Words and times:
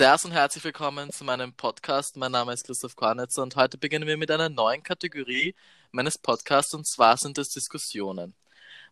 Servus 0.00 0.24
und 0.24 0.32
herzlich 0.32 0.64
willkommen 0.64 1.12
zu 1.12 1.24
meinem 1.24 1.52
Podcast. 1.52 2.16
Mein 2.16 2.32
Name 2.32 2.54
ist 2.54 2.64
Christoph 2.64 2.96
Kornitzer 2.96 3.42
und 3.42 3.54
heute 3.56 3.76
beginnen 3.76 4.06
wir 4.08 4.16
mit 4.16 4.30
einer 4.30 4.48
neuen 4.48 4.82
Kategorie 4.82 5.54
meines 5.92 6.16
Podcasts 6.16 6.72
und 6.72 6.88
zwar 6.88 7.18
sind 7.18 7.36
es 7.36 7.50
Diskussionen. 7.50 8.32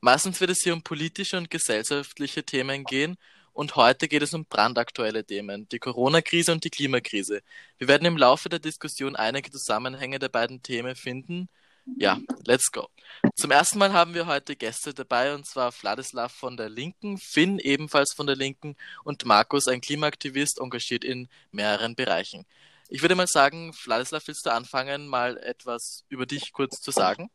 Meistens 0.03 0.39
wird 0.39 0.51
es 0.51 0.63
hier 0.63 0.75
um 0.75 0.83
politische 0.83 1.39
und 1.39 1.49
gesellschaftliche 1.49 2.45
Themen 2.45 2.85
gehen 2.85 3.17
und 3.55 3.75
heute 3.75 4.07
geht 4.07 4.21
es 4.21 4.35
um 4.35 4.45
brandaktuelle 4.45 5.25
Themen, 5.25 5.67
die 5.71 5.79
Corona-Krise 5.79 6.53
und 6.53 6.65
die 6.65 6.69
Klimakrise. 6.69 7.41
Wir 7.79 7.89
werden 7.89 8.05
im 8.05 8.19
Laufe 8.19 8.51
der 8.51 8.59
Diskussion 8.59 9.17
einige 9.17 9.51
Zusammenhänge 9.51 10.19
der 10.19 10.29
beiden 10.29 10.63
Themen 10.63 10.95
finden 10.95 11.49
ja, 11.97 12.19
let's 12.47 12.71
go. 12.71 12.89
Zum 13.35 13.51
ersten 13.51 13.79
Mal 13.79 13.93
haben 13.93 14.15
wir 14.15 14.27
heute 14.27 14.57
Gäste 14.57 14.95
dabei 14.95 15.35
und 15.35 15.47
zwar 15.47 15.73
Vladislav 15.73 16.33
von 16.33 16.57
der 16.57 16.69
Linken, 16.69 17.19
Finn 17.19 17.59
ebenfalls 17.59 18.13
von 18.15 18.27
der 18.27 18.37
Linken 18.37 18.77
und 19.05 19.25
Markus, 19.25 19.67
ein 19.69 19.81
Klimaaktivist, 19.81 20.61
engagiert 20.61 21.05
in 21.05 21.29
mehreren 21.51 21.95
Bereichen. 21.95 22.47
Ich 22.89 23.03
würde 23.03 23.15
mal 23.15 23.27
sagen, 23.27 23.73
Vladislav, 23.73 24.27
willst 24.27 24.47
du 24.47 24.53
anfangen, 24.53 25.09
mal 25.09 25.37
etwas 25.39 26.05
über 26.09 26.27
dich 26.27 26.53
kurz 26.53 26.81
zu 26.81 26.91
sagen? 26.91 27.31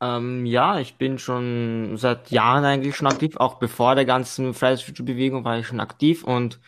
Ähm, 0.00 0.46
ja, 0.46 0.80
ich 0.80 0.96
bin 0.96 1.18
schon 1.18 1.96
seit 1.96 2.30
Jahren 2.30 2.64
eigentlich 2.64 2.96
schon 2.96 3.06
aktiv. 3.06 3.36
Auch 3.36 3.58
bevor 3.58 3.94
der 3.94 4.04
ganzen 4.04 4.54
Fridays 4.54 4.80
for 4.80 4.88
Future 4.88 5.06
Bewegung 5.06 5.44
war 5.44 5.58
ich 5.58 5.66
schon 5.66 5.80
aktiv 5.80 6.24
und 6.24 6.60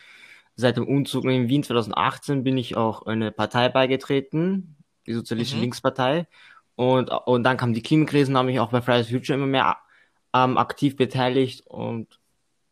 seit 0.55 0.77
dem 0.77 0.87
Umzug 0.87 1.25
in 1.25 1.49
Wien 1.49 1.63
2018 1.63 2.43
bin 2.43 2.57
ich 2.57 2.75
auch 2.75 3.05
eine 3.05 3.31
Partei 3.31 3.69
beigetreten, 3.69 4.77
die 5.05 5.13
Sozialistische 5.13 5.57
mhm. 5.57 5.63
Linkspartei. 5.63 6.27
Und, 6.77 7.09
und 7.09 7.41
dann 7.41 7.57
kam 7.57 7.73
die 7.73 7.81
Klimakrise 7.81 8.31
und 8.31 8.37
habe 8.37 8.49
mich 8.49 8.59
auch 8.59 8.69
bei 8.69 8.83
Fridays 8.83 9.07
for 9.07 9.17
Future 9.17 9.35
immer 9.35 9.47
mehr 9.47 9.77
ähm, 10.31 10.59
aktiv 10.59 10.95
beteiligt 10.95 11.65
und 11.65 12.19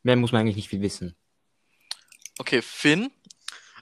mehr 0.04 0.16
muss 0.16 0.32
man 0.32 0.42
eigentlich 0.42 0.58
nicht 0.58 0.70
viel 0.70 0.82
wissen. 0.82 1.16
Okay, 2.38 2.62
Finn? 2.62 3.12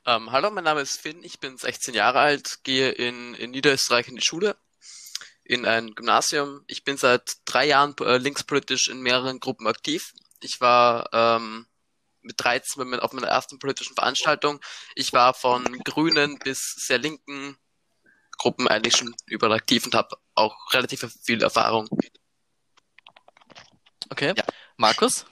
Ähm, 0.05 0.31
hallo, 0.31 0.49
mein 0.49 0.63
Name 0.63 0.79
ist 0.79 1.01
Finn, 1.01 1.21
ich 1.23 1.41
bin 1.41 1.57
16 1.57 1.93
Jahre 1.93 2.19
alt, 2.19 2.59
gehe 2.63 2.91
in, 2.91 3.33
in 3.33 3.51
Niederösterreich 3.51 4.07
in 4.07 4.15
die 4.15 4.23
Schule, 4.23 4.55
in 5.43 5.65
ein 5.65 5.93
Gymnasium. 5.93 6.63
Ich 6.67 6.85
bin 6.85 6.95
seit 6.95 7.39
drei 7.43 7.65
Jahren 7.65 7.93
äh, 7.99 8.17
linkspolitisch 8.17 8.87
in 8.87 9.01
mehreren 9.01 9.41
Gruppen 9.41 9.67
aktiv. 9.67 10.13
Ich 10.41 10.61
war 10.61 11.09
ähm, 11.11 11.67
mit 12.21 12.35
13 12.41 12.93
auf 13.01 13.11
meiner 13.11 13.27
ersten 13.27 13.59
politischen 13.59 13.95
Veranstaltung. 13.95 14.61
Ich 14.95 15.11
war 15.11 15.33
von 15.33 15.65
Grünen 15.83 16.39
bis 16.39 16.75
sehr 16.77 16.97
linken 16.97 17.57
Gruppen 18.43 18.67
eigentlich 18.67 18.97
schon 18.97 19.15
überall 19.27 19.53
aktiv 19.53 19.85
und 19.85 19.95
habe 19.95 20.17
auch 20.35 20.53
relativ 20.73 21.09
viel 21.23 21.41
Erfahrung. 21.41 21.87
Okay. 24.09 24.33
Ja. 24.35 24.43
Markus? 24.75 25.25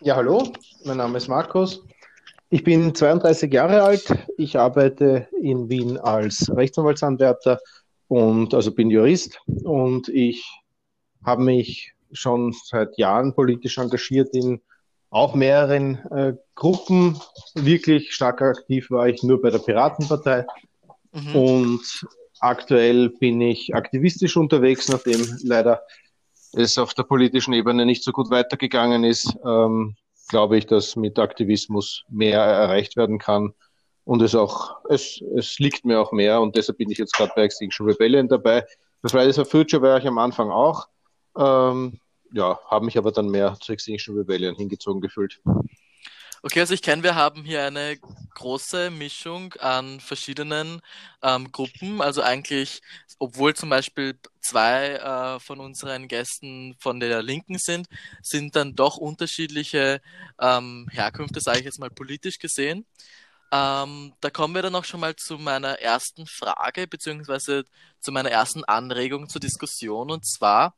Ja, 0.00 0.16
hallo, 0.16 0.52
mein 0.84 0.96
Name 0.96 1.18
ist 1.18 1.28
Markus. 1.28 1.84
Ich 2.48 2.64
bin 2.64 2.92
32 2.92 3.52
Jahre 3.52 3.84
alt. 3.84 4.12
Ich 4.36 4.58
arbeite 4.58 5.28
in 5.40 5.68
Wien 5.68 5.96
als 5.96 6.50
Rechtsanwaltsanwärter 6.52 7.60
und 8.08 8.52
also 8.52 8.72
bin 8.72 8.90
Jurist 8.90 9.40
und 9.62 10.08
ich 10.08 10.44
habe 11.24 11.44
mich 11.44 11.92
schon 12.10 12.52
seit 12.64 12.98
Jahren 12.98 13.32
politisch 13.32 13.78
engagiert 13.78 14.34
in 14.34 14.60
auch 15.10 15.36
mehreren 15.36 15.98
äh, 16.10 16.34
Gruppen. 16.56 17.20
Wirklich 17.54 18.12
stark 18.12 18.42
aktiv 18.42 18.90
war 18.90 19.08
ich 19.08 19.22
nur 19.22 19.40
bei 19.40 19.50
der 19.50 19.58
Piratenpartei 19.58 20.46
Mhm. 21.12 21.36
Und 21.36 22.06
aktuell 22.40 23.10
bin 23.10 23.40
ich 23.40 23.74
aktivistisch 23.74 24.36
unterwegs, 24.36 24.88
nachdem 24.88 25.26
leider 25.42 25.82
es 26.52 26.78
auf 26.78 26.94
der 26.94 27.04
politischen 27.04 27.52
Ebene 27.52 27.86
nicht 27.86 28.02
so 28.02 28.12
gut 28.12 28.30
weitergegangen 28.30 29.04
ist. 29.04 29.36
Ähm, 29.44 29.96
glaube 30.30 30.56
ich, 30.56 30.66
dass 30.66 30.96
mit 30.96 31.18
Aktivismus 31.18 32.04
mehr 32.08 32.40
erreicht 32.40 32.96
werden 32.96 33.18
kann. 33.18 33.52
Und 34.04 34.22
es 34.22 34.34
auch, 34.34 34.76
es, 34.88 35.20
es 35.36 35.58
liegt 35.58 35.84
mir 35.84 36.00
auch 36.00 36.12
mehr 36.12 36.40
und 36.40 36.56
deshalb 36.56 36.78
bin 36.78 36.90
ich 36.90 36.98
jetzt 36.98 37.12
gerade 37.12 37.32
bei 37.36 37.42
Extinction 37.42 37.86
Rebellion 37.86 38.28
dabei. 38.28 38.64
Bei 39.02 39.08
Fridays 39.08 39.36
for 39.36 39.44
Future 39.44 39.82
war 39.82 39.98
ich 39.98 40.06
am 40.06 40.18
Anfang 40.18 40.50
auch. 40.50 40.88
Ähm, 41.36 42.00
ja, 42.32 42.58
habe 42.66 42.84
mich 42.84 42.96
aber 42.96 43.12
dann 43.12 43.28
mehr 43.28 43.56
zu 43.60 43.72
Extinction 43.72 44.16
Rebellion 44.16 44.54
hingezogen 44.54 45.00
gefühlt. 45.00 45.40
Okay, 46.42 46.60
also 46.60 46.72
ich 46.72 46.80
kenne, 46.80 47.02
wir 47.02 47.14
haben 47.16 47.44
hier 47.44 47.64
eine 47.66 47.98
große 48.34 48.90
Mischung 48.90 49.52
an 49.54 50.00
verschiedenen 50.00 50.80
ähm, 51.22 51.52
Gruppen. 51.52 52.00
Also 52.00 52.22
eigentlich, 52.22 52.80
obwohl 53.18 53.54
zum 53.54 53.68
Beispiel 53.68 54.18
zwei 54.40 54.94
äh, 54.94 55.40
von 55.40 55.60
unseren 55.60 56.08
Gästen 56.08 56.74
von 56.80 56.98
der 56.98 57.22
Linken 57.22 57.58
sind, 57.58 57.88
sind 58.22 58.56
dann 58.56 58.74
doch 58.74 58.96
unterschiedliche 58.96 60.00
ähm, 60.40 60.88
Herkünfte, 60.90 61.40
sage 61.42 61.58
ich 61.58 61.64
jetzt 61.66 61.78
mal 61.78 61.90
politisch 61.90 62.38
gesehen. 62.38 62.86
Ähm, 63.52 64.14
da 64.20 64.30
kommen 64.30 64.54
wir 64.54 64.62
dann 64.62 64.74
auch 64.76 64.84
schon 64.84 65.00
mal 65.00 65.16
zu 65.16 65.38
meiner 65.38 65.80
ersten 65.80 66.26
Frage, 66.26 66.86
beziehungsweise 66.86 67.64
zu 68.00 68.12
meiner 68.12 68.30
ersten 68.30 68.64
Anregung 68.64 69.28
zur 69.28 69.40
Diskussion. 69.40 70.10
Und 70.10 70.26
zwar, 70.26 70.74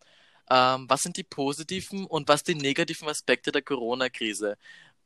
ähm, 0.51 0.87
was 0.89 1.03
sind 1.03 1.17
die 1.17 1.25
positiven 1.25 2.06
und 2.06 2.28
was 2.28 2.43
die 2.45 2.55
negativen 2.55 3.09
Aspekte 3.09 3.53
der 3.53 3.62
Corona-Krise? 3.62 4.56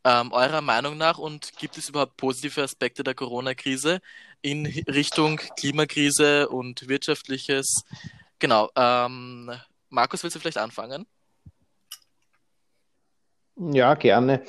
Ähm, 0.06 0.30
eurer 0.30 0.60
Meinung 0.60 0.96
nach 0.96 1.18
und 1.18 1.56
gibt 1.58 1.76
es 1.76 1.88
überhaupt 1.88 2.16
positive 2.16 2.62
Aspekte 2.62 3.02
der 3.02 3.14
Corona-Krise 3.14 4.00
in 4.40 4.64
Richtung 4.86 5.38
Klimakrise 5.58 6.48
und 6.48 6.88
wirtschaftliches? 6.88 7.82
Genau. 8.38 8.70
Ähm, 8.76 9.50
Markus, 9.88 10.22
willst 10.22 10.36
du 10.36 10.40
vielleicht 10.40 10.58
anfangen? 10.58 11.06
Ja, 13.56 13.94
gerne. 13.94 14.44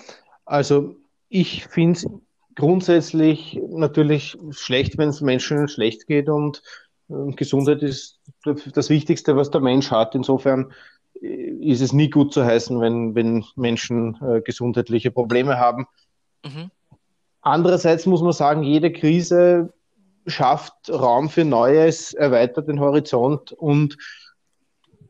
Also 0.46 0.96
ich 1.28 1.66
finde 1.66 1.98
es 1.98 2.08
grundsätzlich 2.54 3.60
natürlich 3.70 4.38
schlecht, 4.52 5.00
wenn 5.00 5.10
es 5.10 5.22
Menschen 5.22 5.68
schlecht 5.68 6.06
geht 6.06 6.30
und 6.30 6.62
äh, 7.10 7.32
Gesundheit 7.32 7.82
ist 7.82 8.20
das 8.44 8.92
Wichtigste, 8.92 9.36
was 9.36 9.50
der 9.50 9.62
Mensch 9.62 9.90
hat. 9.90 10.14
Insofern 10.14 10.72
ist 11.22 11.82
es 11.82 11.94
nie 11.94 12.10
gut 12.10 12.34
zu 12.34 12.46
heißen, 12.46 12.80
wenn, 12.80 13.16
wenn 13.16 13.46
Menschen 13.56 14.18
äh, 14.22 14.42
gesundheitliche 14.42 15.12
Probleme 15.12 15.58
haben. 15.58 15.88
Mhm. 16.44 16.72
Andererseits 17.42 18.06
muss 18.06 18.22
man 18.22 18.34
sagen, 18.34 18.64
jede 18.64 18.92
Krise 18.92 19.74
schafft 20.26 20.74
Raum 20.90 21.30
für 21.30 21.46
Neues, 21.46 22.14
erweitert 22.14 22.68
den 22.68 22.80
Horizont 22.80 23.54
und 23.54 23.98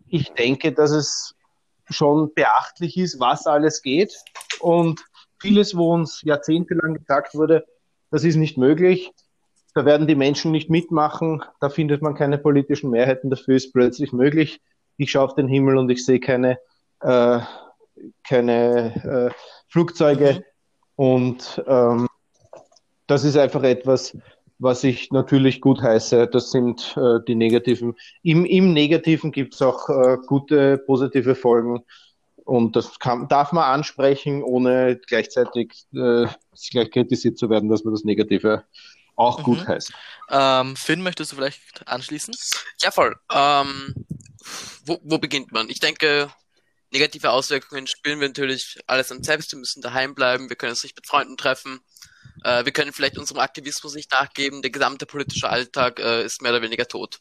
ich 0.07 0.31
denke, 0.33 0.71
dass 0.71 0.91
es 0.91 1.35
schon 1.89 2.33
beachtlich 2.33 2.97
ist, 2.97 3.19
was 3.19 3.47
alles 3.47 3.81
geht 3.81 4.13
und 4.59 5.03
vieles, 5.39 5.75
wo 5.75 5.93
uns 5.93 6.21
jahrzehntelang 6.21 6.93
gesagt 6.93 7.33
wurde, 7.33 7.65
das 8.11 8.23
ist 8.23 8.35
nicht 8.35 8.57
möglich, 8.57 9.11
da 9.73 9.85
werden 9.85 10.07
die 10.07 10.15
Menschen 10.15 10.51
nicht 10.51 10.69
mitmachen, 10.69 11.43
da 11.59 11.69
findet 11.69 12.01
man 12.01 12.15
keine 12.15 12.37
politischen 12.37 12.89
Mehrheiten 12.89 13.29
dafür, 13.29 13.55
ist 13.55 13.73
plötzlich 13.73 14.13
möglich 14.13 14.61
ich 14.97 15.11
schaue 15.11 15.25
auf 15.25 15.35
den 15.35 15.47
Himmel 15.47 15.77
und 15.77 15.89
ich 15.89 16.05
sehe 16.05 16.19
keine, 16.19 16.59
äh, 17.01 17.39
keine 18.27 19.31
äh, 19.31 19.33
Flugzeuge. 19.69 20.33
Mhm. 20.33 20.43
Und 20.95 21.63
ähm, 21.67 22.07
das 23.05 23.23
ist 23.23 23.37
einfach 23.37 23.63
etwas, 23.63 24.17
was 24.59 24.83
ich 24.83 25.11
natürlich 25.11 25.61
gut 25.61 25.81
heiße. 25.81 26.27
Das 26.27 26.51
sind 26.51 26.95
äh, 26.97 27.19
die 27.27 27.35
negativen. 27.35 27.95
Im, 28.23 28.45
im 28.45 28.73
Negativen 28.73 29.31
gibt 29.31 29.53
es 29.53 29.61
auch 29.61 29.87
äh, 29.89 30.17
gute, 30.25 30.77
positive 30.79 31.35
Folgen. 31.35 31.83
Und 32.43 32.75
das 32.75 32.97
kann, 32.99 33.27
darf 33.27 33.51
man 33.51 33.65
ansprechen, 33.65 34.41
ohne 34.41 34.99
gleichzeitig 35.05 35.85
äh, 35.93 36.27
gleich 36.71 36.91
kritisiert 36.91 37.37
zu 37.37 37.49
werden, 37.49 37.69
dass 37.69 37.83
man 37.83 37.93
das 37.93 38.05
Negative 38.05 38.63
auch 39.17 39.39
mhm. 39.39 39.43
gut 39.43 39.67
heißt. 39.67 39.91
Ähm, 40.29 40.75
Finn, 40.75 41.03
möchtest 41.03 41.31
du 41.31 41.35
vielleicht 41.35 41.87
anschließen? 41.87 42.33
Ja, 42.81 42.91
voll. 42.91 43.15
Ähm, 43.33 43.93
wo, 44.85 44.99
wo 45.03 45.17
beginnt 45.17 45.51
man? 45.51 45.69
Ich 45.69 45.79
denke, 45.79 46.31
negative 46.91 47.31
Auswirkungen 47.31 47.87
spüren 47.87 48.19
wir 48.19 48.27
natürlich 48.27 48.79
alles 48.87 49.11
an 49.11 49.23
selbst. 49.23 49.51
Wir 49.51 49.59
müssen 49.59 49.81
daheim 49.81 50.15
bleiben, 50.15 50.49
wir 50.49 50.55
können 50.55 50.71
uns 50.71 50.83
nicht 50.83 50.95
mit 50.95 51.07
Freunden 51.07 51.37
treffen, 51.37 51.79
äh, 52.43 52.65
wir 52.65 52.71
können 52.71 52.93
vielleicht 52.93 53.17
unserem 53.17 53.39
Aktivismus 53.39 53.95
nicht 53.95 54.11
nachgeben, 54.11 54.61
der 54.61 54.71
gesamte 54.71 55.05
politische 55.05 55.49
Alltag 55.49 55.99
äh, 55.99 56.23
ist 56.23 56.41
mehr 56.41 56.51
oder 56.51 56.61
weniger 56.61 56.87
tot. 56.87 57.19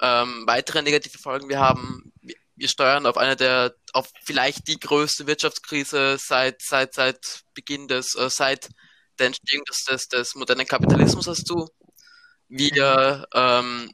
Ähm, 0.00 0.44
weitere 0.46 0.82
negative 0.82 1.18
Folgen 1.18 1.48
wir 1.48 1.58
haben, 1.58 2.12
wir, 2.22 2.36
wir 2.56 2.68
steuern 2.68 3.06
auf 3.06 3.18
eine 3.18 3.36
der, 3.36 3.74
auf 3.92 4.10
vielleicht 4.24 4.68
die 4.68 4.80
größte 4.80 5.26
Wirtschaftskrise 5.26 6.16
seit, 6.18 6.62
seit, 6.62 6.94
seit 6.94 7.42
Beginn 7.54 7.88
des, 7.88 8.14
äh, 8.14 8.30
seit 8.30 8.70
der 9.18 9.26
Entstehung 9.26 9.64
des, 9.66 9.84
des, 9.84 10.08
des 10.08 10.34
modernen 10.34 10.66
Kapitalismus 10.66 11.26
hast 11.26 11.48
du. 11.50 11.68
Wir 12.48 13.26
ähm, 13.34 13.92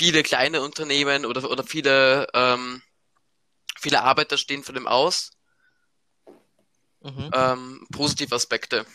viele 0.00 0.22
kleine 0.22 0.62
Unternehmen 0.62 1.26
oder, 1.26 1.50
oder 1.50 1.62
viele, 1.62 2.26
ähm, 2.32 2.80
viele 3.78 4.00
Arbeiter 4.00 4.38
stehen 4.38 4.64
von 4.64 4.74
dem 4.74 4.86
aus. 4.86 5.32
Mhm. 7.02 7.30
Ähm, 7.34 7.86
positive 7.92 8.34
Aspekte. 8.34 8.86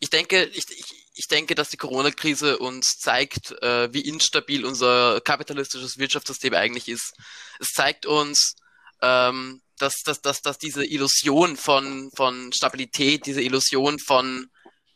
Ich 0.00 0.10
denke, 0.10 0.42
ich, 0.46 0.64
ich, 0.70 1.12
ich 1.14 1.28
denke, 1.28 1.54
dass 1.54 1.68
die 1.68 1.76
Corona-Krise 1.76 2.58
uns 2.58 2.96
zeigt, 2.98 3.52
äh, 3.62 3.94
wie 3.94 4.00
instabil 4.00 4.64
unser 4.64 5.20
kapitalistisches 5.20 5.98
Wirtschaftssystem 5.98 6.52
eigentlich 6.54 6.88
ist. 6.88 7.12
Es 7.60 7.68
zeigt 7.68 8.06
uns, 8.06 8.56
ähm, 9.02 9.62
dass, 9.78 10.02
dass, 10.04 10.20
dass, 10.20 10.42
dass 10.42 10.58
diese 10.58 10.84
Illusion 10.84 11.56
von, 11.56 12.10
von 12.16 12.52
Stabilität, 12.52 13.24
diese 13.24 13.40
Illusion 13.40 14.00
von, 14.00 14.48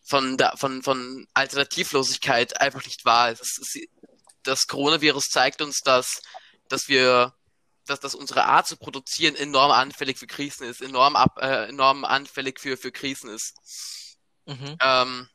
von, 0.04 0.36
von, 0.56 0.82
von 0.82 1.28
Alternativlosigkeit 1.32 2.60
einfach 2.60 2.84
nicht 2.84 3.04
wahr 3.04 3.30
ist. 3.30 3.40
Das, 3.40 3.58
das 4.44 4.66
Coronavirus 4.66 5.24
zeigt 5.30 5.62
uns, 5.62 5.80
dass, 5.80 6.22
dass 6.68 6.88
wir 6.88 7.34
dass, 7.86 8.00
dass 8.00 8.14
unsere 8.14 8.44
Art 8.44 8.66
zu 8.66 8.76
produzieren 8.76 9.36
enorm 9.36 9.70
anfällig 9.70 10.18
für 10.18 10.26
Krisen 10.26 10.66
ist, 10.66 10.80
enorm, 10.80 11.16
ab, 11.16 11.38
äh, 11.38 11.68
enorm 11.68 12.04
anfällig 12.04 12.58
für, 12.58 12.76
für 12.78 12.92
Krisen 12.92 13.28
ist. 13.28 13.54
Mhm. 14.46 14.76
Ähm, 14.80 15.28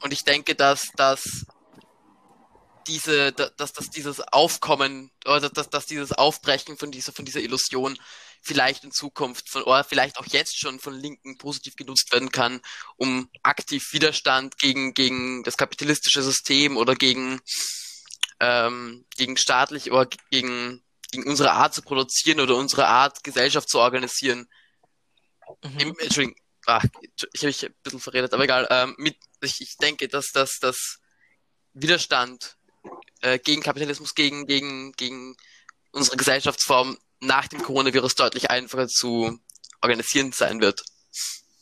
und 0.00 0.12
ich 0.12 0.24
denke, 0.24 0.54
dass, 0.54 0.88
dass 0.96 1.44
diese, 2.86 3.32
dass, 3.32 3.72
dass 3.72 3.90
dieses 3.90 4.20
Aufkommen 4.20 5.10
oder 5.26 5.50
dass, 5.50 5.68
dass 5.68 5.86
dieses 5.86 6.12
Aufbrechen 6.12 6.78
von 6.78 6.90
dieser, 6.90 7.12
von 7.12 7.24
dieser 7.24 7.40
Illusion 7.40 7.98
vielleicht 8.48 8.84
in 8.84 8.92
Zukunft 8.92 9.50
von 9.50 9.62
oder 9.62 9.84
vielleicht 9.84 10.18
auch 10.18 10.26
jetzt 10.26 10.58
schon 10.58 10.80
von 10.80 10.94
Linken 10.94 11.36
positiv 11.36 11.76
genutzt 11.76 12.10
werden 12.12 12.32
kann, 12.32 12.60
um 12.96 13.30
aktiv 13.42 13.92
Widerstand 13.92 14.58
gegen, 14.58 14.94
gegen 14.94 15.42
das 15.44 15.58
kapitalistische 15.58 16.22
System 16.22 16.78
oder 16.78 16.94
gegen, 16.94 17.40
ähm, 18.40 19.04
gegen 19.16 19.36
staatlich 19.36 19.92
oder 19.92 20.08
gegen, 20.30 20.82
gegen 21.12 21.28
unsere 21.28 21.52
Art 21.52 21.74
zu 21.74 21.82
produzieren 21.82 22.40
oder 22.40 22.56
unsere 22.56 22.86
Art, 22.86 23.22
Gesellschaft 23.22 23.68
zu 23.68 23.78
organisieren. 23.78 24.48
Mhm. 25.62 25.78
Im, 25.78 25.98
Entschuldigung, 25.98 26.40
ach, 26.66 26.84
ich 27.32 27.40
habe 27.40 27.48
mich 27.48 27.66
ein 27.66 27.74
bisschen 27.82 28.00
verredet, 28.00 28.32
aber 28.32 28.44
egal. 28.44 28.66
Ähm, 28.70 28.94
mit, 28.96 29.16
ich, 29.42 29.60
ich 29.60 29.76
denke, 29.76 30.08
dass 30.08 30.30
das 30.32 30.58
dass 30.58 31.00
Widerstand 31.74 32.56
äh, 33.20 33.38
gegen 33.38 33.62
Kapitalismus, 33.62 34.14
gegen, 34.14 34.46
gegen, 34.46 34.92
gegen 34.92 35.36
unsere 35.92 36.16
Gesellschaftsform 36.16 36.96
nach 37.20 37.48
dem 37.48 37.62
Coronavirus 37.62 38.14
deutlich 38.14 38.50
einfacher 38.50 38.88
zu 38.88 39.38
organisieren 39.80 40.32
sein 40.32 40.60
wird. 40.60 40.82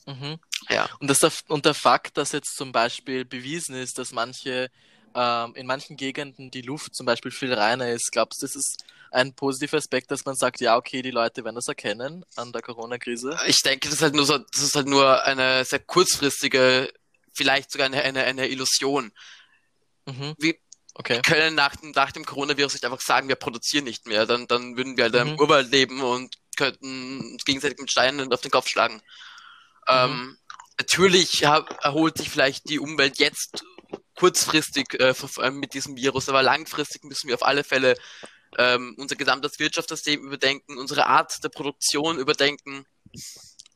Mhm. 0.06 0.38
Ja. 0.68 0.88
Und, 1.00 1.08
das 1.08 1.20
der, 1.20 1.32
und 1.48 1.64
der 1.64 1.74
Fakt, 1.74 2.16
dass 2.16 2.32
jetzt 2.32 2.56
zum 2.56 2.72
Beispiel 2.72 3.24
bewiesen 3.24 3.74
ist, 3.74 3.98
dass 3.98 4.12
manche 4.12 4.70
ähm, 5.14 5.54
in 5.54 5.66
manchen 5.66 5.96
Gegenden 5.96 6.50
die 6.50 6.62
Luft 6.62 6.94
zum 6.94 7.06
Beispiel 7.06 7.30
viel 7.30 7.52
reiner 7.52 7.90
ist, 7.90 8.12
glaubst 8.12 8.42
du, 8.42 8.46
das 8.46 8.54
ist 8.54 8.84
ein 9.10 9.34
positiver 9.34 9.78
Aspekt, 9.78 10.10
dass 10.10 10.24
man 10.24 10.34
sagt, 10.34 10.60
ja, 10.60 10.76
okay, 10.76 11.00
die 11.00 11.10
Leute 11.10 11.44
werden 11.44 11.54
das 11.54 11.68
erkennen 11.68 12.24
an 12.36 12.52
der 12.52 12.60
Corona-Krise? 12.60 13.38
Ich 13.46 13.62
denke, 13.62 13.88
das 13.88 13.96
ist 13.96 14.02
halt 14.02 14.14
nur 14.14 14.26
so, 14.26 14.38
das 14.38 14.62
ist 14.62 14.74
halt 14.74 14.88
nur 14.88 15.24
eine 15.24 15.64
sehr 15.64 15.78
kurzfristige, 15.78 16.92
vielleicht 17.32 17.72
sogar 17.72 17.86
eine, 17.86 18.02
eine, 18.02 18.24
eine 18.24 18.48
Illusion. 18.48 19.12
Mhm. 20.06 20.34
Wie, 20.38 20.58
Okay. 20.98 21.16
Wir 21.16 21.22
können 21.22 21.54
nach, 21.54 21.74
nach 21.82 22.10
dem 22.10 22.24
Coronavirus 22.24 22.72
nicht 22.72 22.84
einfach 22.86 23.02
sagen, 23.02 23.28
wir 23.28 23.36
produzieren 23.36 23.84
nicht 23.84 24.06
mehr. 24.06 24.24
Dann, 24.24 24.46
dann 24.46 24.78
würden 24.78 24.96
wir 24.96 25.04
halt 25.04 25.14
mhm. 25.14 25.32
im 25.32 25.38
Urwald 25.38 25.70
leben 25.70 26.00
und 26.00 26.36
könnten 26.56 27.32
uns 27.32 27.44
gegenseitig 27.44 27.78
mit 27.78 27.90
Steinen 27.90 28.32
auf 28.32 28.40
den 28.40 28.50
Kopf 28.50 28.68
schlagen. 28.68 28.94
Mhm. 28.94 29.00
Ähm, 29.88 30.38
natürlich 30.78 31.42
erholt 31.42 32.16
sich 32.16 32.30
vielleicht 32.30 32.70
die 32.70 32.78
Umwelt 32.78 33.18
jetzt 33.18 33.62
kurzfristig 34.14 34.98
äh, 34.98 35.14
mit 35.50 35.74
diesem 35.74 35.96
Virus, 35.96 36.30
aber 36.30 36.42
langfristig 36.42 37.04
müssen 37.04 37.28
wir 37.28 37.34
auf 37.34 37.44
alle 37.44 37.62
Fälle 37.62 37.94
ähm, 38.56 38.94
unser 38.96 39.16
gesamtes 39.16 39.58
Wirtschaftssystem 39.58 40.22
überdenken, 40.22 40.78
unsere 40.78 41.06
Art 41.06 41.44
der 41.44 41.50
Produktion 41.50 42.18
überdenken, 42.18 42.86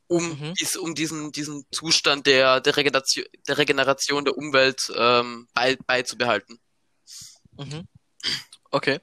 um, 0.07 0.27
mhm. 0.27 0.53
dies, 0.59 0.75
um 0.75 0.95
diesen, 0.95 1.31
diesen 1.31 1.65
Zustand 1.71 2.25
der, 2.25 2.61
der, 2.61 2.75
Regeneration, 2.77 3.25
der 3.47 3.59
Regeneration 3.59 4.25
der 4.25 4.35
Umwelt 4.35 4.91
ähm, 4.95 5.47
bei, 5.53 5.75
beizubehalten. 5.85 6.59
Mhm. 7.65 7.87
Okay. 8.71 8.99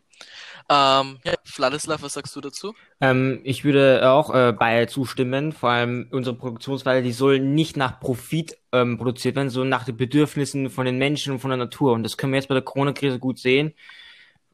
Ähm, 0.71 1.19
ja, 1.25 1.35
Vladislav, 1.45 2.03
was 2.03 2.13
sagst 2.13 2.37
du 2.37 2.43
dazu? 2.43 2.75
Ähm, 3.01 3.41
ich 3.45 3.65
würde 3.65 4.11
auch 4.11 4.35
äh, 4.35 4.53
bei 4.53 4.85
zustimmen. 4.87 5.53
Vor 5.53 5.71
allem 5.71 6.09
unsere 6.11 6.37
Produktionsweise, 6.37 7.03
die 7.03 7.13
soll 7.13 7.41
nicht 7.41 7.77
nach 7.77 8.01
Profit 8.01 8.59
ähm, 8.73 8.99
produziert 8.99 9.37
werden, 9.37 9.49
sondern 9.49 9.71
nach 9.71 9.85
den 9.85 9.97
Bedürfnissen 9.97 10.69
von 10.69 10.85
den 10.85 10.99
Menschen 10.99 11.33
und 11.33 11.39
von 11.39 11.51
der 11.51 11.57
Natur. 11.57 11.93
Und 11.93 12.03
das 12.03 12.19
können 12.19 12.33
wir 12.33 12.39
jetzt 12.39 12.49
bei 12.49 12.55
der 12.55 12.65
Corona-Krise 12.65 13.19
gut 13.19 13.39
sehen, 13.39 13.73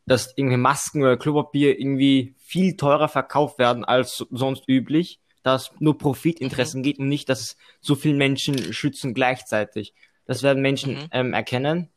dass 0.07 0.33
irgendwie 0.37 0.57
Masken 0.57 1.03
oder 1.03 1.17
Klopapier 1.17 1.81
irgendwie 1.81 2.37
viel 2.39 2.77
teurer 2.77 3.09
verkauft 3.09 3.59
werden 3.59 3.85
als 3.85 4.25
sonst 4.31 4.69
üblich, 4.69 5.21
dass 5.43 5.73
nur 5.81 5.99
Profitinteressen 5.99 6.81
mhm. 6.81 6.85
geht 6.85 6.99
und 7.01 7.09
nicht, 7.09 7.29
dass 7.29 7.41
es 7.41 7.57
so 7.81 7.97
viele 7.97 8.15
Menschen 8.15 8.73
schützen 8.73 9.15
gleichzeitig. 9.15 9.95
Das 10.27 10.45
werden 10.45 10.63
Menschen 10.63 10.95
mhm. 10.95 11.09
ähm, 11.11 11.33
erkennen 11.33 11.89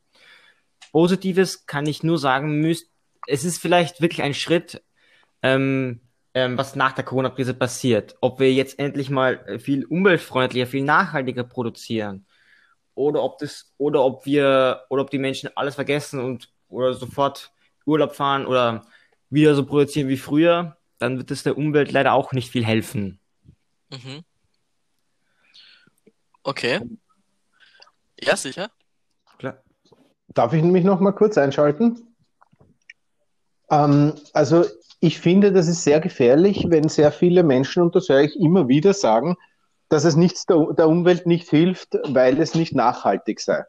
Positives 0.97 1.67
kann 1.67 1.85
ich 1.85 2.01
nur 2.01 2.17
sagen, 2.17 2.59
müsst, 2.59 2.89
es 3.27 3.45
ist 3.45 3.61
vielleicht 3.61 4.01
wirklich 4.01 4.23
ein 4.23 4.33
Schritt, 4.33 4.83
ähm, 5.43 6.01
ähm, 6.33 6.57
was 6.57 6.75
nach 6.75 6.93
der 6.93 7.05
Corona-Krise 7.05 7.53
passiert. 7.53 8.15
Ob 8.19 8.39
wir 8.39 8.51
jetzt 8.51 8.79
endlich 8.79 9.11
mal 9.11 9.59
viel 9.59 9.85
umweltfreundlicher, 9.85 10.65
viel 10.65 10.83
nachhaltiger 10.83 11.43
produzieren 11.43 12.25
oder 12.95 13.21
ob 13.21 13.37
das 13.37 13.75
oder 13.77 14.03
ob 14.03 14.25
wir 14.25 14.85
oder 14.89 15.03
ob 15.03 15.11
die 15.11 15.19
Menschen 15.19 15.51
alles 15.53 15.75
vergessen 15.75 16.19
und 16.19 16.51
oder 16.67 16.95
sofort 16.95 17.51
Urlaub 17.85 18.15
fahren 18.15 18.47
oder 18.47 18.87
wieder 19.29 19.53
so 19.53 19.67
produzieren 19.67 20.07
wie 20.07 20.17
früher, 20.17 20.77
dann 20.97 21.17
wird 21.17 21.29
es 21.29 21.43
der 21.43 21.59
Umwelt 21.59 21.91
leider 21.91 22.13
auch 22.13 22.31
nicht 22.31 22.49
viel 22.49 22.65
helfen. 22.65 23.19
Mhm. 23.91 24.23
Okay. 26.41 26.79
Ja, 28.19 28.35
sicher. 28.35 28.71
Darf 30.33 30.53
ich 30.53 30.63
mich 30.63 30.83
noch 30.83 30.99
mal 30.99 31.13
kurz 31.13 31.37
einschalten? 31.37 32.15
Ähm, 33.69 34.13
also 34.33 34.65
ich 34.99 35.19
finde, 35.19 35.51
das 35.51 35.67
ist 35.67 35.83
sehr 35.83 35.99
gefährlich, 35.99 36.65
wenn 36.69 36.89
sehr 36.89 37.11
viele 37.11 37.43
Menschen, 37.43 37.83
und 37.83 37.95
das 37.95 38.09
höre 38.09 38.21
ich 38.21 38.39
immer 38.39 38.67
wieder 38.67 38.93
sagen, 38.93 39.37
dass 39.89 40.03
es 40.03 40.15
nichts 40.15 40.45
der, 40.45 40.73
der 40.77 40.87
Umwelt 40.87 41.25
nicht 41.25 41.49
hilft, 41.49 41.97
weil 42.03 42.39
es 42.41 42.55
nicht 42.55 42.75
nachhaltig 42.75 43.39
sei. 43.39 43.63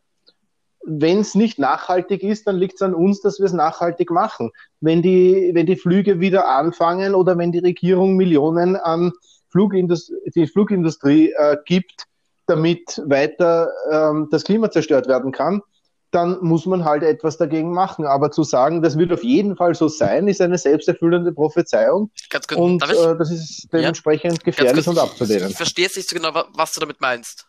Wenn 0.85 1.19
es 1.19 1.35
nicht 1.35 1.59
nachhaltig 1.59 2.23
ist, 2.23 2.47
dann 2.47 2.57
liegt 2.57 2.77
es 2.77 2.83
an 2.83 2.95
uns, 2.95 3.21
dass 3.21 3.39
wir 3.39 3.47
es 3.47 3.53
nachhaltig 3.53 4.11
machen. 4.11 4.51
Wenn 4.81 5.03
die, 5.03 5.51
wenn 5.53 5.67
die 5.67 5.77
Flüge 5.77 6.19
wieder 6.21 6.49
anfangen 6.49 7.15
oder 7.15 7.37
wenn 7.37 7.53
die 7.53 7.59
Regierung 7.59 8.17
Millionen 8.17 8.77
an 8.77 9.13
Flugindust 9.51 10.13
die 10.35 10.47
Flugindustrie 10.47 11.33
äh, 11.37 11.57
gibt, 11.67 12.05
damit 12.47 13.03
weiter 13.05 13.71
ähm, 13.91 14.29
das 14.31 14.45
Klima 14.45 14.71
zerstört 14.71 15.09
werden 15.09 15.33
kann, 15.33 15.63
dann 16.11 16.39
muss 16.41 16.65
man 16.67 16.85
halt 16.85 17.03
etwas 17.03 17.37
dagegen 17.37 17.73
machen. 17.73 18.07
Aber 18.07 18.31
zu 18.31 18.43
sagen, 18.43 18.83
das 18.83 18.97
wird 18.97 19.13
auf 19.13 19.23
jeden 19.23 19.57
Fall 19.57 19.75
so 19.75 19.89
sein, 19.89 20.29
ist 20.29 20.41
eine 20.41 20.59
selbsterfüllende 20.59 21.33
Prophezeiung. 21.33 22.11
Ganz 22.31 22.49
gut. 22.49 22.59
Und 22.59 22.83
äh, 22.83 23.17
das 23.17 23.31
ist 23.31 23.69
dementsprechend 23.73 24.39
ja. 24.39 24.45
gefährlich 24.45 24.89
und 24.89 24.99
abzulehnen. 24.99 25.45
Ich, 25.45 25.51
ich 25.51 25.57
verstehe 25.57 25.85
jetzt 25.85 25.97
nicht 25.97 26.09
so 26.09 26.17
genau, 26.17 26.33
was 26.55 26.73
du 26.73 26.81
damit 26.81 27.01
meinst. 27.01 27.47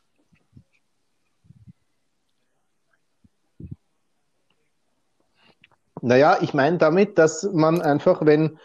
Naja, 6.01 6.38
ich 6.42 6.54
meine 6.54 6.78
damit, 6.78 7.18
dass 7.18 7.44
man 7.51 7.82
einfach, 7.82 8.25
wenn, 8.25 8.58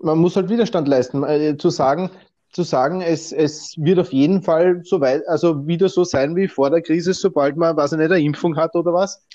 man 0.00 0.18
muss 0.18 0.36
halt 0.36 0.48
Widerstand 0.48 0.88
leisten, 0.88 1.22
äh, 1.24 1.56
zu 1.56 1.70
sagen, 1.70 2.10
zu 2.54 2.62
sagen, 2.62 3.00
es, 3.00 3.32
es 3.32 3.74
wird 3.76 3.98
auf 3.98 4.12
jeden 4.12 4.42
Fall 4.42 4.80
so 4.84 5.00
weit, 5.00 5.26
also 5.28 5.66
wieder 5.66 5.88
so 5.88 6.04
sein 6.04 6.36
wie 6.36 6.48
vor 6.48 6.70
der 6.70 6.82
Krise, 6.82 7.12
sobald 7.12 7.56
man, 7.56 7.76
was 7.76 7.92
nicht, 7.92 8.10
eine 8.10 8.20
Impfung 8.20 8.56
hat 8.56 8.74
oder 8.76 8.92
was. 8.92 9.26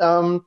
Ähm, 0.00 0.42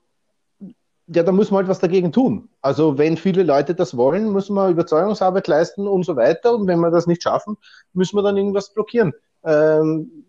ja, 1.08 1.24
da 1.24 1.32
muss 1.32 1.50
man 1.52 1.60
halt 1.60 1.68
was 1.68 1.80
dagegen 1.80 2.12
tun. 2.12 2.50
Also 2.62 2.98
wenn 2.98 3.18
viele 3.18 3.44
Leute 3.44 3.74
das 3.74 3.96
wollen, 3.96 4.32
muss 4.32 4.50
man 4.50 4.72
Überzeugungsarbeit 4.72 5.48
leisten 5.48 5.88
und 5.88 6.04
so 6.04 6.16
weiter. 6.16 6.56
Und 6.56 6.68
wenn 6.68 6.80
wir 6.80 6.92
das 6.92 7.08
nicht 7.08 7.24
schaffen, 7.24 7.58
müssen 7.94 8.16
wir 8.18 8.24
dann 8.24 8.38
irgendwas 8.38 8.74
blockieren. 8.74 9.14
Ähm, 9.44 10.26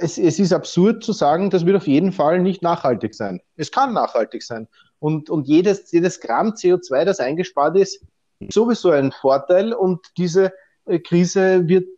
es, 0.00 0.18
es 0.18 0.38
ist 0.38 0.52
absurd 0.52 1.02
zu 1.02 1.12
sagen, 1.12 1.50
das 1.50 1.66
wird 1.66 1.76
auf 1.76 1.86
jeden 1.86 2.12
Fall 2.12 2.40
nicht 2.40 2.62
nachhaltig 2.62 3.14
sein. 3.14 3.40
Es 3.56 3.70
kann 3.70 3.94
nachhaltig 3.94 4.42
sein. 4.42 4.68
Und, 4.98 5.30
und 5.30 5.46
jedes, 5.46 5.90
jedes 5.92 6.20
Gramm 6.20 6.50
CO2, 6.50 7.04
das 7.04 7.20
eingespart 7.20 7.76
ist, 7.76 8.04
ist 8.40 8.52
sowieso 8.52 8.90
ein 8.90 9.12
Vorteil. 9.12 9.72
Und 9.72 10.00
diese 10.16 10.52
Krise 10.86 11.68
wird 11.68 11.88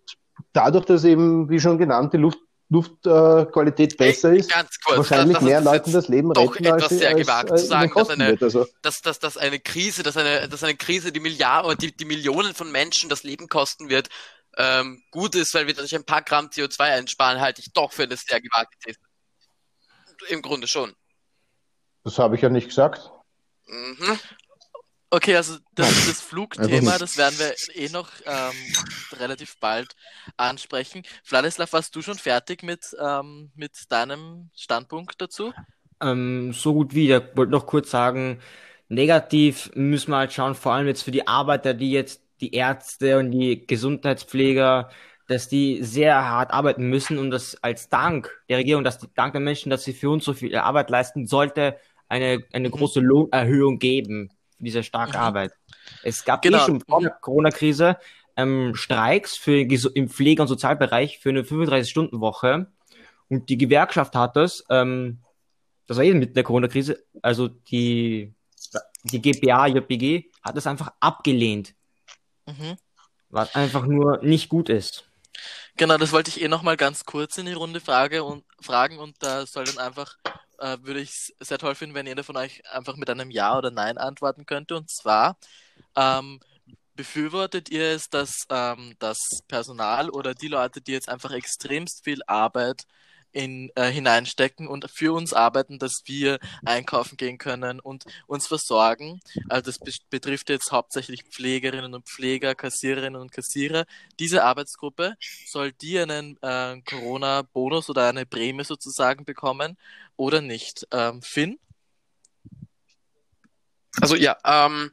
dadurch, 0.53 0.85
dass 0.87 1.05
eben, 1.05 1.49
wie 1.49 1.61
schon 1.61 1.79
genannt, 1.79 2.13
die 2.13 2.19
Luft, 2.19 2.39
Luftqualität 2.71 3.95
äh, 3.95 3.97
besser 3.97 4.35
ist, 4.35 4.53
kurz, 4.85 4.99
wahrscheinlich 4.99 5.37
das, 5.37 5.41
das 5.41 5.43
mehr 5.43 5.61
Leuten 5.61 5.93
das 5.93 6.09
Leben 6.09 6.33
doch 6.35 6.55
retten, 6.55 6.67
etwas 6.67 6.91
als, 6.91 6.99
sehr 6.99 7.15
gewagt 7.15 7.51
als, 7.51 7.63
zu 7.63 7.69
sagen, 7.69 7.93
dass 7.95 8.11
eine, 8.11 8.39
also. 8.41 8.67
dass, 8.83 9.01
dass, 9.01 9.19
dass 9.19 9.37
eine 9.39 9.59
Krise, 9.59 10.03
dass 10.03 10.17
eine, 10.17 10.49
dass 10.49 10.63
eine 10.63 10.77
Krise 10.77 11.11
die 11.11 11.21
Milliarden, 11.21 11.79
die, 11.79 11.97
die 11.97 12.05
Millionen 12.05 12.55
von 12.55 12.71
Menschen 12.71 13.09
das 13.09 13.23
Leben 13.23 13.49
kosten 13.49 13.89
wird, 13.89 14.09
ähm, 14.59 15.03
gut 15.11 15.35
ist, 15.35 15.55
weil 15.55 15.67
wir 15.67 15.75
dadurch 15.75 15.95
ein 15.95 16.05
paar 16.05 16.23
Gramm 16.23 16.47
CO2 16.49 16.81
einsparen, 16.81 17.41
halte 17.41 17.63
ich 17.63 17.73
doch 17.73 17.93
für 17.93 18.03
eine 18.03 18.17
sehr 18.17 18.41
gewagte 18.41 18.77
These. 18.85 18.99
Im 20.29 20.43
Grunde 20.43 20.67
schon. 20.67 20.95
Das 22.05 22.19
habe 22.19 22.37
ich 22.37 22.43
ja 22.43 22.49
nicht 22.49 22.69
gesagt. 22.69 23.11
Mhm. 23.67 24.19
Okay, 25.11 25.37
also 25.37 25.57
das, 25.75 26.07
das 26.07 26.21
Flugthema, 26.21 26.99
das 26.99 27.17
werden 27.17 27.39
wir 27.39 27.55
eh 27.75 27.89
noch 27.89 28.11
ähm, 28.27 29.19
relativ 29.19 29.59
bald 29.59 29.97
ansprechen. 30.37 31.03
Vladislav, 31.25 31.73
warst 31.73 31.97
du 31.97 32.03
schon 32.03 32.17
fertig 32.17 32.63
mit, 32.63 32.95
ähm, 33.01 33.51
mit 33.55 33.73
deinem 33.91 34.51
Standpunkt 34.55 35.21
dazu? 35.21 35.55
Ähm, 36.03 36.53
so 36.53 36.75
gut 36.75 36.95
wie. 36.95 37.11
Ich 37.11 37.23
wollte 37.35 37.53
noch 37.53 37.67
kurz 37.67 37.91
sagen, 37.91 38.41
negativ 38.89 39.71
müssen 39.75 40.11
wir 40.11 40.19
halt 40.19 40.33
schauen, 40.33 40.55
vor 40.55 40.75
allem 40.75 40.87
jetzt 40.87 41.03
für 41.03 41.11
die 41.11 41.27
Arbeiter, 41.27 41.73
die 41.73 41.91
jetzt 41.91 42.23
die 42.41 42.53
Ärzte 42.55 43.19
und 43.19 43.31
die 43.31 43.67
Gesundheitspfleger, 43.67 44.91
dass 45.27 45.49
die 45.49 45.83
sehr 45.83 46.29
hart 46.29 46.51
arbeiten 46.53 46.89
müssen 46.89 47.19
und 47.19 47.31
das 47.31 47.57
als 47.63 47.89
Dank 47.89 48.31
der 48.49 48.59
Regierung, 48.59 48.85
dass 48.85 48.99
die 48.99 49.09
Dank 49.15 49.33
der 49.33 49.41
Menschen, 49.41 49.71
dass 49.71 49.85
sie 49.85 49.95
für 49.95 50.11
uns 50.11 50.25
so 50.25 50.35
viel 50.35 50.55
Arbeit 50.57 50.91
leisten, 50.91 51.27
sollte 51.27 51.79
eine, 52.09 52.45
eine 52.53 52.69
mhm. 52.69 52.73
große 52.73 53.01
Lohnerhöhung 53.01 53.79
geben 53.79 54.31
für 54.59 54.65
diese 54.65 54.83
starke 54.83 55.17
mhm. 55.17 55.25
Arbeit. 55.25 55.53
Es 56.03 56.25
gab 56.25 56.43
genau. 56.43 56.59
eh 56.59 56.67
schon 56.67 56.81
vor 56.81 57.01
der 57.01 57.11
Corona-Krise 57.11 57.97
ähm, 58.37 58.75
Streiks 58.75 59.37
für 59.37 59.61
im 59.61 60.09
Pflege- 60.09 60.43
und 60.43 60.49
Sozialbereich 60.49 61.19
für 61.19 61.31
eine 61.31 61.43
35-Stunden-Woche 61.43 62.67
und 63.29 63.49
die 63.49 63.59
Gewerkschaft 63.59 64.15
hat 64.15 64.37
das, 64.37 64.65
ähm, 64.71 65.19
das 65.87 65.97
war 65.97 66.05
eben 66.05 66.19
mit 66.19 66.37
der 66.37 66.45
Corona-Krise, 66.45 67.05
also 67.23 67.49
die, 67.49 68.35
die 69.05 69.21
GPA, 69.21 69.67
JPG, 69.67 70.31
hat 70.43 70.57
das 70.57 70.67
einfach 70.67 70.93
abgelehnt. 71.01 71.75
Mhm. 72.47 72.77
Was 73.31 73.55
einfach 73.55 73.85
nur 73.85 74.23
nicht 74.23 74.49
gut 74.49 74.71
ist. 74.71 75.05
Genau, 75.77 75.99
das 75.99 76.13
wollte 76.13 76.31
ich 76.31 76.43
eh 76.43 76.49
nochmal 76.49 76.77
ganz 76.77 77.05
kurz 77.05 77.39
in 77.39 77.47
die 77.47 77.53
Runde 77.53 77.81
frage 77.81 78.25
und, 78.25 78.45
fragen 78.61 78.99
und 78.99 79.17
da 79.21 79.47
soll 79.47 79.65
dann 79.65 79.79
einfach, 79.79 80.17
äh, 80.59 80.79
würde 80.83 81.01
ich 81.01 81.35
sehr 81.41 81.59
toll 81.59 81.75
finden, 81.75 81.95
wenn 81.95 82.07
jeder 82.07 82.25
von 82.25 82.37
euch 82.37 82.63
einfach 82.71 82.97
mit 82.97 83.11
einem 83.11 83.31
Ja 83.31 83.57
oder 83.57 83.71
Nein 83.71 83.99
antworten 83.99 84.47
könnte. 84.47 84.77
Und 84.77 84.91
zwar, 84.91 85.39
ähm, 85.97 86.41
befürwortet 86.95 87.71
ihr 87.71 87.93
es, 87.93 88.11
dass 88.11 88.45
ähm, 88.51 88.95
das 88.99 89.19
Personal 89.49 90.11
oder 90.11 90.35
die 90.35 90.49
Leute, 90.49 90.81
die 90.81 90.93
jetzt 90.93 91.09
einfach 91.09 91.31
extremst 91.31 92.05
viel 92.05 92.21
Arbeit 92.27 92.87
in, 93.33 93.71
äh, 93.75 93.91
hineinstecken 93.91 94.67
und 94.67 94.91
für 94.91 95.13
uns 95.13 95.33
arbeiten, 95.33 95.79
dass 95.79 96.03
wir 96.07 96.39
einkaufen 96.65 97.17
gehen 97.17 97.39
können 97.39 97.81
und 97.81 98.05
uns 98.27 98.47
versorgen. 98.47 99.21
Also 99.49 99.71
das 99.71 99.79
be 99.79 99.93
betrifft 100.11 100.49
jetzt 100.51 100.73
hauptsächlich 100.73 101.25
Pflegerinnen 101.25 101.95
und 101.95 102.07
Pfleger, 102.07 102.55
Kassiererinnen 102.55 103.21
und 103.21 103.33
Kassierer. 103.33 103.85
Diese 104.19 104.45
Arbeitsgruppe 104.45 105.17
soll 105.47 105.73
die 105.73 105.99
einen 105.99 106.37
äh, 106.43 106.81
Corona-Bonus 106.83 107.91
oder 107.91 108.09
eine 108.09 108.27
Prämie 108.27 108.65
sozusagen 108.65 109.25
bekommen 109.25 109.77
oder 110.17 110.41
nicht? 110.41 110.87
Ähm, 110.93 111.23
Finn? 111.23 111.59
Also 114.01 114.15
ja, 114.17 114.37
ähm, 114.45 114.93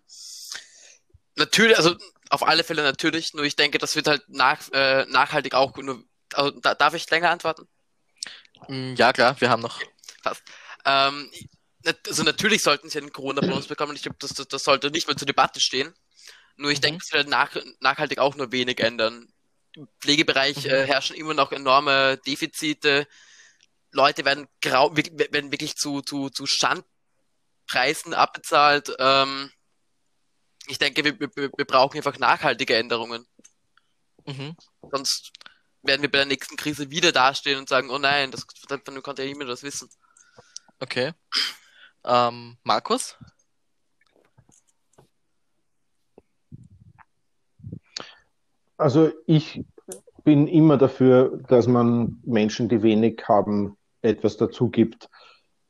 natürlich, 1.36 1.77
also 1.77 1.96
auf 2.30 2.48
alle 2.48 2.63
Fälle 2.63 2.84
natürlich, 2.84 3.34
nur 3.34 3.46
ich 3.46 3.56
denke, 3.56 3.77
das 3.77 3.96
wird 3.96 4.08
halt 4.08 4.24
nach, 4.27 4.60
äh, 4.72 5.06
nachhaltig 5.08 5.54
auch 5.54 5.75
nur. 5.77 6.04
Also, 6.34 6.51
da, 6.60 6.75
darf 6.75 6.94
ich 6.96 7.10
länger 7.10 7.30
antworten? 7.30 7.68
Mm, 8.68 8.96
ja, 8.96 9.14
klar, 9.14 9.40
wir 9.40 9.50
haben 9.50 9.62
noch. 9.62 9.82
Passt. 10.24 10.44
Ähm, 10.86 11.32
also 12.08 12.24
natürlich 12.24 12.64
sollten 12.64 12.90
sie 12.90 12.98
einen 12.98 13.12
Corona-Bonus 13.12 13.68
bekommen. 13.68 13.96
Ich 13.96 14.04
glaube, 14.04 14.18
das, 14.20 14.34
das, 14.34 14.48
das, 14.48 14.64
sollte 14.64 14.90
nicht 14.92 15.08
mehr 15.08 15.18
zur 15.18 15.28
Debatte 15.28 15.60
stehen. 15.60 15.94
Nur 16.58 16.72
ich 16.72 16.80
mhm. 16.80 16.84
denke, 16.84 17.04
es 17.04 17.12
wird 17.12 17.28
nach, 17.28 17.56
nachhaltig 17.80 18.20
auch 18.20 18.36
nur 18.36 18.52
wenig 18.52 18.80
ändern. 18.80 19.28
Im 19.76 19.88
Pflegebereich 20.00 20.66
mhm. 20.66 20.72
äh, 20.72 20.86
herrschen 20.88 21.16
immer 21.16 21.34
noch 21.34 21.52
enorme 21.52 22.18
Defizite. 22.26 23.08
Leute 23.92 24.26
werden, 24.26 24.48
grau, 24.62 24.96
werden 24.96 25.52
wirklich 25.52 25.76
zu, 25.76 26.02
zu, 26.02 26.30
zu 26.30 26.46
Schandpreisen 26.46 28.14
abbezahlt. 28.14 28.94
Ähm, 29.00 29.52
ich 30.68 30.80
denke, 30.80 31.04
wir, 31.04 31.20
wir, 31.20 31.30
wir 31.36 31.66
brauchen 31.66 31.98
einfach 31.98 32.18
nachhaltige 32.18 32.76
Änderungen. 32.76 33.26
Mhm. 34.26 34.56
Sonst 34.92 35.32
werden 35.86 36.01
wir 36.01 36.12
bei 36.12 36.20
der 36.20 36.27
nächsten 36.27 36.56
Krise 36.56 36.89
wieder 36.89 37.12
dastehen 37.12 37.60
und 37.60 37.70
sagen, 37.70 37.89
oh 37.89 37.98
nein, 37.98 38.32
das 38.32 38.46
von 38.68 39.04
konnte 39.04 39.24
ja 39.24 39.30
niemand 39.30 39.50
das 39.50 39.63
wissen. 39.63 39.89
Okay. 40.80 41.13
Ähm, 42.04 42.58
Markus? 42.63 43.18
Also 48.77 49.12
ich 49.25 49.63
bin 50.24 50.48
immer 50.48 50.77
dafür, 50.77 51.39
dass 51.48 51.68
man 51.68 52.20
Menschen, 52.25 52.68
die 52.68 52.82
wenig 52.82 53.24
haben, 53.27 53.77
etwas 54.01 54.38
dazu 54.38 54.70
gibt. 54.70 55.10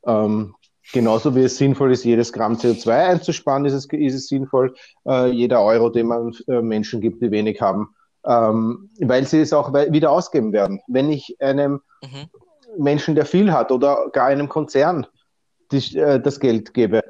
Ähm, 0.05 0.55
genauso 0.91 1.35
wie 1.35 1.43
es 1.43 1.57
sinnvoll 1.57 1.91
ist, 1.91 2.03
jedes 2.03 2.33
Gramm 2.33 2.55
CO2 2.55 2.89
einzusparen, 2.89 3.65
ist 3.65 3.73
es, 3.73 3.85
ist 3.85 4.15
es 4.15 4.27
sinnvoll, 4.27 4.73
äh, 5.07 5.29
jeder 5.29 5.61
Euro, 5.61 5.89
den 5.89 6.07
man 6.07 6.33
äh, 6.47 6.61
Menschen 6.61 7.01
gibt, 7.01 7.21
die 7.21 7.31
wenig 7.31 7.61
haben, 7.61 7.94
ähm, 8.25 8.89
weil 8.99 9.25
sie 9.27 9.41
es 9.41 9.53
auch 9.53 9.73
wieder 9.73 10.11
ausgeben 10.11 10.53
werden. 10.53 10.81
Wenn 10.87 11.09
ich 11.09 11.35
einem 11.39 11.81
mhm. 12.01 12.29
Menschen, 12.77 13.15
der 13.15 13.25
viel 13.25 13.51
hat 13.51 13.71
oder 13.71 14.09
gar 14.11 14.27
einem 14.27 14.49
Konzern 14.49 15.07
die, 15.71 15.97
äh, 15.97 16.19
das 16.19 16.39
Geld 16.39 16.73
gebe, 16.73 17.03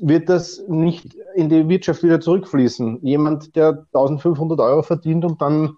wird 0.00 0.28
das 0.28 0.62
nicht 0.68 1.16
in 1.34 1.48
die 1.48 1.68
Wirtschaft 1.68 2.02
wieder 2.02 2.20
zurückfließen. 2.20 3.00
Jemand, 3.02 3.56
der 3.56 3.86
1500 3.92 4.60
Euro 4.60 4.82
verdient 4.82 5.24
und 5.24 5.40
dann 5.40 5.76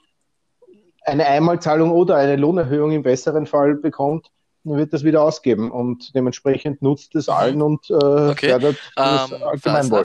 eine 1.04 1.26
Einmalzahlung 1.26 1.90
oder 1.92 2.16
eine 2.16 2.36
Lohnerhöhung 2.36 2.90
im 2.90 3.02
besseren 3.02 3.46
Fall 3.46 3.76
bekommt, 3.76 4.30
wird 4.64 4.92
das 4.92 5.04
wieder 5.04 5.22
ausgeben 5.22 5.70
und 5.70 6.14
dementsprechend 6.14 6.82
nutzt 6.82 7.14
es 7.14 7.28
allen 7.28 7.56
mhm. 7.56 7.62
und 7.62 7.90
äh, 7.90 7.94
okay. 7.94 8.50
fördert 8.50 8.76
das 8.96 9.30
ähm, 9.30 9.42
Allgemeinwohl. 9.42 10.04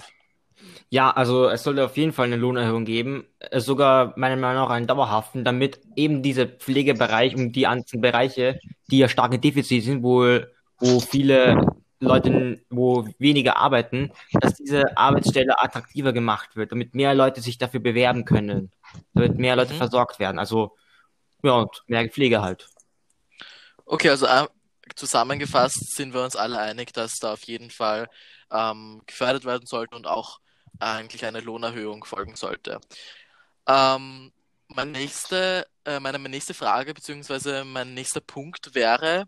Ja, 0.94 1.10
also 1.10 1.50
es 1.50 1.64
sollte 1.64 1.84
auf 1.84 1.98
jeden 1.98 2.14
Fall 2.14 2.28
eine 2.28 2.36
Lohnerhöhung 2.36 2.86
geben, 2.86 3.26
äh, 3.40 3.60
sogar 3.60 4.14
meiner 4.16 4.36
Meinung 4.36 4.66
nach 4.66 4.70
einen 4.70 4.86
dauerhaften, 4.86 5.44
damit 5.44 5.80
eben 5.96 6.22
diese 6.22 6.46
Pflegebereich 6.46 7.36
und 7.36 7.54
die 7.54 7.66
anderen 7.66 8.00
Bereiche, 8.00 8.60
die 8.92 9.00
ja 9.00 9.10
stark 9.10 9.34
in 9.34 9.42
Defizit 9.42 9.84
sind, 9.84 10.04
wo, 10.04 10.22
wo 10.78 11.00
viele 11.00 11.66
Leute, 12.00 12.64
wo 12.70 13.08
weniger 13.18 13.58
arbeiten, 13.58 14.12
dass 14.40 14.54
diese 14.54 14.96
Arbeitsstelle 14.96 15.60
attraktiver 15.60 16.14
gemacht 16.14 16.56
wird, 16.56 16.72
damit 16.72 16.94
mehr 16.94 17.16
Leute 17.16 17.42
sich 17.42 17.58
dafür 17.58 17.80
bewerben 17.80 18.24
können, 18.24 18.70
damit 19.16 19.40
mehr 19.40 19.56
Leute 19.56 19.74
mhm. 19.74 19.78
versorgt 19.78 20.20
werden. 20.20 20.38
Also 20.38 20.78
ja, 21.42 21.54
und 21.54 21.82
mehr 21.88 22.08
Pflege 22.08 22.44
halt. 22.44 22.68
Okay, 23.86 24.10
also 24.10 24.28
äh, 24.28 24.46
zusammengefasst 24.94 25.96
sind 25.96 26.14
wir 26.14 26.24
uns 26.24 26.36
alle 26.36 26.60
einig, 26.60 26.94
dass 26.94 27.16
da 27.16 27.34
auf 27.34 27.46
jeden 27.46 27.72
Fall 27.72 28.08
ähm, 28.52 29.02
gefördert 29.08 29.46
werden 29.46 29.66
sollte 29.66 29.96
und 29.96 30.06
auch 30.06 30.43
eigentlich 30.80 31.26
eine 31.26 31.42
Lohnerhöhung 31.42 32.04
folgen 32.04 32.36
sollte. 32.36 32.80
Ähm, 33.68 34.32
meine, 34.68 34.92
nächste, 34.92 35.68
äh, 35.86 36.00
meine 36.00 36.20
nächste 36.20 36.54
Frage 36.54 36.94
bzw. 36.94 37.64
mein 37.64 37.94
nächster 37.94 38.22
Punkt 38.22 38.76
wäre, 38.76 39.28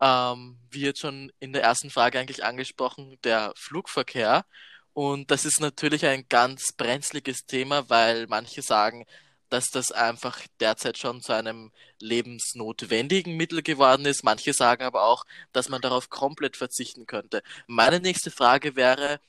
ähm, 0.00 0.58
wie 0.70 0.82
jetzt 0.82 1.00
schon 1.00 1.32
in 1.38 1.52
der 1.52 1.62
ersten 1.62 1.90
Frage 1.90 2.18
eigentlich 2.18 2.44
angesprochen, 2.44 3.18
der 3.24 3.52
Flugverkehr. 3.56 4.44
Und 4.92 5.30
das 5.30 5.44
ist 5.44 5.60
natürlich 5.60 6.06
ein 6.06 6.26
ganz 6.28 6.72
brenzliges 6.72 7.44
Thema, 7.46 7.88
weil 7.90 8.26
manche 8.28 8.62
sagen, 8.62 9.04
dass 9.48 9.68
das 9.70 9.92
einfach 9.92 10.40
derzeit 10.60 10.98
schon 10.98 11.22
zu 11.22 11.32
einem 11.32 11.72
lebensnotwendigen 12.00 13.36
Mittel 13.36 13.62
geworden 13.62 14.06
ist. 14.06 14.24
Manche 14.24 14.52
sagen 14.52 14.82
aber 14.82 15.04
auch, 15.04 15.24
dass 15.52 15.68
man 15.68 15.80
darauf 15.80 16.10
komplett 16.10 16.56
verzichten 16.56 17.06
könnte. 17.06 17.42
Meine 17.66 18.00
nächste 18.00 18.30
Frage 18.30 18.76
wäre, 18.76 19.20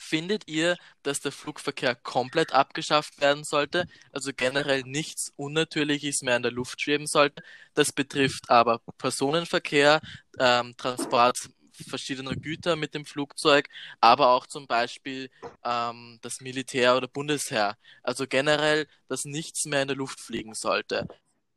Findet 0.00 0.46
ihr, 0.48 0.76
dass 1.02 1.20
der 1.20 1.32
Flugverkehr 1.32 1.96
komplett 1.96 2.52
abgeschafft 2.52 3.20
werden 3.20 3.42
sollte, 3.42 3.84
also 4.12 4.30
generell 4.34 4.82
nichts 4.84 5.32
Unnatürliches 5.36 6.22
mehr 6.22 6.36
in 6.36 6.42
der 6.44 6.52
Luft 6.52 6.80
schweben 6.80 7.06
sollte? 7.08 7.42
Das 7.74 7.92
betrifft 7.92 8.48
aber 8.48 8.80
Personenverkehr, 8.96 10.00
ähm, 10.38 10.76
Transport 10.76 11.50
verschiedener 11.88 12.36
Güter 12.36 12.76
mit 12.76 12.94
dem 12.94 13.04
Flugzeug, 13.04 13.68
aber 14.00 14.30
auch 14.30 14.46
zum 14.46 14.66
Beispiel 14.68 15.30
ähm, 15.64 16.18
das 16.22 16.40
Militär 16.40 16.96
oder 16.96 17.08
Bundesheer. 17.08 17.76
Also 18.02 18.26
generell, 18.26 18.86
dass 19.08 19.24
nichts 19.24 19.64
mehr 19.66 19.82
in 19.82 19.88
der 19.88 19.96
Luft 19.96 20.20
fliegen 20.20 20.54
sollte. 20.54 21.08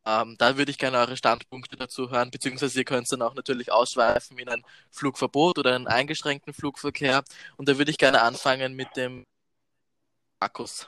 Ähm, 0.06 0.36
da 0.40 0.58
würde 0.58 0.72
ich 0.72 0.80
gerne 0.80 0.98
eure 0.98 1.16
Standpunkte 1.16 1.76
dazu 1.78 2.10
hören, 2.10 2.32
beziehungsweise 2.32 2.80
ihr 2.80 2.86
könnt 2.86 3.04
es 3.04 3.10
dann 3.10 3.22
auch 3.22 3.36
natürlich 3.36 3.72
ausschweifen 3.72 4.38
in 4.40 4.50
ein 4.50 4.64
Flugverbot 4.90 5.60
oder 5.60 5.76
einen 5.76 5.88
eingeschränkten 5.88 6.54
Flugverkehr. 6.54 7.24
Und 7.58 7.70
da 7.70 7.78
würde 7.78 7.92
ich 7.92 7.98
gerne 7.98 8.22
anfangen 8.22 8.76
mit 8.76 8.96
dem 8.98 9.26
Markus. 10.40 10.88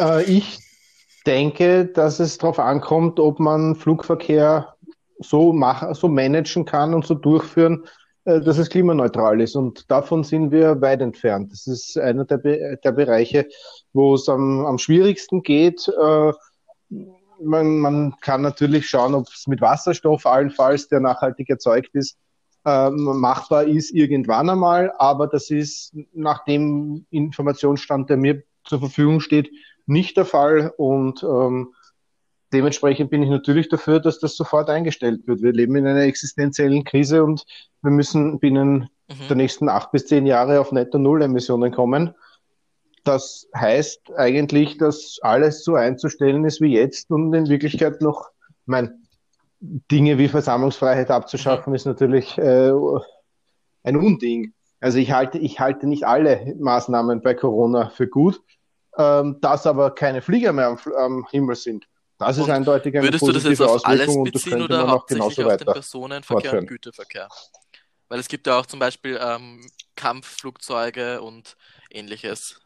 Äh, 0.00 0.24
ich 0.24 0.58
denke, 1.26 1.86
dass 1.86 2.18
es 2.18 2.38
darauf 2.38 2.58
ankommt, 2.58 3.20
ob 3.20 3.38
man 3.38 3.76
Flugverkehr 3.76 4.74
so, 5.20 5.52
machen, 5.52 5.94
so 5.94 6.08
managen 6.08 6.64
kann 6.64 6.94
und 6.94 7.06
so 7.06 7.14
durchführen, 7.14 7.86
dass 8.24 8.58
es 8.58 8.70
klimaneutral 8.70 9.40
ist. 9.40 9.56
Und 9.56 9.90
davon 9.90 10.24
sind 10.24 10.50
wir 10.50 10.80
weit 10.80 11.00
entfernt. 11.00 11.52
Das 11.52 11.66
ist 11.66 11.98
einer 11.98 12.24
der, 12.24 12.38
Be 12.38 12.78
der 12.82 12.92
Bereiche, 12.92 13.48
wo 13.92 14.14
es 14.14 14.28
am, 14.28 14.66
am 14.66 14.78
schwierigsten 14.78 15.42
geht. 15.42 15.88
Äh, 15.88 16.32
man, 17.42 17.78
man 17.78 18.14
kann 18.20 18.42
natürlich 18.42 18.88
schauen, 18.88 19.14
ob 19.14 19.26
es 19.28 19.46
mit 19.46 19.60
Wasserstoff 19.60 20.26
allenfalls, 20.26 20.88
der 20.88 21.00
nachhaltig 21.00 21.48
erzeugt 21.48 21.94
ist, 21.94 22.18
äh, 22.66 22.90
machbar 22.90 23.64
ist 23.64 23.90
irgendwann 23.92 24.50
einmal. 24.50 24.92
Aber 24.98 25.26
das 25.26 25.50
ist 25.50 25.94
nach 26.12 26.44
dem 26.44 27.06
Informationsstand, 27.10 28.10
der 28.10 28.18
mir 28.18 28.42
zur 28.64 28.80
Verfügung 28.80 29.20
steht, 29.20 29.50
nicht 29.86 30.16
der 30.16 30.26
Fall. 30.26 30.72
Und 30.76 31.22
ähm, 31.22 31.74
dementsprechend 32.52 33.10
bin 33.10 33.22
ich 33.22 33.30
natürlich 33.30 33.68
dafür, 33.68 34.00
dass 34.00 34.18
das 34.18 34.36
sofort 34.36 34.68
eingestellt 34.70 35.26
wird. 35.26 35.42
Wir 35.42 35.52
leben 35.52 35.76
in 35.76 35.86
einer 35.86 36.02
existenziellen 36.02 36.84
Krise 36.84 37.24
und 37.24 37.44
wir 37.82 37.90
müssen 37.90 38.38
binnen 38.38 38.88
mhm. 39.08 39.28
der 39.28 39.36
nächsten 39.36 39.68
acht 39.68 39.92
bis 39.92 40.06
zehn 40.06 40.26
Jahre 40.26 40.60
auf 40.60 40.72
netto 40.72 40.98
Null 40.98 41.22
Emissionen 41.22 41.72
kommen. 41.72 42.14
Das 43.04 43.48
heißt 43.56 44.12
eigentlich, 44.16 44.76
dass 44.78 45.18
alles 45.22 45.64
so 45.64 45.74
einzustellen 45.74 46.44
ist 46.44 46.60
wie 46.60 46.74
jetzt 46.74 47.10
und 47.10 47.32
in 47.32 47.48
Wirklichkeit 47.48 48.02
noch, 48.02 48.28
ich 48.48 48.66
meine, 48.66 48.94
Dinge 49.60 50.18
wie 50.18 50.28
Versammlungsfreiheit 50.28 51.10
abzuschaffen, 51.10 51.74
ist 51.74 51.84
natürlich 51.84 52.36
äh, 52.38 52.72
ein 53.82 53.96
Unding. 53.96 54.54
Also 54.80 54.98
ich 54.98 55.12
halte, 55.12 55.38
ich 55.38 55.60
halte 55.60 55.86
nicht 55.86 56.04
alle 56.04 56.54
Maßnahmen 56.58 57.20
bei 57.20 57.34
Corona 57.34 57.90
für 57.90 58.08
gut, 58.08 58.40
ähm, 58.96 59.38
dass 59.40 59.66
aber 59.66 59.94
keine 59.94 60.22
Flieger 60.22 60.52
mehr 60.52 60.68
am, 60.68 60.78
am 60.96 61.26
Himmel 61.30 61.56
sind. 61.56 61.86
Das 62.20 62.36
ist 62.36 62.50
eindeutig 62.50 62.94
eine 62.94 63.04
Würdest 63.04 63.26
du 63.26 63.32
das 63.32 63.44
jetzt 63.44 63.62
auf 63.62 63.86
alles 63.86 64.14
beziehen 64.22 64.60
oder 64.60 64.86
hauptsächlich 64.88 65.42
auf 65.42 65.56
den 65.56 65.66
Personenverkehr 65.66 66.58
und 66.58 66.66
Güterverkehr? 66.66 67.28
Weil 68.08 68.20
es 68.20 68.28
gibt 68.28 68.46
ja 68.46 68.58
auch 68.58 68.66
zum 68.66 68.78
Beispiel 68.78 69.18
ähm, 69.22 69.66
Kampfflugzeuge 69.96 71.22
und 71.22 71.56
ähnliches. 71.90 72.60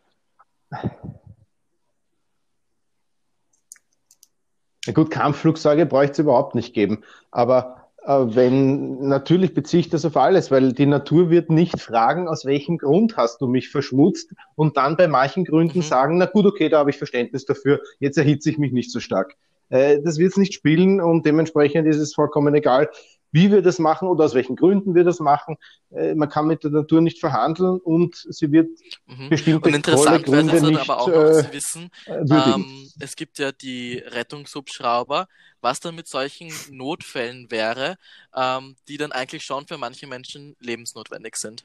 Ja 4.86 4.92
gut, 4.92 5.12
Kampfflugzeuge 5.12 5.86
bräuchte 5.86 6.12
es 6.14 6.18
überhaupt 6.18 6.56
nicht 6.56 6.74
geben. 6.74 7.04
Aber 7.30 7.83
wenn, 8.06 9.08
natürlich 9.08 9.54
beziehe 9.54 9.80
ich 9.80 9.88
das 9.88 10.04
auf 10.04 10.16
alles, 10.16 10.50
weil 10.50 10.72
die 10.72 10.86
Natur 10.86 11.30
wird 11.30 11.50
nicht 11.50 11.80
fragen, 11.80 12.28
aus 12.28 12.44
welchem 12.44 12.76
Grund 12.76 13.16
hast 13.16 13.40
du 13.40 13.46
mich 13.46 13.70
verschmutzt 13.70 14.34
und 14.56 14.76
dann 14.76 14.96
bei 14.96 15.08
manchen 15.08 15.44
Gründen 15.44 15.78
mhm. 15.78 15.82
sagen, 15.82 16.18
na 16.18 16.26
gut, 16.26 16.44
okay, 16.44 16.68
da 16.68 16.78
habe 16.78 16.90
ich 16.90 16.98
Verständnis 16.98 17.46
dafür, 17.46 17.80
jetzt 18.00 18.18
erhitze 18.18 18.50
ich 18.50 18.58
mich 18.58 18.72
nicht 18.72 18.90
so 18.90 19.00
stark. 19.00 19.34
Äh, 19.70 20.02
das 20.02 20.18
wird 20.18 20.32
es 20.32 20.36
nicht 20.36 20.52
spielen 20.52 21.00
und 21.00 21.24
dementsprechend 21.24 21.88
ist 21.88 21.98
es 21.98 22.14
vollkommen 22.14 22.54
egal, 22.54 22.90
wie 23.34 23.50
wir 23.50 23.62
das 23.62 23.80
machen 23.80 24.06
oder 24.06 24.24
aus 24.24 24.34
welchen 24.34 24.54
Gründen 24.54 24.94
wir 24.94 25.02
das 25.02 25.18
machen. 25.18 25.56
Äh, 25.90 26.14
man 26.14 26.28
kann 26.28 26.46
mit 26.46 26.62
der 26.62 26.70
Natur 26.70 27.00
nicht 27.00 27.18
verhandeln 27.18 27.80
und 27.80 28.14
sie 28.14 28.52
wird 28.52 28.68
mhm. 29.06 29.28
bestimmte 29.28 29.68
und 29.68 29.74
interessant 29.74 30.24
tolle 30.24 30.44
Gründe 30.44 30.62
nicht 30.70 30.88
aber 30.88 31.00
auch 31.00 31.08
noch 31.08 31.14
äh, 31.14 31.52
wissen, 31.52 31.90
ähm, 32.06 32.88
es 33.00 33.16
gibt 33.16 33.40
ja 33.40 33.50
die 33.50 33.98
Rettungshubschrauber, 33.98 35.26
was 35.60 35.80
dann 35.80 35.96
mit 35.96 36.06
solchen 36.06 36.52
Notfällen 36.70 37.50
wäre, 37.50 37.96
ähm, 38.36 38.76
die 38.86 38.98
dann 38.98 39.10
eigentlich 39.10 39.42
schon 39.42 39.66
für 39.66 39.78
manche 39.78 40.06
Menschen 40.06 40.54
lebensnotwendig 40.60 41.34
sind. 41.34 41.64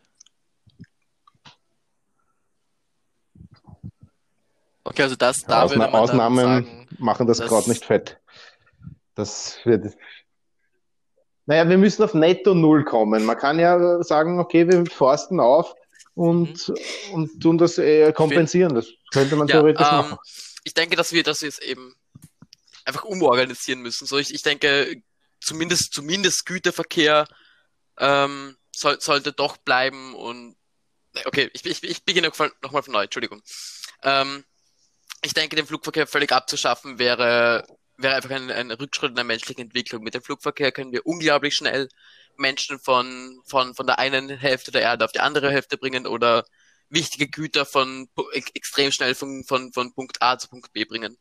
Okay, 4.84 5.04
also 5.04 5.16
das 5.16 5.44
da 5.44 5.62
Ausna 5.62 5.90
Ausnahmen 5.90 6.38
sagen, 6.38 6.88
machen 6.98 7.28
das 7.28 7.40
gerade 7.40 7.70
nicht 7.70 7.86
fett. 7.86 8.20
Das 9.14 9.60
wird 9.66 9.96
naja, 11.50 11.68
wir 11.68 11.80
müssen 11.80 12.04
auf 12.04 12.14
netto 12.14 12.54
Null 12.54 12.84
kommen. 12.84 13.26
Man 13.26 13.36
kann 13.36 13.58
ja 13.58 14.04
sagen, 14.04 14.40
okay, 14.40 14.68
wir 14.68 14.86
forsten 14.86 15.40
auf 15.40 15.74
und, 16.14 16.70
mhm. 16.70 16.76
und 17.12 17.42
tun 17.42 17.58
das 17.58 17.80
äh, 17.80 18.14
kompensieren. 18.14 18.76
Das 18.76 18.86
könnte 19.12 19.36
man 19.36 19.48
ja, 19.48 19.56
theoretisch 19.56 19.88
ähm, 19.90 19.98
machen. 19.98 20.18
Ich 20.64 20.76
denke, 20.76 20.96
dass 20.96 21.12
wir 21.12 21.24
das 21.24 21.42
jetzt 21.42 21.64
eben 21.64 21.96
einfach 22.86 23.04
umorganisieren 23.04 23.82
müssen. 23.82 24.06
So, 24.06 24.20
ich, 24.20 24.32
ich 24.32 24.44
denke, 24.44 25.02
zumindest, 25.42 25.92
zumindest 25.92 26.46
Güterverkehr 26.46 27.26
ähm, 27.98 28.56
soll, 28.72 29.02
sollte 29.02 29.34
doch 29.34 29.58
bleiben 29.58 30.14
und 30.14 30.56
okay, 31.26 31.50
ich, 31.54 31.66
ich, 31.66 31.82
ich 31.84 32.06
beginne 32.06 32.32
nochmal 32.62 32.84
von 32.84 32.94
neu, 32.94 33.06
Entschuldigung. 33.06 33.42
Ähm, 34.04 34.46
ich 35.24 35.34
denke, 35.34 35.56
den 35.56 35.66
Flugverkehr 35.66 36.06
völlig 36.06 36.32
abzuschaffen 36.32 37.00
wäre 37.00 37.66
wäre 38.02 38.16
einfach 38.16 38.32
ein, 38.32 38.50
ein 38.50 38.72
Rückschritt 38.72 39.12
in 39.12 39.16
der 39.16 39.24
menschlichen 39.24 39.64
Entwicklung. 39.64 40.04
Mit 40.04 40.14
dem 40.14 40.24
Flugverkehr 40.24 40.72
können 40.72 40.92
wir 40.92 41.06
unglaublich 41.06 41.56
schnell 41.56 41.90
Menschen 42.38 42.80
von, 42.80 43.42
von, 43.46 43.76
von 43.76 43.86
der 43.86 44.00
einen 44.00 44.30
Hälfte 44.30 44.72
der 44.72 44.82
Erde 44.82 45.06
auf 45.06 45.12
die 45.12 45.20
andere 45.20 45.52
Hälfte 45.52 45.78
bringen 45.78 46.08
oder 46.08 46.46
wichtige 46.90 47.28
Güter 47.28 47.66
von 47.66 48.10
extrem 48.54 48.92
schnell 48.92 49.16
von, 49.16 49.44
von, 49.48 49.72
von 49.74 49.94
Punkt 49.94 50.22
A 50.22 50.38
zu 50.38 50.48
Punkt 50.48 50.72
B 50.74 50.86
bringen. 50.86 51.18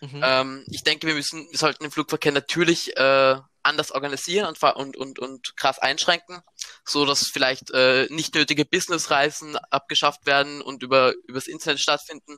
Mhm. 0.00 0.20
Ähm, 0.22 0.64
ich 0.70 0.82
denke, 0.82 1.06
wir 1.06 1.14
müssen, 1.14 1.46
wir 1.50 1.58
sollten 1.58 1.84
den 1.84 1.90
Flugverkehr 1.90 2.32
natürlich 2.32 2.96
äh, 2.96 3.36
anders 3.62 3.92
organisieren 3.92 4.46
und, 4.46 4.62
und, 4.62 4.96
und, 4.96 5.18
und 5.18 5.56
krass 5.56 5.78
einschränken, 5.78 6.42
so 6.84 7.06
dass 7.06 7.28
vielleicht 7.28 7.70
äh, 7.70 8.06
nicht 8.10 8.34
nötige 8.34 8.64
Businessreisen 8.64 9.56
abgeschafft 9.56 10.26
werden 10.26 10.60
und 10.60 10.82
über 10.82 11.14
übers 11.26 11.46
Internet 11.46 11.80
stattfinden. 11.80 12.36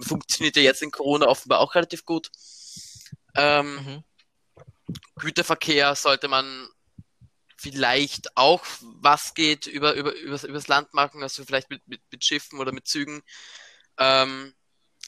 Funktioniert 0.00 0.56
ja 0.56 0.62
jetzt 0.62 0.82
in 0.82 0.92
Corona 0.92 1.26
offenbar 1.26 1.60
auch 1.60 1.74
relativ 1.74 2.04
gut. 2.04 2.30
Ähm, 3.38 3.74
mhm. 3.74 4.04
Güterverkehr 5.16 5.94
sollte 5.94 6.28
man 6.28 6.68
vielleicht 7.56 8.36
auch, 8.36 8.64
was 8.80 9.34
geht, 9.34 9.66
über, 9.66 9.94
über, 9.94 10.14
übers, 10.14 10.44
übers 10.44 10.68
Land 10.68 10.94
machen, 10.94 11.22
also 11.22 11.44
vielleicht 11.44 11.70
mit, 11.70 11.86
mit, 11.86 12.00
mit 12.10 12.24
Schiffen 12.24 12.58
oder 12.58 12.72
mit 12.72 12.86
Zügen. 12.86 13.22
Ähm, 13.98 14.54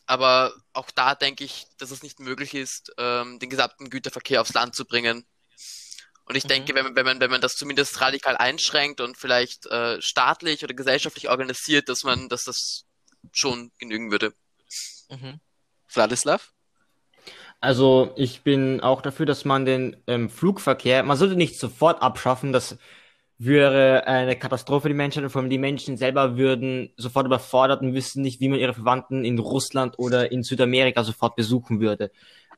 aber 0.07 0.53
auch 0.73 0.91
da 0.91 1.15
denke 1.15 1.45
ich, 1.45 1.67
dass 1.79 1.93
es 1.93 2.03
nicht 2.03 2.19
möglich 2.19 2.55
ist, 2.55 2.93
ähm, 2.99 3.39
den 3.39 3.51
gesamten 3.51 3.91
Güterverkehr 3.91 4.41
aufs 4.41 4.55
Land 4.55 4.75
zu 4.75 4.85
bringen. 4.85 5.25
Und 6.25 6.37
ich 6.37 6.45
mhm. 6.45 6.49
denke, 6.49 6.75
wenn 6.75 6.85
man, 6.85 6.97
wenn, 6.97 7.05
man, 7.05 7.21
wenn 7.21 7.31
man 7.31 7.41
das 7.41 7.55
zumindest 7.55 8.01
radikal 8.01 8.37
einschränkt 8.37 9.01
und 9.01 9.17
vielleicht 9.17 9.67
äh, 9.67 10.01
staatlich 10.03 10.65
oder 10.65 10.75
gesellschaftlich 10.75 11.29
organisiert, 11.29 11.89
dass 11.89 12.03
man, 12.03 12.29
dass 12.29 12.45
das 12.45 12.85
schon 13.33 13.71
genügen 13.79 14.11
würde. 14.11 14.35
Mhm. 15.09 15.41
Vladislav? 15.87 16.53
Also 17.61 18.13
ich 18.17 18.43
bin 18.43 18.81
auch 18.81 19.03
dafür, 19.03 19.27
dass 19.27 19.45
man 19.45 19.67
den 19.67 19.97
ähm, 20.07 20.31
Flugverkehr, 20.31 21.03
man 21.03 21.17
sollte 21.17 21.37
nicht 21.37 21.59
sofort 21.59 22.01
abschaffen, 22.03 22.53
das 22.53 22.79
wäre 23.37 24.07
eine 24.07 24.37
Katastrophe 24.37 24.83
für 24.83 24.89
die 24.89 24.95
Menschheit 24.95 25.25
und 25.25 25.31
vor 25.31 25.41
allem 25.41 25.51
die 25.51 25.59
Menschen 25.59 25.97
selber 25.97 26.37
würden 26.37 26.93
sofort 26.97 27.27
überfordert 27.27 27.83
und 27.83 27.95
wüssten 27.95 28.23
nicht, 28.23 28.41
wie 28.41 28.49
man 28.49 28.59
ihre 28.59 28.75
Verwandten 28.75 29.25
in 29.25 29.39
Russland 29.39 29.99
oder 29.99 30.33
in 30.33 30.43
Südamerika 30.43 31.05
sofort 31.05 31.37
besuchen 31.37 31.81
würde. 31.81 32.11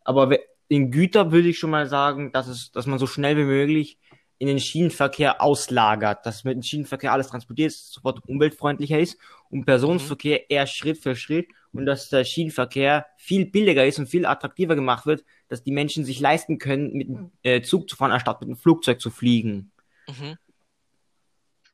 Aber 0.04 0.36
in 0.68 0.90
Güter 0.90 1.32
würde 1.32 1.48
ich 1.48 1.58
schon 1.58 1.70
mal 1.70 1.86
sagen, 1.88 2.32
dass, 2.32 2.48
es, 2.48 2.72
dass 2.72 2.86
man 2.86 2.98
so 2.98 3.06
schnell 3.06 3.36
wie 3.36 3.44
möglich 3.44 3.98
in 4.38 4.48
den 4.48 4.58
Schienenverkehr 4.58 5.40
auslagert, 5.40 6.26
dass 6.26 6.42
mit 6.42 6.54
dem 6.54 6.62
Schienenverkehr 6.62 7.12
alles 7.12 7.28
transportiert 7.28 7.72
sofort 7.72 8.20
umweltfreundlicher 8.26 8.98
ist 8.98 9.18
und 9.50 9.64
Personenverkehr 9.64 10.38
mhm. 10.38 10.44
eher 10.48 10.66
Schritt 10.66 10.98
für 10.98 11.14
Schritt 11.14 11.46
und 11.72 11.86
dass 11.86 12.08
der 12.08 12.24
Schienenverkehr 12.24 13.06
viel 13.16 13.46
billiger 13.46 13.86
ist 13.86 13.98
und 13.98 14.06
viel 14.06 14.26
attraktiver 14.26 14.74
gemacht 14.74 15.06
wird, 15.06 15.24
dass 15.48 15.62
die 15.62 15.72
Menschen 15.72 16.04
sich 16.04 16.20
leisten 16.20 16.58
können, 16.58 16.92
mit 16.92 17.08
dem 17.08 17.32
äh, 17.42 17.62
Zug 17.62 17.88
zu 17.88 17.96
fahren, 17.96 18.12
anstatt 18.12 18.40
mit 18.40 18.50
dem 18.50 18.56
Flugzeug 18.56 19.00
zu 19.00 19.10
fliegen. 19.10 19.72
Mhm. 20.08 20.36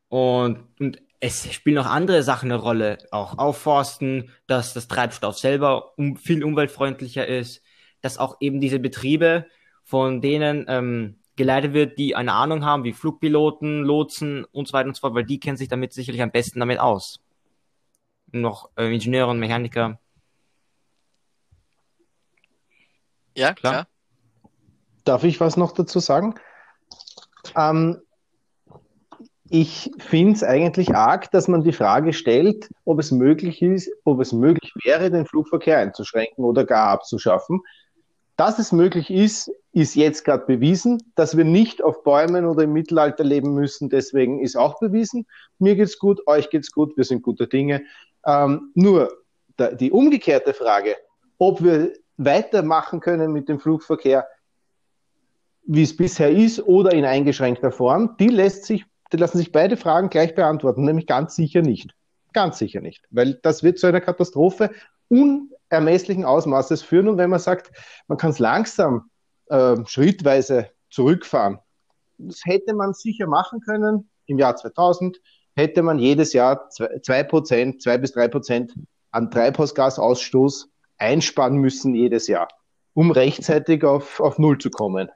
Und, 0.09 0.65
und 0.79 1.03
es 1.21 1.53
spielen 1.53 1.77
noch 1.77 1.87
andere 1.87 2.23
Sachen 2.23 2.51
eine 2.51 2.61
Rolle, 2.61 2.99
auch 3.11 3.39
Aufforsten, 3.39 4.31
dass 4.47 4.73
das 4.73 4.89
Treibstoff 4.89 5.37
selber 5.39 5.99
um, 5.99 6.17
viel 6.17 6.45
umweltfreundlicher 6.45 7.27
ist, 7.27 7.63
dass 8.01 8.19
auch 8.19 8.37
eben 8.41 8.61
diese 8.61 8.79
Betriebe, 8.79 9.47
von 9.83 10.21
denen 10.21 10.67
ähm, 10.69 11.17
geleitet 11.35 11.73
wird, 11.73 11.99
die 11.99 12.15
eine 12.15 12.35
Ahnung 12.35 12.65
haben, 12.65 12.85
wie 12.85 12.93
Flugpiloten, 12.93 13.83
Lotsen 13.83 14.45
und 14.45 14.69
so 14.69 14.73
weiter 14.75 14.89
und 14.89 14.95
so 14.95 15.01
fort, 15.01 15.15
weil 15.15 15.25
die 15.25 15.41
kennen 15.41 15.57
sich 15.57 15.69
damit 15.69 15.93
sicherlich 15.93 16.23
am 16.23 16.31
besten 16.31 16.61
damit 16.61 16.79
aus 16.79 17.21
noch 18.33 18.71
äh, 18.77 18.93
Ingenieure 18.93 19.31
und 19.31 19.39
Mechaniker. 19.39 19.99
Ja, 23.35 23.55
klar. 23.55 23.73
klar. 23.73 23.87
Darf 25.05 25.25
ich 25.25 25.41
was 25.41 25.57
noch 25.57 25.73
dazu 25.73 26.01
sagen? 26.01 26.35
Ähm, 27.57 28.01
ich 29.51 29.91
finde 29.99 30.35
es 30.35 30.43
eigentlich 30.43 30.95
arg, 30.95 31.31
dass 31.31 31.49
man 31.49 31.63
die 31.63 31.73
Frage 31.73 32.13
stellt, 32.13 32.69
ob 32.85 32.99
es 32.99 33.11
möglich 33.11 33.63
ist, 33.63 33.91
ob 34.05 34.21
es 34.21 34.33
möglich 34.33 34.73
wäre, 34.85 35.11
den 35.11 35.25
Flugverkehr 35.25 35.79
einzuschränken 35.79 36.45
oder 36.45 36.65
gar 36.65 36.89
abzuschaffen. 36.89 37.63
Dass 38.37 38.59
es 38.59 38.73
möglich 38.73 39.11
ist, 39.11 39.51
ist 39.73 39.95
jetzt 39.95 40.25
gerade 40.25 40.45
bewiesen. 40.45 41.03
Dass 41.15 41.37
wir 41.37 41.45
nicht 41.45 41.83
auf 41.83 42.05
Bäumen 42.05 42.45
oder 42.45 42.65
im 42.65 42.73
Mittelalter 42.73 43.25
leben 43.25 43.55
müssen, 43.55 43.89
deswegen 43.89 44.41
ist 44.41 44.57
auch 44.57 44.79
bewiesen. 44.81 45.27
Mir 45.59 45.77
geht's 45.77 45.99
gut, 45.99 46.27
euch 46.27 46.51
geht's 46.51 46.71
gut, 46.71 46.97
wir 46.97 47.05
sind 47.05 47.23
guter 47.23 47.47
Dinge. 47.47 47.83
Ähm, 48.29 48.73
nur 48.75 49.11
da, 49.57 49.73
die 49.73 49.91
umgekehrte 49.91 50.53
Frage, 50.53 50.97
ob 51.39 51.65
wir 51.65 51.95
weitermachen 52.19 53.01
können 53.01 53.33
mit 53.33 53.49
dem 53.49 53.59
Flugverkehr, 53.59 54.29
wie 55.63 55.83
es 55.83 55.97
bisher 55.97 56.31
ist, 56.31 56.61
oder 56.61 56.93
in 56.93 57.07
eingeschränkter 57.07 57.73
Form, 57.73 58.17
die 58.19 58.29
lässt 58.29 58.67
sich, 58.67 58.85
die 59.13 59.17
lassen 59.17 59.39
sich 59.39 59.51
beide 59.51 59.79
Fragen 59.79 60.11
gleich 60.11 60.35
beantworten, 60.35 60.85
nämlich 60.85 61.07
ganz 61.07 61.37
sicher 61.37 61.63
nicht. 61.63 61.95
Ganz 62.35 62.59
sicher 62.59 62.83
nicht, 62.83 63.07
weil 63.11 63.35
das 63.43 63.63
wird 63.63 63.79
zu 63.79 63.87
einer 63.87 64.03
Katastrophe 64.03 64.71
unermesslichen 65.09 66.27
Ausmaßes 66.27 66.83
führen. 66.83 67.09
Und 67.09 67.17
wenn 67.17 67.31
man 67.31 67.41
sagt, 67.41 67.73
man 68.07 68.19
kann 68.19 68.31
es 68.31 68.39
langsam, 68.39 69.11
äh, 69.47 69.77
schrittweise 69.87 70.69
zurückfahren, 70.91 71.59
das 72.19 72.43
hätte 72.45 72.75
man 72.75 72.93
sicher 72.93 73.27
machen 73.27 73.61
können 73.61 74.11
im 74.27 74.39
Jahr 74.39 74.57
2000, 74.57 75.19
hätte 75.59 75.83
man 75.83 75.99
jedes 75.99 76.33
Jahr 76.33 76.71
zwei 76.71 77.25
Prozent, 77.25 77.83
zwei 77.83 77.99
bis 77.99 78.13
drei 78.13 78.29
Prozent 78.29 78.73
an 79.11 79.31
Treibhausgasausstoß 79.31 80.71
einsparen 80.99 81.57
müssen 81.57 81.95
jedes 81.95 82.29
Jahr, 82.29 82.49
um 82.95 83.11
rechtzeitig 83.11 83.85
auf, 83.85 84.21
auf 84.21 84.39
Null 84.39 84.59
zu 84.59 84.71
kommen. 84.71 85.11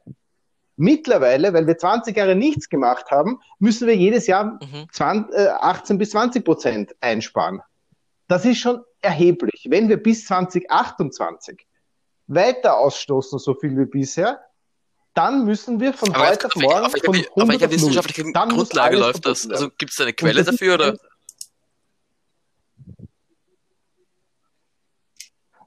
Mittlerweile, 0.76 1.52
weil 1.54 1.66
wir 1.66 1.78
20 1.78 2.16
Jahre 2.16 2.34
nichts 2.34 2.68
gemacht 2.68 3.10
haben, 3.10 3.38
müssen 3.58 3.86
wir 3.86 3.94
jedes 3.94 4.26
Jahr 4.26 4.58
Mhm. 4.60 4.86
20, 4.90 5.34
äh, 5.34 5.48
18 5.48 5.98
bis 5.98 6.10
20 6.10 6.44
Prozent 6.44 6.96
einsparen. 7.00 7.60
Das 8.26 8.44
ist 8.44 8.58
schon 8.58 8.82
erheblich. 9.00 9.66
Wenn 9.68 9.88
wir 9.88 10.02
bis 10.02 10.24
2028 10.24 11.66
weiter 12.26 12.78
ausstoßen, 12.78 13.38
so 13.38 13.54
viel 13.54 13.76
wie 13.78 13.84
bisher, 13.84 14.40
dann 15.14 15.44
müssen 15.44 15.80
wir 15.80 15.92
von 15.92 16.14
Aber 16.14 16.28
heute 16.28 16.46
auf 16.46 16.56
morgen 16.56 16.86
auf, 16.86 16.92
von 16.92 17.14
welcher, 17.14 17.30
100 17.30 17.36
auf 17.36 17.48
welcher 17.48 17.70
wissenschaftlichen 17.70 18.32
Grundlage 18.32 18.96
läuft 18.96 19.26
das? 19.26 19.48
Also 19.48 19.68
gibt 19.76 19.90
es 19.90 19.96
da 19.96 20.04
eine 20.04 20.12
Quelle 20.12 20.42
das 20.42 20.46
dafür 20.46 20.74
oder? 20.74 20.96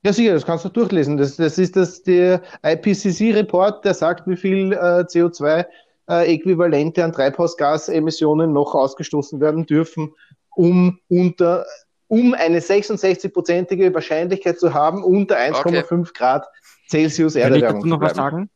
Ja, 0.03 0.13
sicher, 0.13 0.33
das 0.33 0.45
kannst 0.45 0.65
du 0.65 0.69
durchlesen. 0.69 1.17
Das, 1.17 1.35
das 1.35 1.57
ist 1.57 1.75
das, 1.75 2.03
der 2.03 2.43
IPCC-Report, 2.63 3.83
der 3.83 3.95
sagt, 3.95 4.27
wie 4.27 4.37
viel 4.37 4.73
äh, 4.73 5.01
CO2-Äquivalente 5.01 7.03
an 7.03 7.11
Treibhausgasemissionen 7.11 8.53
noch 8.53 8.75
ausgestoßen 8.75 9.39
werden 9.39 9.65
dürfen, 9.65 10.13
um 10.55 10.99
unter, 11.09 11.65
um 12.07 12.35
eine 12.35 12.59
66-prozentige 12.59 13.91
Wahrscheinlichkeit 13.95 14.59
zu 14.59 14.75
haben, 14.75 15.03
unter 15.03 15.37
1,5 15.37 16.13
Grad 16.13 16.45
Celsius 16.87 17.33
Kann 17.33 17.55
ich 17.55 17.63
Erderwärmung 17.63 17.81
dazu 17.81 17.87
noch 17.87 17.99
zu 17.99 18.05
was 18.05 18.15
sagen? 18.15 18.49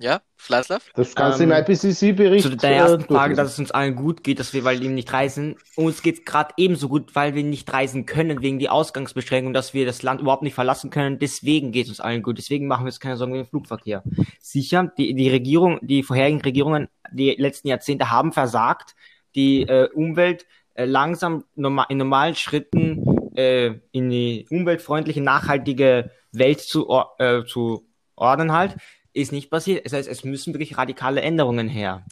Ja, 0.00 0.22
Fleißlaff? 0.36 0.92
Das 0.94 1.16
kannst 1.16 1.40
Ähm, 1.40 1.48
du 1.48 1.56
im 1.56 1.60
IPCC-Bericht 1.60 2.44
Zu 2.44 2.56
der 2.56 2.70
ersten 2.70 3.02
äh, 3.02 3.06
Frage, 3.06 3.34
dass 3.34 3.52
es 3.52 3.58
uns 3.58 3.72
allen 3.72 3.96
gut 3.96 4.22
geht, 4.22 4.38
dass 4.38 4.54
wir 4.54 4.62
weil 4.62 4.80
eben 4.82 4.94
nicht 4.94 5.12
reisen. 5.12 5.56
Uns 5.74 6.02
geht 6.02 6.18
es 6.18 6.24
gerade 6.24 6.54
ebenso 6.56 6.88
gut, 6.88 7.16
weil 7.16 7.34
wir 7.34 7.42
nicht 7.42 7.72
reisen 7.72 8.06
können 8.06 8.40
wegen 8.40 8.60
die 8.60 8.68
Ausgangsbeschränkung, 8.68 9.52
dass 9.52 9.74
wir 9.74 9.86
das 9.86 10.02
Land 10.02 10.20
überhaupt 10.20 10.44
nicht 10.44 10.54
verlassen 10.54 10.90
können. 10.90 11.18
Deswegen 11.18 11.72
geht 11.72 11.86
es 11.86 11.90
uns 11.90 12.00
allen 12.00 12.22
gut. 12.22 12.38
Deswegen 12.38 12.68
machen 12.68 12.84
wir 12.84 12.88
uns 12.88 13.00
keine 13.00 13.16
Sorgen 13.16 13.32
wegen 13.32 13.44
dem 13.44 13.50
Flugverkehr. 13.50 14.04
Sicher, 14.38 14.92
die, 14.96 15.14
die 15.14 15.30
Regierung, 15.30 15.80
die 15.82 16.04
vorherigen 16.04 16.40
Regierungen, 16.42 16.88
die 17.10 17.34
letzten 17.36 17.66
Jahrzehnte 17.66 18.12
haben 18.12 18.32
versagt, 18.32 18.94
die 19.34 19.62
äh, 19.62 19.88
Umwelt 19.92 20.46
äh, 20.74 20.84
langsam 20.84 21.44
norma 21.56 21.84
in 21.88 21.98
normalen 21.98 22.36
Schritten 22.36 23.34
äh, 23.34 23.72
in 23.90 24.10
die 24.10 24.46
umweltfreundliche, 24.48 25.20
nachhaltige 25.20 26.12
Welt 26.30 26.60
zu, 26.60 26.88
äh, 27.18 27.44
zu 27.44 27.88
ordnen 28.14 28.52
halt 28.52 28.76
ist 29.12 29.32
nicht 29.32 29.50
passiert. 29.50 29.84
Das 29.84 29.92
heißt, 29.92 30.08
es 30.08 30.24
müssen 30.24 30.54
wirklich 30.54 30.78
radikale 30.78 31.20
Änderungen 31.20 31.68
her. 31.68 32.04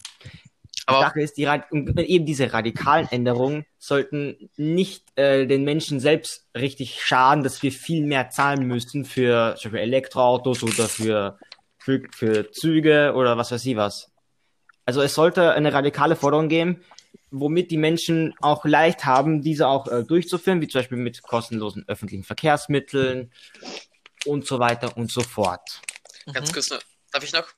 Die 0.77 0.83
Aber 0.87 1.01
Sache 1.01 1.21
ist, 1.21 1.37
die, 1.37 1.45
eben 1.45 2.27
diese 2.27 2.53
radikalen 2.53 3.09
Änderungen 3.09 3.67
sollten 3.79 4.51
nicht 4.57 5.05
äh, 5.19 5.47
den 5.47 5.65
Menschen 5.65 5.99
selbst 5.99 6.47
richtig 6.57 7.03
schaden, 7.03 7.43
dass 7.43 7.63
wir 7.63 7.73
viel 7.73 8.07
mehr 8.07 8.31
zahlen 8.31 8.67
müssen 8.67 9.05
für 9.05 9.57
zum 9.57 9.73
Beispiel 9.73 9.89
Elektroautos 9.89 10.63
oder 10.63 10.89
für, 10.89 11.39
für, 11.79 12.03
für 12.13 12.51
Züge 12.53 13.15
oder 13.17 13.37
was 13.37 13.51
weiß 13.51 13.67
ich 13.67 13.77
was. 13.77 14.13
Also 14.85 15.03
es 15.03 15.15
sollte 15.15 15.53
eine 15.53 15.73
radikale 15.73 16.15
Forderung 16.15 16.49
geben, 16.49 16.81
womit 17.33 17.73
die 17.73 17.77
Menschen 17.77 18.35
auch 18.41 18.65
leicht 18.65 19.05
haben, 19.05 19.43
diese 19.43 19.67
auch 19.67 19.89
äh, 19.89 20.05
durchzuführen, 20.05 20.61
wie 20.61 20.69
zum 20.69 20.81
Beispiel 20.81 20.99
mit 20.99 21.23
kostenlosen 21.23 21.85
öffentlichen 21.89 22.23
Verkehrsmitteln 22.23 23.33
und 24.25 24.47
so 24.47 24.61
weiter 24.61 24.97
und 24.97 25.11
so 25.11 25.23
fort. 25.23 25.81
Ganz 26.33 26.51
Mhm. 26.51 26.55
kurz 26.55 26.71
noch, 26.71 26.83
darf 27.13 27.23
ich 27.25 27.33
noch? 27.33 27.49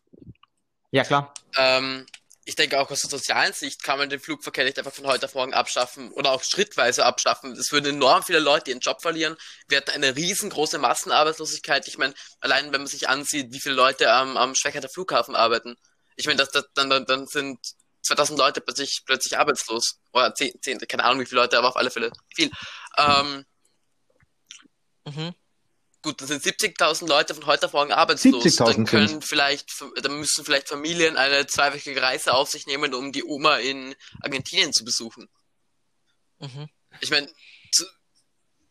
Ja, 0.91 1.05
klar. 1.05 1.35
Ähm, 1.57 2.07
ich 2.45 2.57
denke 2.57 2.81
auch 2.81 2.91
aus 2.91 3.03
der 3.03 3.11
sozialen 3.11 3.53
Sicht 3.53 3.83
kann 3.83 3.99
man 3.99 4.09
den 4.09 4.21
Flugverkehr 4.21 4.65
nicht 4.65 4.79
einfach 4.79 4.95
von 4.95 5.07
heute 5.07 5.27
auf 5.27 5.35
morgen 5.35 5.53
abschaffen 5.53 6.11
oder 6.13 6.33
auch 6.33 6.43
schrittweise 6.43 7.05
abschaffen. 7.05 7.53
Es 7.53 7.73
würden 7.73 7.97
enorm 7.97 8.23
viele 8.23 8.39
Leute 8.39 8.71
ihren 8.71 8.81
Job 8.81 9.03
verlieren. 9.03 9.37
Wir 9.69 9.79
hätten 9.79 9.91
eine 9.91 10.17
riesengroße 10.17 10.79
Massenarbeitslosigkeit. 10.79 11.87
Ich 11.89 11.99
meine, 11.99 12.15
allein 12.41 12.73
wenn 12.73 12.81
man 12.81 12.87
sich 12.87 13.07
ansieht, 13.09 13.53
wie 13.53 13.61
viele 13.61 13.75
Leute 13.75 14.11
am, 14.11 14.39
am 14.39 14.55
Schwächerter 14.55 14.89
Flughafen 14.89 15.37
arbeiten. 15.37 15.77
Ich 16.17 16.27
meine, 16.27 16.39
das, 16.39 16.49
das, 16.51 16.65
dann, 16.75 16.89
dann, 16.89 17.27
sind 17.27 17.59
2000 18.03 18.39
Leute 18.39 18.61
plötzlich, 18.63 19.03
plötzlich 19.05 19.37
arbeitslos. 19.37 19.99
Oder 20.13 20.35
10, 20.35 20.53
10, 20.63 20.79
keine 20.89 21.05
Ahnung 21.05 21.21
wie 21.21 21.27
viele 21.27 21.43
Leute, 21.43 21.59
aber 21.59 21.69
auf 21.69 21.77
alle 21.77 21.91
Fälle 21.91 22.11
viel. 22.35 22.51
Ähm, 22.97 23.45
Mhm. 25.09 25.35
Gut, 26.09 26.23
dann 26.23 26.29
sind 26.29 26.42
70.000 26.42 27.07
Leute 27.07 27.35
von 27.35 27.44
heute 27.44 27.66
auf 27.66 27.75
morgen 27.75 27.92
arbeitslos. 27.92 28.42
70.000 28.42 28.64
Dann 28.73 28.85
können 28.87 29.21
vielleicht, 29.21 29.68
dann 30.01 30.18
müssen 30.18 30.42
vielleicht 30.42 30.66
Familien 30.68 31.18
eine 31.18 31.47
zweiwöchige 31.47 32.01
Reise 32.01 32.33
auf 32.33 32.49
sich 32.49 32.66
nehmen, 32.66 32.94
um 32.94 33.12
die 33.12 33.23
Oma 33.25 33.59
in 33.59 33.94
Argentinien 34.23 34.73
zu 34.73 34.87
besuchen. 34.87 35.29
Mhm. 36.38 36.71
Ich 37.03 37.11
meine, 37.11 37.29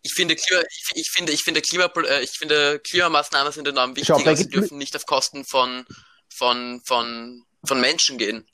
ich 0.02 0.14
finde, 0.16 0.36
Klima, 0.36 0.62
ich, 0.62 0.84
ich 0.96 1.12
finde, 1.12 1.32
ich 1.32 1.44
finde 1.44 1.62
Klima, 1.62 1.86
äh, 2.08 2.24
ich 2.24 2.32
finde 2.32 2.80
Klimamaßnahmen 2.80 3.54
sind 3.54 3.68
enorm 3.68 3.96
wichtig, 3.96 4.16
aber 4.16 4.36
sie 4.36 4.44
gibt- 4.46 4.56
dürfen 4.56 4.80
nicht 4.80 4.96
auf 4.96 5.06
Kosten 5.06 5.46
von, 5.46 5.86
von, 6.34 6.82
von, 6.86 7.46
von 7.68 7.80
Menschen 7.80 8.18
gehen. 8.18 8.48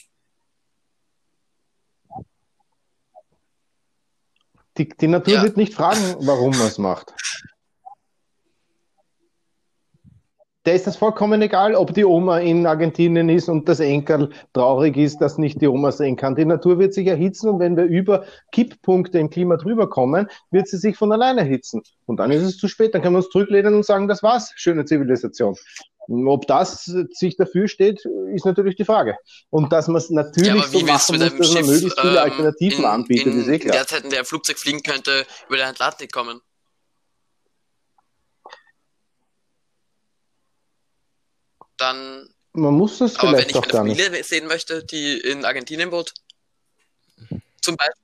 Die, 4.77 4.89
die 4.89 5.07
Natur 5.07 5.35
Ja. 5.35 5.43
wird 5.43 5.55
nicht 5.55 5.73
fragen, 5.73 6.15
warum 6.19 6.57
man 6.57 6.67
es 6.67 6.77
macht. 6.77 7.13
Der 10.65 10.75
ist 10.75 10.87
das 10.87 10.95
vollkommen 10.95 11.41
egal, 11.41 11.75
ob 11.75 11.93
die 11.93 12.05
Oma 12.05 12.39
in 12.39 12.65
Argentinien 12.65 13.27
ist 13.27 13.49
und 13.49 13.67
das 13.67 13.81
Enkel 13.81 14.29
traurig 14.53 14.95
ist, 14.95 15.17
dass 15.17 15.37
nicht 15.37 15.61
die 15.61 15.67
Oma 15.67 15.91
sehen 15.91 16.15
kann. 16.15 16.35
Die 16.35 16.45
Natur 16.45 16.79
wird 16.79 16.93
sich 16.93 17.07
erhitzen 17.07 17.49
und 17.49 17.59
wenn 17.59 17.75
wir 17.75 17.83
über 17.83 18.25
Kipppunkte 18.53 19.19
im 19.19 19.29
Klima 19.29 19.57
drüber 19.57 19.89
kommen, 19.89 20.27
wird 20.51 20.69
sie 20.69 20.77
sich 20.77 20.95
von 20.95 21.11
alleine 21.11 21.41
erhitzen. 21.41 21.81
Und 22.05 22.17
dann 22.17 22.31
ist 22.31 22.43
es 22.43 22.57
zu 22.57 22.69
spät. 22.69 22.95
Dann 22.95 23.01
können 23.01 23.15
wir 23.15 23.19
uns 23.19 23.29
zurücklehnen 23.29 23.73
und 23.73 23.85
sagen, 23.85 24.07
das 24.07 24.23
war's, 24.23 24.53
schöne 24.55 24.85
Zivilisation. 24.85 25.57
Ob 26.07 26.47
das 26.47 26.85
sich 27.11 27.37
dafür 27.37 27.67
steht, 27.67 28.05
ist 28.33 28.45
natürlich 28.45 28.75
die 28.75 28.85
Frage. 28.85 29.15
Und 29.49 29.71
dass 29.71 29.87
man 29.87 29.97
es 29.97 30.09
natürlich 30.09 30.49
Ja, 30.49 30.61
so 30.61 30.79
machen 30.79 30.87
muss, 30.87 31.07
dass 31.07 31.33
man 31.33 31.43
Schiff 31.43 31.67
möglichst 31.67 31.99
viele 31.99 32.13
ähm, 32.13 32.23
Alternativen 32.23 32.79
in, 32.79 32.85
anbietet, 32.85 33.33
in, 33.33 33.39
ist 33.41 33.47
eh 33.47 33.53
in 33.55 33.59
klar. 33.59 33.77
der 33.77 33.87
Zeit, 33.87 34.03
in 34.03 34.09
der 34.09 34.19
ein 34.19 34.25
Flugzeug 34.25 34.57
fliegen 34.57 34.81
könnte, 34.83 35.25
über 35.47 35.57
den 35.57 35.65
Atlantik 35.65 36.11
kommen? 36.11 36.41
Dann 41.83 42.29
Man 42.53 42.75
muss 42.75 42.99
das 42.99 43.17
Aber 43.17 43.33
wenn 43.33 43.39
vielleicht 43.39 43.51
ich 43.51 43.57
auch 43.57 43.61
meine 43.61 43.73
gar 43.73 43.83
nicht. 43.83 44.01
Familie 44.01 44.23
sehen 44.23 44.47
möchte, 44.47 44.85
die 44.85 45.17
in 45.17 45.43
Argentinien 45.43 45.91
wohnt, 45.91 46.13
zum 47.61 47.75
Beispiel, 47.75 48.03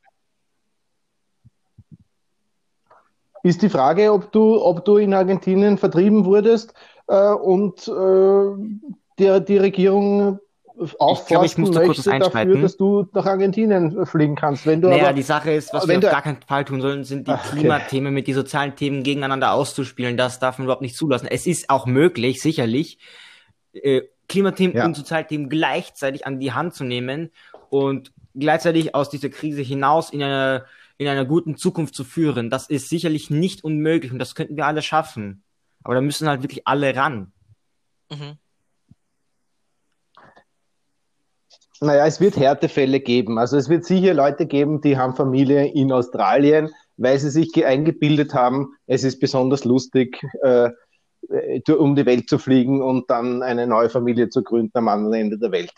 Ist 3.42 3.62
die 3.62 3.70
Frage, 3.70 4.12
ob 4.12 4.34
du, 4.34 4.62
ob 4.62 4.84
du 4.84 4.98
in 4.98 5.14
Argentinien 5.14 5.78
vertrieben 5.78 6.26
wurdest 6.26 6.74
äh, 7.08 7.30
und 7.32 7.88
äh, 7.88 8.92
die, 9.18 9.46
die 9.46 9.58
Regierung 9.58 10.40
aufforsten 10.98 11.64
muss 11.64 11.72
da 11.72 11.86
kurz 11.86 12.00
was 12.00 12.06
möchte 12.06 12.20
dafür, 12.20 12.40
einschreiten. 12.40 12.62
dass 12.62 12.76
du 12.76 13.08
nach 13.14 13.26
Argentinien 13.26 14.06
fliegen 14.06 14.36
kannst. 14.36 14.66
Wenn 14.66 14.82
du 14.82 14.90
Naja, 14.90 15.06
aber, 15.06 15.14
die 15.14 15.22
Sache 15.22 15.52
ist, 15.52 15.74
was 15.74 15.88
wenn 15.88 16.02
wir 16.02 16.10
auf 16.10 16.14
gar 16.14 16.22
keinen 16.22 16.42
Fall 16.42 16.66
tun 16.66 16.82
sollen, 16.82 17.06
sind 17.06 17.28
die 17.28 17.32
Ach, 17.32 17.46
okay. 17.46 17.60
Klimathemen 17.60 18.14
mit 18.14 18.28
den 18.28 18.36
sozialen 18.36 18.76
Themen 18.76 19.04
gegeneinander 19.04 19.54
auszuspielen. 19.54 20.18
Das 20.18 20.40
darf 20.40 20.58
man 20.58 20.66
überhaupt 20.66 20.82
nicht 20.82 20.96
zulassen. 20.96 21.28
Es 21.28 21.48
ist 21.48 21.70
auch 21.70 21.86
möglich, 21.86 22.42
sicherlich, 22.42 22.98
äh, 23.74 24.02
Klimathemen 24.28 24.76
Ja. 24.76 24.86
und 24.86 24.96
Sozialthemen 24.96 25.50
gleichzeitig 25.50 26.26
an 26.26 26.40
die 26.40 26.52
Hand 26.54 26.76
zu 26.76 26.84
nehmen 26.84 27.32
und 27.70 28.12
gleichzeitig 28.36 28.94
aus 28.96 29.10
dieser 29.10 29.30
Krise 29.30 29.62
hinaus 29.62 30.12
in 30.12 30.22
einer, 30.22 30.66
in 30.98 31.08
einer 31.08 31.26
guten 31.26 31.58
Zukunft 31.58 31.96
zu 31.96 32.04
führen. 32.04 32.50
Das 32.50 32.70
ist 32.70 32.90
sicherlich 32.90 33.30
nicht 33.30 33.64
unmöglich 33.64 34.12
und 34.12 34.20
das 34.20 34.36
könnten 34.36 34.56
wir 34.56 34.66
alle 34.66 34.82
schaffen. 34.82 35.44
Aber 35.84 35.96
da 35.96 36.02
müssen 36.02 36.28
halt 36.28 36.44
wirklich 36.44 36.68
alle 36.68 36.96
ran. 36.96 37.32
Mhm. 38.12 38.38
naja, 41.82 42.06
es 42.06 42.20
wird 42.20 42.36
Härtefälle 42.38 43.00
geben. 43.00 43.38
Also 43.40 43.56
es 43.56 43.70
wird 43.70 43.86
sicher 43.86 44.14
Leute 44.14 44.46
geben, 44.46 44.82
die 44.82 44.98
haben 44.98 45.16
Familie 45.16 45.68
in 45.68 45.92
Australien, 45.94 46.70
weil 46.98 47.18
sie 47.20 47.30
sich 47.30 47.54
ge- 47.54 47.64
eingebildet 47.66 48.34
haben, 48.34 48.74
es 48.86 49.06
ist 49.06 49.20
besonders 49.20 49.64
lustig, 49.64 50.22
äh, 50.44 50.72
um 51.70 51.96
die 51.96 52.06
Welt 52.06 52.30
zu 52.30 52.38
fliegen 52.38 52.82
und 52.82 53.10
dann 53.10 53.44
eine 53.44 53.68
neue 53.68 53.90
Familie 53.90 54.30
zu 54.30 54.44
gründen 54.44 54.78
am 54.78 54.88
anderen 54.88 55.14
Ende 55.14 55.38
der 55.38 55.52
Welt. 55.52 55.74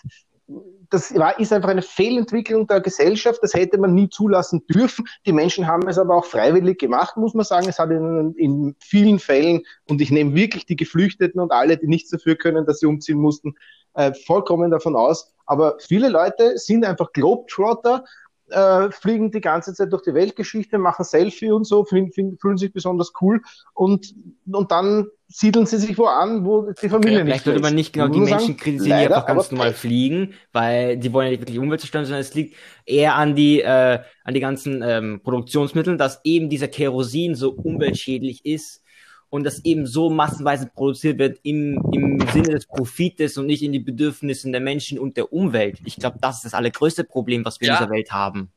Das 0.90 1.16
war, 1.16 1.40
ist 1.40 1.54
einfach 1.54 1.70
eine 1.70 1.82
Fehlentwicklung 1.82 2.68
der 2.68 2.82
Gesellschaft. 2.82 3.40
Das 3.42 3.54
hätte 3.54 3.78
man 3.78 3.94
nie 3.94 4.10
zulassen 4.10 4.66
dürfen. 4.68 5.06
Die 5.26 5.32
Menschen 5.32 5.66
haben 5.66 5.88
es 5.88 5.98
aber 5.98 6.16
auch 6.16 6.26
freiwillig 6.26 6.80
gemacht, 6.80 7.16
muss 7.16 7.34
man 7.34 7.46
sagen. 7.46 7.70
Es 7.70 7.80
hat 7.80 7.92
in, 7.92 8.34
in 8.36 8.76
vielen 8.80 9.20
Fällen, 9.20 9.62
und 9.88 10.02
ich 10.02 10.12
nehme 10.12 10.36
wirklich 10.36 10.66
die 10.66 10.76
Geflüchteten 10.76 11.40
und 11.40 11.54
alle, 11.54 11.78
die 11.78 11.88
nichts 11.88 12.10
dafür 12.10 12.36
können, 12.36 12.66
dass 12.66 12.80
sie 12.80 12.88
umziehen 12.88 13.20
mussten, 13.20 13.56
äh, 13.94 14.14
vollkommen 14.14 14.70
davon 14.70 14.98
aus. 14.98 15.34
Aber 15.46 15.78
viele 15.80 16.10
Leute 16.10 16.58
sind 16.58 16.84
einfach 16.84 17.14
Globetrotter, 17.14 18.04
äh, 18.50 18.92
fliegen 18.92 19.32
die 19.32 19.42
ganze 19.42 19.74
Zeit 19.74 19.94
durch 19.94 20.04
die 20.04 20.14
Weltgeschichte, 20.14 20.78
machen 20.78 21.06
Selfie 21.06 21.52
und 21.52 21.64
so, 21.64 21.86
fühlen, 21.86 22.12
fühlen 22.12 22.38
fühlen 22.38 22.58
sich 22.58 22.74
besonders 22.74 23.14
cool 23.22 23.42
und, 23.74 24.14
und 24.52 24.72
dann 24.72 25.08
siedeln 25.32 25.66
sie 25.66 25.78
sich 25.78 25.98
wo 25.98 26.06
an, 26.06 26.46
wo 26.46 26.72
die 26.72 26.90
Familie 26.90 27.20
nicht 27.20 27.26
Vielleicht 27.26 27.46
sollte 27.46 27.62
man 27.62 27.76
nicht 27.76 27.94
genau 27.94 28.08
die 28.08 28.20
Menschen 28.20 28.40
sagen, 28.40 28.58
kritisieren, 28.58 28.84
die 28.84 28.90
leider, 28.90 29.16
einfach 29.16 29.28
ganz 29.28 29.52
normal 29.52 29.74
fliegen, 29.74 30.34
weil 30.52 30.98
die 30.98 31.12
wollen 31.14 31.26
ja 31.28 31.32
nicht 31.32 31.42
wirklich 31.42 31.56
die 31.56 31.60
Umwelt 31.60 31.80
zerstören, 31.80 32.06
sondern 32.06 32.22
es 32.22 32.34
liegt 32.34 32.56
eher 32.86 33.16
an 33.16 33.36
die, 33.36 33.62
äh, 33.62 34.00
an 34.24 34.34
die 34.34 34.40
ganzen 34.40 34.82
ähm, 34.84 35.22
Produktionsmitteln, 35.24 35.98
dass 35.98 36.22
eben 36.24 36.50
dieser 36.50 36.68
Kerosin 36.68 37.36
so 37.36 37.52
umweltschädlich 37.52 38.46
ist 38.46 38.82
und 39.30 39.46
das 39.46 39.64
eben 39.64 39.88
so 39.88 40.10
massenweise 40.10 40.68
produziert 40.68 41.18
wird 41.18 41.40
im, 41.44 41.82
im 41.94 42.20
Sinne 42.34 42.50
des 42.50 42.68
Profites 42.68 43.38
und 43.38 43.46
nicht 43.46 43.64
in 43.64 43.72
die 43.72 43.80
Bedürfnisse 43.80 44.52
der 44.52 44.60
Menschen 44.60 45.00
und 45.00 45.16
der 45.16 45.32
Umwelt. 45.32 45.80
Ich 45.86 45.96
glaube, 45.96 46.18
das 46.22 46.38
ist 46.38 46.46
das 46.46 46.54
allergrößte 46.54 47.06
Problem, 47.06 47.46
was 47.46 47.62
wir 47.62 47.68
Ja. 47.68 47.76
in 47.76 47.80
dieser 47.80 47.92
Welt 47.92 48.12
haben. 48.12 48.52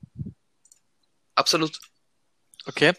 Absolut. 1.36 1.78
Okay. 2.66 2.92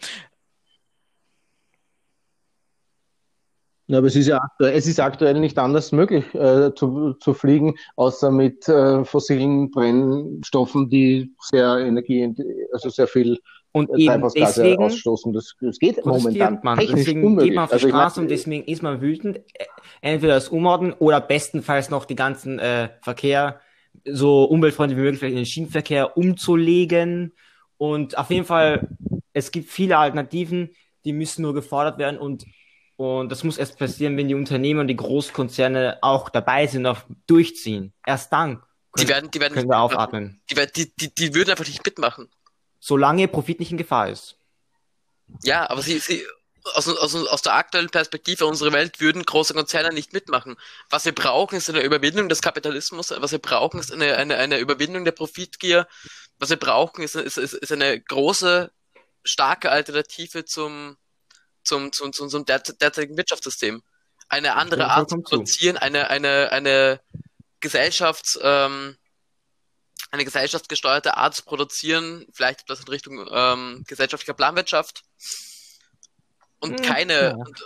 Ja, 3.88 3.98
aber 3.98 4.08
es 4.08 4.16
ist 4.16 4.26
ja 4.26 4.38
aktuell, 4.38 4.74
es 4.74 4.86
ist 4.88 4.98
aktuell 4.98 5.38
nicht 5.38 5.58
anders 5.58 5.92
möglich 5.92 6.24
äh, 6.34 6.74
zu, 6.74 7.14
zu 7.14 7.34
fliegen, 7.34 7.74
außer 7.94 8.32
mit 8.32 8.68
äh, 8.68 9.04
fossilen 9.04 9.70
Brennstoffen, 9.70 10.88
die 10.90 11.32
sehr 11.40 11.78
Energie, 11.78 12.34
also 12.72 12.88
sehr 12.88 13.06
viel 13.06 13.38
Und 13.72 13.90
äh, 13.94 13.98
eben 14.00 14.22
deswegen 14.34 14.82
ausstoßen. 14.82 15.32
Das, 15.32 15.54
das 15.60 15.78
geht 15.78 16.04
momentan 16.04 16.62
man. 16.62 16.78
technisch 16.78 16.96
Deswegen 16.96 17.20
geht 17.22 17.26
unmöglich. 17.28 17.54
man 17.54 17.64
auf 17.64 17.72
die 17.72 17.74
Also 17.74 17.88
Straße 17.88 18.20
und 18.20 18.28
deswegen 18.30 18.64
ist 18.64 18.82
man 18.82 19.00
wütend. 19.00 19.38
Ä- 19.38 19.66
Entweder 20.00 20.34
das 20.34 20.48
Umordnen 20.48 20.92
oder 20.94 21.20
bestenfalls 21.20 21.90
noch 21.90 22.04
die 22.06 22.16
ganzen 22.16 22.58
äh, 22.58 22.88
Verkehr 23.02 23.60
so 24.04 24.44
umweltfreundlich 24.44 24.98
wie 24.98 25.02
möglich 25.02 25.18
vielleicht 25.18 25.32
in 25.32 25.38
den 25.38 25.46
Schienenverkehr 25.46 26.16
umzulegen. 26.16 27.32
Und 27.76 28.16
auf 28.18 28.30
jeden 28.30 28.46
Fall, 28.46 28.88
es 29.32 29.50
gibt 29.50 29.68
viele 29.70 29.98
Alternativen, 29.98 30.70
die 31.04 31.12
müssen 31.12 31.42
nur 31.42 31.54
gefordert 31.54 31.98
werden 31.98 32.18
und 32.18 32.44
und 32.96 33.30
das 33.30 33.44
muss 33.44 33.58
erst 33.58 33.78
passieren, 33.78 34.16
wenn 34.16 34.28
die 34.28 34.34
Unternehmen 34.34 34.80
und 34.80 34.88
die 34.88 34.96
Großkonzerne 34.96 35.98
auch 36.00 36.30
dabei 36.30 36.66
sind, 36.66 36.86
auch 36.86 37.00
durchziehen. 37.26 37.92
Erst 38.06 38.32
dann 38.32 38.62
Die 38.96 39.04
können, 39.04 39.08
werden, 39.08 39.30
die 39.30 39.40
werden 39.40 39.54
können 39.54 39.68
wir 39.68 39.78
aufatmen. 39.78 40.40
Die, 40.50 40.54
die, 40.74 40.96
die, 40.96 41.14
die 41.14 41.34
würden 41.34 41.50
einfach 41.50 41.66
nicht 41.66 41.84
mitmachen. 41.84 42.30
Solange 42.80 43.28
Profit 43.28 43.60
nicht 43.60 43.70
in 43.70 43.76
Gefahr 43.76 44.08
ist. 44.08 44.36
Ja, 45.42 45.68
aber 45.68 45.82
sie, 45.82 45.98
sie 45.98 46.24
aus, 46.74 46.88
aus, 46.88 47.14
aus 47.14 47.42
der 47.42 47.54
aktuellen 47.54 47.90
Perspektive 47.90 48.46
unserer 48.46 48.72
Welt 48.72 49.00
würden 49.00 49.24
große 49.24 49.54
Konzerne 49.54 49.92
nicht 49.92 50.12
mitmachen. 50.12 50.56
Was 50.88 51.04
wir 51.04 51.14
brauchen, 51.14 51.56
ist 51.56 51.68
eine 51.68 51.82
Überwindung 51.82 52.28
des 52.28 52.42
Kapitalismus. 52.42 53.12
Was 53.16 53.32
wir 53.32 53.38
brauchen, 53.38 53.80
ist 53.80 53.92
eine, 53.92 54.16
eine, 54.16 54.36
eine 54.36 54.58
Überwindung 54.58 55.04
der 55.04 55.12
Profitgier. 55.12 55.86
Was 56.38 56.50
wir 56.50 56.58
brauchen, 56.58 57.02
ist, 57.02 57.14
ist, 57.14 57.36
ist 57.36 57.72
eine 57.72 58.00
große, 58.00 58.70
starke 59.24 59.70
Alternative 59.70 60.44
zum, 60.44 60.96
zum, 61.66 61.92
zum, 61.92 62.12
zum, 62.12 62.28
zum 62.28 62.44
derze- 62.44 62.76
derzeitigen 62.78 63.16
Wirtschaftssystem. 63.16 63.82
Eine 64.28 64.56
andere 64.56 64.88
Art 64.88 65.10
zu 65.10 65.20
produzieren, 65.20 65.76
eine, 65.76 66.10
eine, 66.10 66.50
eine 66.50 67.00
Gesellschafts, 67.60 68.38
ähm, 68.42 68.96
eine 70.10 70.24
gesellschaftsgesteuerte 70.24 71.16
Art 71.16 71.34
zu 71.34 71.44
produzieren, 71.44 72.26
vielleicht 72.32 72.62
etwas 72.62 72.80
in 72.80 72.88
Richtung 72.88 73.28
ähm, 73.30 73.84
gesellschaftlicher 73.86 74.34
Planwirtschaft 74.34 75.02
und 76.60 76.80
Hm, 76.80 76.86
keine 76.86 77.20
ja. 77.20 77.34
und, 77.34 77.64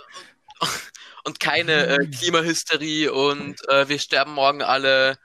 und 1.23 1.39
keine 1.39 1.87
äh, 1.87 2.07
Klimahysterie 2.07 3.11
und 3.11 3.67
äh, 3.69 3.87
wir 3.89 3.99
sterben 3.99 4.33
morgen 4.33 4.61
alle 4.61 5.17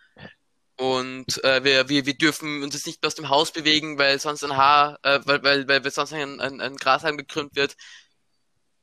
und 0.77 1.43
äh, 1.43 1.65
wir, 1.65 1.89
wir, 1.89 2.05
wir 2.05 2.17
dürfen 2.17 2.63
uns 2.63 2.75
jetzt 2.75 2.87
nicht 2.87 3.03
mehr 3.03 3.09
aus 3.09 3.15
dem 3.15 3.31
Haus 3.31 3.51
bewegen, 3.51 3.99
weil 3.99 4.19
sonst 4.21 4.45
ein 4.45 4.57
Haar, 4.57 4.99
äh, 5.03 5.21
weil, 5.25 5.43
weil, 5.43 5.85
weil 5.85 5.91
sonst 5.91 6.13
ein, 6.13 6.39
ein, 6.41 6.61
ein 6.61 6.77
Grashalm 6.77 7.17
gekrümmt 7.17 7.57
wird. 7.57 7.77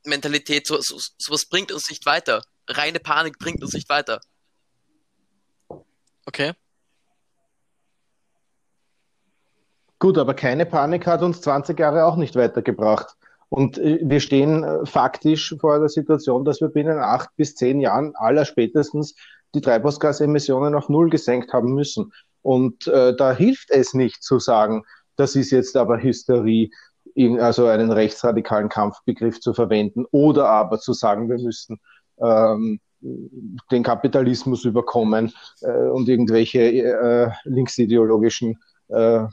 Mentalität, 0.05 0.67
so, 0.67 0.79
so, 0.81 0.97
sowas 1.17 1.45
bringt 1.45 1.71
uns 1.71 1.89
nicht 1.89 2.05
weiter. 2.05 2.43
Reine 2.67 2.99
Panik 2.99 3.37
bringt 3.39 3.61
uns 3.61 3.73
nicht 3.73 3.89
weiter. 3.89 4.19
Okay. 6.25 6.53
Gut, 9.99 10.17
aber 10.17 10.33
keine 10.33 10.65
Panik 10.65 11.07
hat 11.07 11.21
uns 11.21 11.41
20 11.41 11.79
Jahre 11.79 12.05
auch 12.05 12.17
nicht 12.17 12.35
weitergebracht. 12.35 13.15
Und 13.49 13.77
äh, 13.77 13.99
wir 14.01 14.19
stehen 14.19 14.63
äh, 14.63 14.85
faktisch 14.85 15.55
vor 15.59 15.79
der 15.79 15.89
Situation, 15.89 16.43
dass 16.43 16.59
wir 16.59 16.69
binnen 16.69 16.99
acht 16.99 17.29
bis 17.35 17.55
zehn 17.55 17.79
Jahren 17.79 18.13
aller 18.15 18.45
spätestens 18.45 19.15
die 19.53 19.61
Treibhausgasemissionen 19.61 20.75
auf 20.75 20.89
Null 20.89 21.09
gesenkt 21.09 21.53
haben 21.53 21.73
müssen. 21.73 22.11
Und 22.41 22.87
äh, 22.87 23.15
da 23.15 23.31
hilft 23.31 23.69
es 23.69 23.93
nicht 23.93 24.23
zu 24.23 24.39
sagen, 24.39 24.83
das 25.15 25.35
ist 25.35 25.51
jetzt 25.51 25.77
aber 25.77 26.01
Hysterie, 26.01 26.71
also 27.39 27.67
einen 27.67 27.91
rechtsradikalen 27.91 28.69
Kampfbegriff 28.69 29.39
zu 29.39 29.53
verwenden, 29.53 30.05
oder 30.11 30.49
aber 30.49 30.79
zu 30.79 30.93
sagen, 30.93 31.29
wir 31.29 31.37
müssen 31.37 31.79
ähm, 32.21 32.79
den 33.71 33.83
Kapitalismus 33.83 34.65
überkommen 34.65 35.33
äh, 35.61 35.89
und 35.89 36.07
irgendwelche 36.07 36.61
äh, 36.61 37.29
linksideologischen 37.43 38.57
äh, 38.87 39.25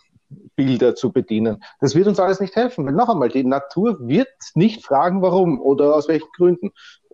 Bilder 0.54 0.94
zu 0.94 1.12
bedienen. 1.12 1.62
Das 1.80 1.94
wird 1.94 2.06
uns 2.06 2.20
alles 2.20 2.40
nicht 2.40 2.54
helfen. 2.54 2.86
Weil 2.86 2.92
noch 2.92 3.08
einmal, 3.08 3.28
die 3.28 3.44
Natur 3.44 3.98
wird 4.00 4.28
nicht 4.54 4.84
fragen, 4.84 5.22
warum 5.22 5.60
oder 5.60 5.94
aus 5.94 6.06
welchen 6.08 6.28
Gründen. 6.36 6.70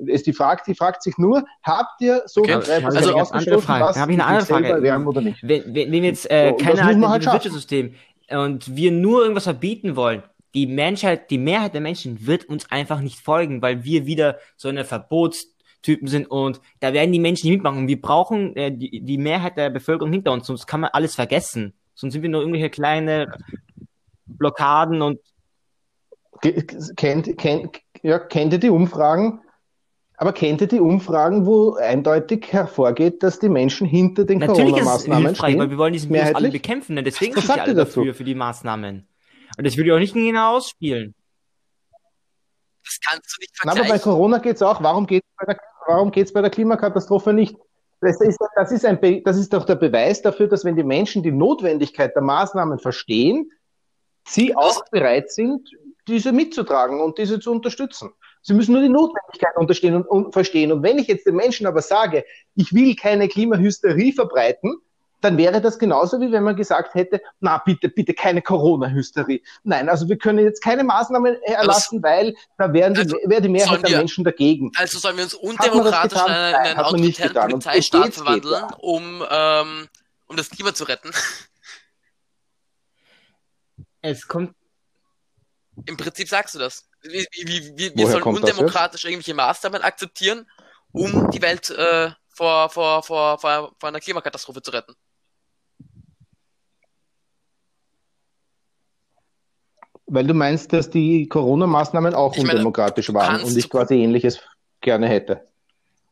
Es 0.06 0.22
die 0.22 0.34
fragt, 0.34 0.66
die 0.66 0.74
fragt 0.74 1.02
sich 1.02 1.16
nur, 1.16 1.44
habt 1.62 2.00
ihr 2.00 2.22
so 2.26 2.42
Okay, 2.42 2.54
also- 2.54 2.72
andere 2.72 3.14
ausgestoßen, 3.14 3.60
Frage. 3.62 3.84
was 3.84 3.98
habe 3.98 4.12
ich 4.12 4.18
eine 4.18 4.26
andere 4.26 4.46
Frage. 4.46 4.68
erwärmen 4.68 5.06
oder 5.06 5.20
nicht? 5.22 5.38
Wenn, 5.42 5.74
wenn, 5.74 6.04
jetzt 6.04 6.30
äh, 6.30 6.50
So, 6.50 6.56
keine 6.56 6.82
man 6.98 7.08
halt. 7.08 7.24
Wirtschaftssystem 7.24 7.94
und 8.30 8.76
wir 8.76 8.92
nur 8.92 9.22
irgendwas 9.22 9.44
verbieten 9.44 9.96
wollen, 9.96 10.22
die 10.56 10.66
Menschheit, 10.66 11.30
die 11.30 11.36
Mehrheit 11.36 11.74
der 11.74 11.82
Menschen 11.82 12.26
wird 12.26 12.46
uns 12.46 12.70
einfach 12.70 13.00
nicht 13.00 13.20
folgen, 13.20 13.60
weil 13.60 13.84
wir 13.84 14.06
wieder 14.06 14.38
so 14.56 14.70
eine 14.70 14.86
Verbotstypen 14.86 16.08
sind 16.08 16.30
und 16.30 16.62
da 16.80 16.94
werden 16.94 17.12
die 17.12 17.20
Menschen 17.20 17.46
nicht 17.46 17.58
mitmachen. 17.58 17.88
Wir 17.88 18.00
brauchen 18.00 18.56
äh, 18.56 18.72
die, 18.72 19.02
die 19.02 19.18
Mehrheit 19.18 19.58
der 19.58 19.68
Bevölkerung 19.68 20.14
hinter 20.14 20.32
uns, 20.32 20.46
sonst 20.46 20.66
kann 20.66 20.80
man 20.80 20.90
alles 20.94 21.14
vergessen. 21.14 21.74
Sonst 21.94 22.14
sind 22.14 22.22
wir 22.22 22.30
nur 22.30 22.40
irgendwelche 22.40 22.70
kleine 22.70 23.36
Blockaden 24.24 25.02
und 25.02 25.20
Kennt, 26.96 27.38
kennt, 27.38 27.80
ja, 28.02 28.18
kennt 28.18 28.52
ihr 28.52 28.58
die 28.58 28.68
Umfragen? 28.68 29.40
Aber 30.18 30.34
kennt 30.34 30.60
ihr 30.60 30.66
die 30.66 30.80
Umfragen, 30.80 31.46
wo 31.46 31.74
eindeutig 31.76 32.52
hervorgeht, 32.52 33.22
dass 33.22 33.38
die 33.38 33.48
Menschen 33.48 33.86
hinter 33.86 34.24
den 34.24 34.38
natürlich 34.40 34.76
ist 34.76 34.80
es 34.80 34.84
Corona-Maßnahmen 34.84 35.26
hilfreich, 35.26 35.54
weil 35.54 35.60
stehen? 35.60 35.70
wir 35.70 35.78
wollen 35.78 35.92
diesen 35.94 36.12
Virus 36.12 36.34
alle 36.34 36.50
bekämpfen, 36.50 37.02
deswegen 37.02 37.40
sind 37.40 37.50
alle 37.58 37.74
dazu? 37.74 38.00
dafür, 38.00 38.14
für 38.14 38.24
die 38.24 38.34
Maßnahmen. 38.34 39.06
Und 39.56 39.66
das 39.66 39.76
würde 39.76 39.88
ich 39.90 39.94
auch 39.94 39.98
nicht 39.98 40.14
genau 40.14 40.56
ausspielen. 40.56 41.14
Das 42.84 43.00
kannst 43.00 43.36
du 43.36 43.40
nicht 43.40 43.52
Na, 43.64 43.72
aber 43.72 43.80
bei 43.80 43.86
vergleichen. 43.86 44.12
Corona 44.12 44.38
geht 44.38 44.56
es 44.56 44.62
auch. 44.62 44.82
Warum 44.82 45.06
geht 45.06 45.24
es 45.24 45.30
bei, 45.36 45.52
der- 45.52 45.60
warum 45.86 46.10
geht's 46.10 46.32
bei 46.32 46.40
der 46.40 46.50
Klimakatastrophe 46.50 47.32
nicht? 47.32 47.56
Das 48.00 48.20
ist, 48.20 48.38
das, 48.54 48.70
ist 48.72 48.84
ein, 48.84 49.00
Be- 49.00 49.22
das 49.24 49.38
ist 49.38 49.52
doch 49.52 49.64
der 49.64 49.76
Beweis 49.76 50.20
dafür, 50.22 50.46
dass 50.48 50.64
wenn 50.64 50.76
die 50.76 50.84
Menschen 50.84 51.22
die 51.22 51.32
Notwendigkeit 51.32 52.14
der 52.14 52.22
Maßnahmen 52.22 52.78
verstehen, 52.78 53.50
sie 54.28 54.54
auch 54.54 54.84
bereit 54.90 55.30
sind, 55.32 55.70
diese 56.06 56.30
mitzutragen 56.32 57.00
und 57.00 57.18
diese 57.18 57.40
zu 57.40 57.50
unterstützen. 57.50 58.10
Sie 58.42 58.54
müssen 58.54 58.72
nur 58.74 58.82
die 58.82 58.88
Notwendigkeit 58.88 59.56
unterstehen 59.56 59.96
und, 59.96 60.06
und 60.06 60.32
verstehen. 60.32 60.70
Und 60.70 60.82
wenn 60.82 60.98
ich 60.98 61.08
jetzt 61.08 61.26
den 61.26 61.34
Menschen 61.34 61.66
aber 61.66 61.82
sage, 61.82 62.24
ich 62.54 62.72
will 62.72 62.94
keine 62.94 63.26
Klimahysterie 63.26 64.12
verbreiten, 64.12 64.76
dann 65.26 65.36
wäre 65.36 65.60
das 65.60 65.78
genauso 65.78 66.20
wie 66.20 66.30
wenn 66.30 66.44
man 66.44 66.54
gesagt 66.54 66.94
hätte, 66.94 67.20
na 67.40 67.58
bitte, 67.58 67.88
bitte 67.88 68.14
keine 68.14 68.42
Corona-Hysterie. 68.42 69.42
Nein, 69.64 69.88
also 69.88 70.08
wir 70.08 70.16
können 70.16 70.38
jetzt 70.38 70.62
keine 70.62 70.84
Maßnahmen 70.84 71.42
erlassen, 71.42 72.00
weil 72.02 72.34
da 72.58 72.72
wären 72.72 72.94
die, 72.94 73.00
Also, 73.00 73.16
wäre 73.24 73.42
die 73.42 73.48
Mehrheit 73.48 73.68
sollen 73.68 73.82
der 73.82 73.90
wir- 73.90 73.98
Menschen 73.98 74.22
dagegen. 74.22 74.70
Also 74.76 75.00
sollen 75.00 75.16
wir 75.16 75.24
uns 75.24 75.32
das 75.32 75.40
undemokratisch 75.40 76.18
in 76.18 76.30
einen, 76.30 76.78
autoritären 76.78 77.48
Polizeistaat 77.50 78.14
verwandeln, 78.14 78.68
geht, 78.68 78.78
um, 78.78 79.24
ähm, 79.28 79.88
um 80.28 80.36
das 80.36 80.48
Klima 80.48 80.72
zu 80.72 80.84
retten. 80.84 81.10
Es 84.02 84.28
kommt 84.28 84.54
Im 85.86 85.96
Prinzip 85.96 86.28
sagst 86.28 86.54
du 86.54 86.60
das. 86.60 86.88
Wir, 87.02 87.26
wir, 87.32 87.76
wir, 87.76 87.96
wir 87.96 88.06
sollen 88.06 88.24
das 88.24 88.34
undemokratisch 88.34 89.04
irgendwelche 89.04 89.34
Maßnahmen 89.34 89.82
akzeptieren, 89.82 90.48
um 90.92 91.30
die 91.30 91.42
Welt 91.42 91.68
äh, 91.70 92.10
vor, 92.28 92.70
vor, 92.70 93.02
vor, 93.02 93.38
vor, 93.38 93.74
vor 93.78 93.88
einer 93.88 94.00
Klimakatastrophe 94.00 94.62
zu 94.62 94.70
retten. 94.70 94.94
Weil 100.06 100.26
du 100.26 100.34
meinst, 100.34 100.72
dass 100.72 100.88
die 100.88 101.28
Corona-Maßnahmen 101.28 102.14
auch 102.14 102.32
Ich 102.36 102.42
meine, 102.42 102.52
undemokratisch 102.60 103.06
du 103.06 103.14
waren 103.14 103.42
und 103.42 103.56
ich 103.56 103.68
quasi 103.68 103.94
Ähnliches 103.96 104.40
gerne 104.80 105.08
hätte. 105.08 105.46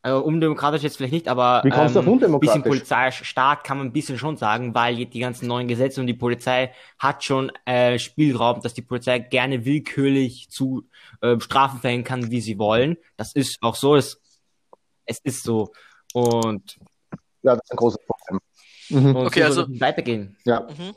Also 0.03 0.23
undemokratisch 0.23 0.83
jetzt 0.83 0.99
vielleicht 0.99 1.15
nicht, 1.15 1.29
aber 1.29 1.63
Wie 1.65 1.71
kommst 1.71 1.97
ähm, 1.97 2.07
undemokratisch? 2.09 2.63
bisschen 2.63 2.63
Polizeistaat 2.71 3.65
kann 3.65 3.79
man 3.79 3.87
ein 3.87 3.93
bisschen 3.93 4.19
schon 4.19 4.37
sagen, 4.37 4.75
weil 4.75 5.07
die 5.07 5.19
ganzen 5.19 5.47
neuen 5.49 5.67
Gesetze 5.67 5.99
und 6.01 6.07
die 6.09 6.13
Polizei 6.15 6.73
hat 6.99 7.25
schon 7.25 7.51
äh, 7.65 7.99
Spielraum, 7.99 8.61
dass 8.61 8.75
die 8.75 8.83
Polizei 8.83 9.19
gerne 9.21 9.65
willkürlich 9.65 10.51
zu 10.51 10.85
äh, 11.23 11.41
Strafen 11.41 11.81
verhängen 11.81 12.05
kann, 12.05 12.31
wie 12.31 12.43
sie 12.43 12.59
wollen. 12.59 12.99
Das 13.17 13.33
ist 13.33 13.57
auch 13.63 13.77
so, 13.77 13.97
es, 13.97 14.21
es 15.07 15.21
ist 15.21 15.43
so. 15.43 15.73
Und, 16.13 16.77
Ja, 17.43 17.55
das 17.55 17.65
ist 17.65 17.71
ein 17.73 17.77
großes 17.77 18.01
Problem. 18.07 18.41
Mhm. 18.91 19.17
und 19.17 19.27
Okay, 19.29 19.41
so 19.41 19.63
also- 19.63 19.81
weitergehen. 19.81 20.37
Ja. 20.45 20.61
Mhm. 20.69 20.95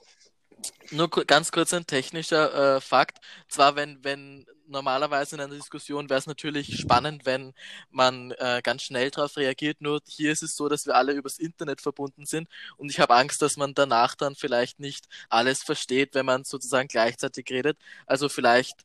Nur 0.91 1.10
ganz 1.10 1.52
kurz 1.52 1.73
ein 1.73 1.86
technischer 1.86 2.78
äh, 2.78 2.82
Fakt. 2.82 3.19
Zwar, 3.50 3.76
wenn, 3.76 4.04
wenn 4.04 4.45
normalerweise 4.67 5.36
in 5.36 5.41
einer 5.41 5.54
Diskussion 5.54 6.10
wäre 6.10 6.19
es 6.19 6.28
natürlich 6.28 6.78
spannend, 6.80 7.26
wenn 7.26 7.54
man 7.89 8.32
äh, 8.32 8.62
ganz 8.63 8.84
schnell 8.84 9.10
darauf 9.12 9.38
reagiert. 9.38 9.82
Nur 9.82 10.02
hier 10.08 10.32
ist 10.32 10.43
es 10.43 10.56
so, 10.56 10.69
dass 10.69 10.86
wir 10.86 10.95
alle 10.95 11.13
übers 11.13 11.39
Internet 11.39 11.82
verbunden 11.82 12.26
sind 12.26 12.47
und 12.78 12.89
ich 12.89 13.00
habe 13.00 13.15
Angst, 13.15 13.41
dass 13.41 13.58
man 13.58 13.73
danach 13.73 14.15
dann 14.15 14.36
vielleicht 14.36 14.80
nicht 14.80 15.08
alles 15.30 15.63
versteht, 15.63 16.15
wenn 16.15 16.26
man 16.26 16.43
sozusagen 16.43 16.88
gleichzeitig 16.88 17.50
redet. 17.50 17.78
Also 18.06 18.30
vielleicht 18.30 18.84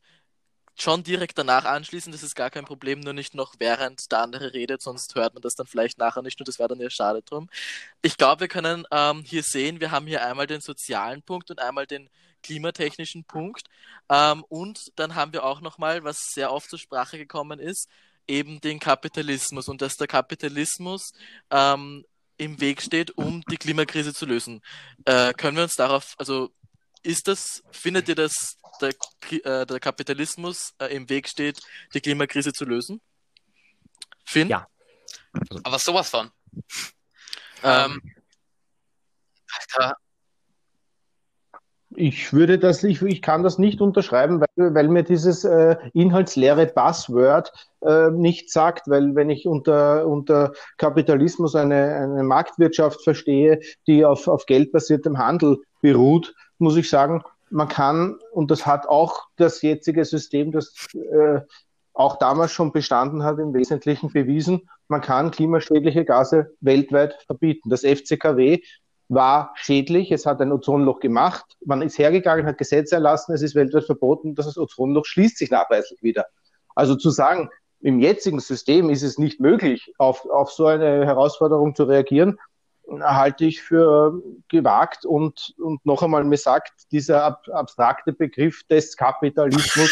schon 0.75 1.03
direkt 1.03 1.37
danach 1.37 1.65
anschließen, 1.65 2.11
das 2.11 2.23
ist 2.23 2.35
gar 2.35 2.49
kein 2.49 2.65
Problem, 2.65 2.99
nur 2.99 3.13
nicht 3.13 3.35
noch 3.35 3.55
während 3.59 4.11
der 4.11 4.19
andere 4.19 4.53
redet, 4.53 4.81
sonst 4.81 5.13
hört 5.15 5.33
man 5.33 5.41
das 5.41 5.55
dann 5.55 5.67
vielleicht 5.67 5.97
nachher 5.97 6.21
nicht 6.21 6.39
und 6.39 6.47
das 6.47 6.59
wäre 6.59 6.69
dann 6.69 6.79
ja 6.79 6.89
schade 6.89 7.21
drum. 7.21 7.49
Ich 8.01 8.17
glaube, 8.17 8.41
wir 8.41 8.47
können 8.47 8.85
ähm, 8.91 9.23
hier 9.23 9.43
sehen, 9.43 9.79
wir 9.79 9.91
haben 9.91 10.07
hier 10.07 10.25
einmal 10.25 10.47
den 10.47 10.61
sozialen 10.61 11.21
Punkt 11.21 11.51
und 11.51 11.59
einmal 11.59 11.85
den 11.85 12.09
klimatechnischen 12.41 13.23
Punkt 13.23 13.67
ähm, 14.09 14.43
und 14.49 14.91
dann 14.95 15.15
haben 15.15 15.33
wir 15.33 15.43
auch 15.43 15.61
nochmal, 15.61 16.03
was 16.03 16.17
sehr 16.33 16.51
oft 16.51 16.69
zur 16.69 16.79
Sprache 16.79 17.17
gekommen 17.17 17.59
ist, 17.59 17.87
eben 18.27 18.59
den 18.61 18.79
Kapitalismus 18.79 19.69
und 19.69 19.81
dass 19.81 19.95
der 19.95 20.07
Kapitalismus 20.07 21.13
ähm, 21.51 22.05
im 22.37 22.59
Weg 22.59 22.81
steht, 22.81 23.17
um 23.17 23.41
die 23.49 23.57
Klimakrise 23.57 24.13
zu 24.13 24.25
lösen. 24.25 24.61
Äh, 25.05 25.33
können 25.33 25.55
wir 25.55 25.63
uns 25.63 25.75
darauf, 25.75 26.15
also 26.17 26.51
ist 27.03 27.27
das, 27.27 27.63
findet 27.71 28.09
ihr, 28.09 28.15
dass 28.15 28.57
der, 28.81 28.93
äh, 29.29 29.65
der 29.65 29.79
Kapitalismus 29.79 30.73
äh, 30.79 30.95
im 30.95 31.07
Weg 31.09 31.27
steht, 31.27 31.61
die 31.93 32.01
Klimakrise 32.01 32.53
zu 32.53 32.65
lösen? 32.65 33.01
Finn? 34.25 34.49
Ja. 34.49 34.67
Aber 35.63 35.79
sowas 35.79 36.09
von. 36.09 36.31
Ähm, 37.61 38.01
Alter, 39.51 39.97
Ich 41.95 42.33
würde 42.33 42.59
das, 42.59 42.83
ich, 42.83 43.01
ich 43.01 43.21
kann 43.21 43.43
das 43.43 43.57
nicht 43.57 43.81
unterschreiben, 43.81 44.41
weil, 44.41 44.73
weil 44.73 44.87
mir 44.87 45.03
dieses 45.03 45.43
äh, 45.43 45.75
inhaltsleere 45.93 46.65
Buzzword 46.67 47.51
äh, 47.81 48.09
nicht 48.09 48.51
sagt, 48.51 48.87
weil 48.87 49.15
wenn 49.15 49.29
ich 49.29 49.47
unter, 49.47 50.07
unter 50.07 50.53
Kapitalismus 50.77 51.55
eine, 51.55 51.95
eine 51.95 52.23
Marktwirtschaft 52.23 53.03
verstehe, 53.03 53.59
die 53.87 54.05
auf, 54.05 54.27
auf 54.27 54.45
geldbasiertem 54.45 55.17
Handel 55.17 55.59
beruht, 55.81 56.33
muss 56.57 56.77
ich 56.77 56.89
sagen, 56.89 57.23
man 57.49 57.67
kann, 57.67 58.17
und 58.31 58.49
das 58.49 58.65
hat 58.65 58.87
auch 58.87 59.27
das 59.35 59.61
jetzige 59.61 60.05
System, 60.05 60.51
das 60.51 60.73
äh, 60.93 61.41
auch 61.93 62.17
damals 62.17 62.51
schon 62.51 62.71
bestanden 62.71 63.23
hat, 63.23 63.37
im 63.37 63.53
Wesentlichen 63.53 64.11
bewiesen, 64.11 64.67
man 64.87 65.01
kann 65.01 65.31
klimaschädliche 65.31 66.05
Gase 66.05 66.51
weltweit 66.59 67.21
verbieten. 67.25 67.69
Das 67.69 67.81
FCKW 67.81 68.61
war 69.09 69.53
schädlich, 69.55 70.11
es 70.11 70.25
hat 70.25 70.41
ein 70.41 70.51
Ozonloch 70.51 70.99
gemacht, 70.99 71.45
man 71.65 71.81
ist 71.81 71.97
hergegangen, 71.97 72.45
hat 72.45 72.57
Gesetze 72.57 72.95
erlassen, 72.95 73.33
es 73.33 73.41
ist 73.41 73.55
weltweit 73.55 73.85
verboten, 73.85 74.35
das 74.35 74.57
Ozonloch 74.57 75.05
schließt 75.05 75.37
sich 75.37 75.51
nachweislich 75.51 76.01
wieder. 76.01 76.25
Also 76.75 76.95
zu 76.95 77.09
sagen, 77.09 77.49
im 77.81 77.99
jetzigen 77.99 78.39
System 78.39 78.89
ist 78.89 79.03
es 79.03 79.17
nicht 79.17 79.39
möglich, 79.39 79.93
auf, 79.97 80.25
auf 80.29 80.51
so 80.51 80.67
eine 80.67 81.05
Herausforderung 81.05 81.75
zu 81.75 81.83
reagieren, 81.83 82.39
halte 83.01 83.45
ich 83.45 83.61
für 83.61 84.21
gewagt 84.49 85.05
und, 85.05 85.53
und 85.57 85.85
noch 85.85 86.03
einmal, 86.03 86.23
mir 86.23 86.37
sagt 86.37 86.91
dieser 86.91 87.23
ab, 87.23 87.43
abstrakte 87.51 88.13
Begriff 88.13 88.63
des 88.67 88.97
Kapitalismus 88.97 89.91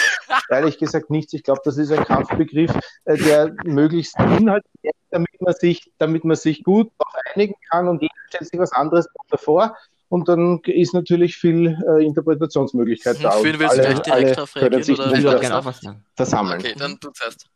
ehrlich 0.51 0.77
gesagt 0.77 1.09
nichts. 1.09 1.33
Ich 1.33 1.43
glaube, 1.43 1.61
das 1.63 1.77
ist 1.77 1.91
ein 1.91 2.03
Kampfbegriff, 2.03 2.71
äh, 3.05 3.17
der 3.17 3.53
möglichst 3.63 4.19
inhaltlich, 4.19 4.93
damit 5.09 5.41
man 5.41 5.53
sich, 5.53 5.91
damit 5.97 6.25
man 6.25 6.35
sich 6.35 6.63
gut 6.63 6.91
darauf 6.97 7.15
einigen 7.33 7.55
kann 7.69 7.87
und 7.87 8.01
stellt 8.31 8.49
sich 8.49 8.59
was 8.59 8.71
anderes 8.71 9.07
davor. 9.29 9.75
Und 10.09 10.27
dann 10.27 10.59
ist 10.65 10.93
natürlich 10.93 11.37
viel 11.37 11.77
äh, 11.87 12.05
Interpretationsmöglichkeit 12.05 13.23
da. 13.23 13.31
Finn, 13.31 13.53
und 13.53 13.59
willst 13.59 13.77
du 13.77 13.81
alle, 13.81 13.93
gleich 13.93 14.01
direkt 14.01 14.11
alle 14.11 14.35
darauf 14.35 14.53
können 14.53 14.73
reagieren 14.73 14.83
sich 14.83 14.99
oder 14.99 15.17
Ich 15.17 15.23
würde 15.23 15.39
gerne 15.39 15.55
auch 15.55 15.59
noch? 15.59 15.65
was 15.65 15.79
sagen. 15.79 16.05
versammeln. 16.15 16.59
okay, 16.59 16.75
dann 16.77 16.97
du 16.99 17.11
zuerst. 17.11 17.49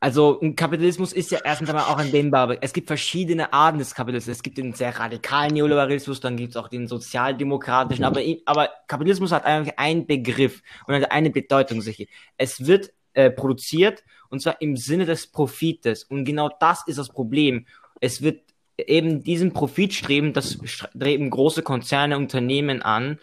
Also 0.00 0.40
ein 0.40 0.56
Kapitalismus 0.56 1.12
ist 1.12 1.30
ja 1.30 1.40
erstens 1.44 1.68
einmal 1.68 1.84
auch 1.84 1.98
ein 1.98 2.10
dehnbarer. 2.12 2.56
Es 2.60 2.72
gibt 2.72 2.86
verschiedene 2.86 3.52
Arten 3.52 3.78
des 3.78 3.94
Kapitalismus. 3.94 4.36
Es 4.36 4.42
gibt 4.42 4.56
den 4.56 4.72
sehr 4.72 4.98
radikalen 4.98 5.52
Neoliberalismus, 5.52 6.20
dann 6.20 6.36
gibt 6.36 6.50
es 6.50 6.56
auch 6.56 6.68
den 6.68 6.86
sozialdemokratischen. 6.86 8.04
Aber, 8.04 8.20
aber 8.44 8.70
Kapitalismus 8.88 9.32
hat 9.32 9.44
eigentlich 9.44 9.78
einen 9.78 10.06
Begriff 10.06 10.62
und 10.86 10.94
hat 10.94 11.10
eine 11.10 11.30
Bedeutung 11.30 11.80
sicher. 11.80 12.04
Es 12.36 12.66
wird 12.66 12.92
äh, 13.14 13.30
produziert 13.30 14.04
und 14.28 14.40
zwar 14.40 14.60
im 14.60 14.76
Sinne 14.76 15.06
des 15.06 15.26
Profites. 15.26 16.04
Und 16.04 16.24
genau 16.24 16.50
das 16.60 16.86
ist 16.86 16.98
das 16.98 17.08
Problem. 17.08 17.66
Es 18.00 18.22
wird 18.22 18.40
eben 18.78 19.22
diesen 19.22 19.52
Profit 19.52 19.94
streben, 19.94 20.32
das 20.32 20.58
streben 20.64 21.30
große 21.30 21.62
Konzerne, 21.62 22.16
Unternehmen 22.16 22.82
an, 22.82 23.18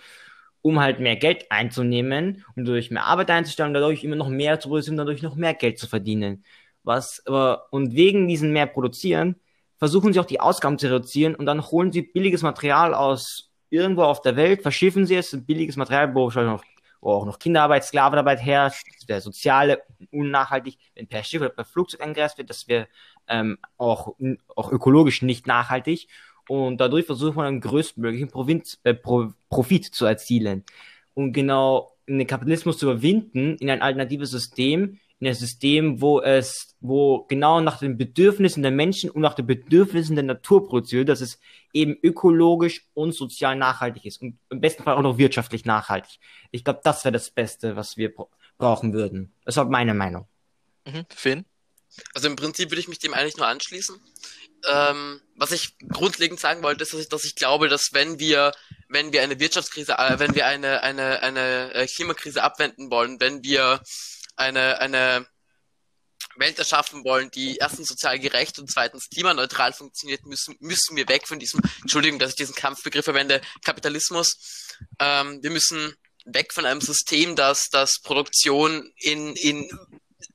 um 0.62 0.80
halt 0.80 1.00
mehr 1.00 1.16
Geld 1.16 1.52
einzunehmen 1.52 2.46
und 2.56 2.66
durch 2.66 2.89
mehr 2.89 3.06
Arbeit 3.06 3.30
einzustellen 3.30 3.74
dadurch 3.74 4.04
immer 4.04 4.16
noch 4.16 4.30
mehr 4.30 4.60
zu 4.60 4.70
produzieren, 4.70 4.98
dadurch 4.98 5.22
noch 5.22 5.36
mehr 5.36 5.54
Geld 5.54 5.78
zu 5.78 5.88
verdienen. 5.88 6.44
Was, 6.84 7.22
aber, 7.26 7.68
und 7.72 7.96
wegen 7.96 8.28
diesen 8.28 8.52
mehr 8.52 8.66
produzieren, 8.66 9.36
versuchen 9.78 10.13
sie 10.13 10.20
auch 10.20 10.26
die 10.26 10.39
Ausgaben 10.39 10.80
zu 10.80 10.88
reduzieren 10.88 11.36
und 11.36 11.46
dann 11.46 11.62
holen 11.62 11.92
sie 11.92 12.02
billiges 12.02 12.42
Material 12.42 12.94
aus 12.94 13.52
irgendwo 13.70 14.04
auf 14.04 14.22
der 14.22 14.36
Welt, 14.36 14.62
verschiffen 14.62 15.06
sie 15.06 15.16
es, 15.16 15.38
billiges 15.46 15.76
Material, 15.76 16.13
wo 16.16 16.30
schon 16.30 16.46
noch, 16.46 16.63
wo 17.04 17.12
auch 17.12 17.26
noch 17.26 17.38
Kinderarbeit, 17.38 17.84
Sklavenarbeit 17.84 18.42
herrscht, 18.42 18.88
wäre 19.08 19.22
soziale, 19.22 19.82
unnachhaltig, 20.12 20.78
wenn 20.96 21.08
per 21.08 21.24
Schiff 21.24 21.42
oder 21.42 21.50
per 21.50 21.66
Flugzeug 21.66 22.02
eingereist 22.02 22.38
wird, 22.38 22.50
das 22.50 22.68
wäre 22.68 22.88
ähm, 23.28 23.58
auch, 23.78 24.16
auch 24.56 24.72
ökologisch 24.72 25.22
nicht 25.22 25.46
nachhaltig. 25.46 26.08
Und 26.48 26.78
dadurch 26.80 27.06
versucht 27.06 27.36
man 27.36 27.46
einen 27.46 27.62
größtmöglichen 27.62 28.30
Provinz, 28.30 28.80
äh, 28.84 28.94
Pro, 28.94 29.34
Profit 29.50 29.86
zu 29.86 30.06
erzielen. 30.06 30.63
Und 31.13 31.34
genau 31.34 31.94
den 32.08 32.28
Kapitalismus 32.28 32.78
zu 32.78 32.86
überwinden 32.86 33.56
in 33.58 33.70
ein 33.70 33.82
alternatives 33.82 34.32
System, 34.32 35.00
in 35.19 35.28
ein 35.28 35.36
System, 35.36 36.02
wo 36.02 36.19
es, 36.21 36.76
wo 36.82 37.23
genau 37.30 37.62
nach 37.62 37.80
den 37.80 37.97
Bedürfnissen 37.97 38.62
der 38.62 38.71
Menschen 38.71 39.10
und 39.10 39.21
nach 39.21 39.36
den 39.36 39.47
Bedürfnissen 39.47 40.15
der 40.15 40.26
Natur 40.26 40.67
produziert, 40.67 41.08
dass 41.08 41.21
es 41.21 41.39
eben 41.71 41.97
ökologisch 42.02 42.86
und 42.93 43.13
sozial 43.13 43.56
nachhaltig 43.56 44.06
ist 44.06 44.21
und 44.21 44.38
im 44.49 44.60
besten 44.60 44.84
Fall 44.84 44.95
auch 44.95 45.02
noch 45.02 45.17
wirtschaftlich 45.17 45.65
nachhaltig. 45.65 46.19
Ich 46.52 46.63
glaube, 46.63 46.82
das 46.84 47.06
wäre 47.06 47.13
das 47.13 47.30
Beste, 47.30 47.76
was 47.76 47.95
wir 47.95 48.13
bra- 48.13 48.28
brauchen 48.58 48.93
würden. 48.93 49.34
Das 49.45 49.56
ist 49.56 49.63
meine 49.69 49.93
Meinung. 49.93 50.28
Mhm. 50.86 51.06
Finn? 51.10 51.45
Also 52.13 52.28
im 52.28 52.36
Prinzip 52.36 52.71
würde 52.71 52.82
ich 52.82 52.88
mich 52.88 52.99
dem 52.99 53.13
eigentlich 53.13 53.38
nur 53.38 53.47
anschließen. 53.47 53.95
Ähm, 54.71 55.21
was 55.36 55.52
ich 55.52 55.78
grundlegend 55.89 56.39
sagen 56.39 56.63
wollte, 56.63 56.84
ist, 56.84 56.93
dass 56.93 57.02
ich, 57.02 57.10
dass 57.10 57.23
ich 57.23 57.36
glaube, 57.36 57.69
dass 57.69 57.89
wenn 57.93 58.19
wir, 58.19 58.52
wenn 58.89 59.13
wir 59.13 59.21
eine 59.21 59.39
Wirtschaftskrise, 59.39 59.93
äh, 59.97 60.19
wenn 60.19 60.36
wir 60.36 60.47
eine, 60.47 60.82
eine, 60.82 61.21
eine 61.21 61.73
äh, 61.73 61.86
Klimakrise 61.86 62.43
abwenden 62.43 62.89
wollen, 62.89 63.19
wenn 63.19 63.43
wir 63.43 63.82
eine, 64.36 64.80
eine 64.80 65.28
Welt 66.36 66.58
erschaffen 66.58 67.04
wollen, 67.04 67.30
die 67.32 67.58
erstens 67.58 67.89
sozial 67.89 68.19
gerecht 68.19 68.60
und 68.60 68.72
zweitens 68.72 69.10
klimaneutral 69.10 69.74
funktioniert, 69.74 70.26
müssen, 70.26 70.56
müssen 70.60 70.96
wir 70.96 71.08
weg 71.08 71.28
von 71.28 71.39
diesem, 71.39 71.62
Entschuldigung, 71.82 72.19
dass 72.19 72.32
ich 72.32 72.36
diesen 72.38 72.56
Kampfbegriff 72.56 73.06
verwende, 73.06 73.41
Kapitalismus. 73.63 74.38
Ähm, 75.00 75.41
wir 75.41 75.52
müssen 75.52 75.96
weg 76.26 76.54
von 76.54 76.65
einem 76.65 76.82
System, 76.82 77.36
das, 77.36 77.69
das 77.69 78.00
Produktion 78.02 78.91
in, 78.98 79.36
in 79.36 79.69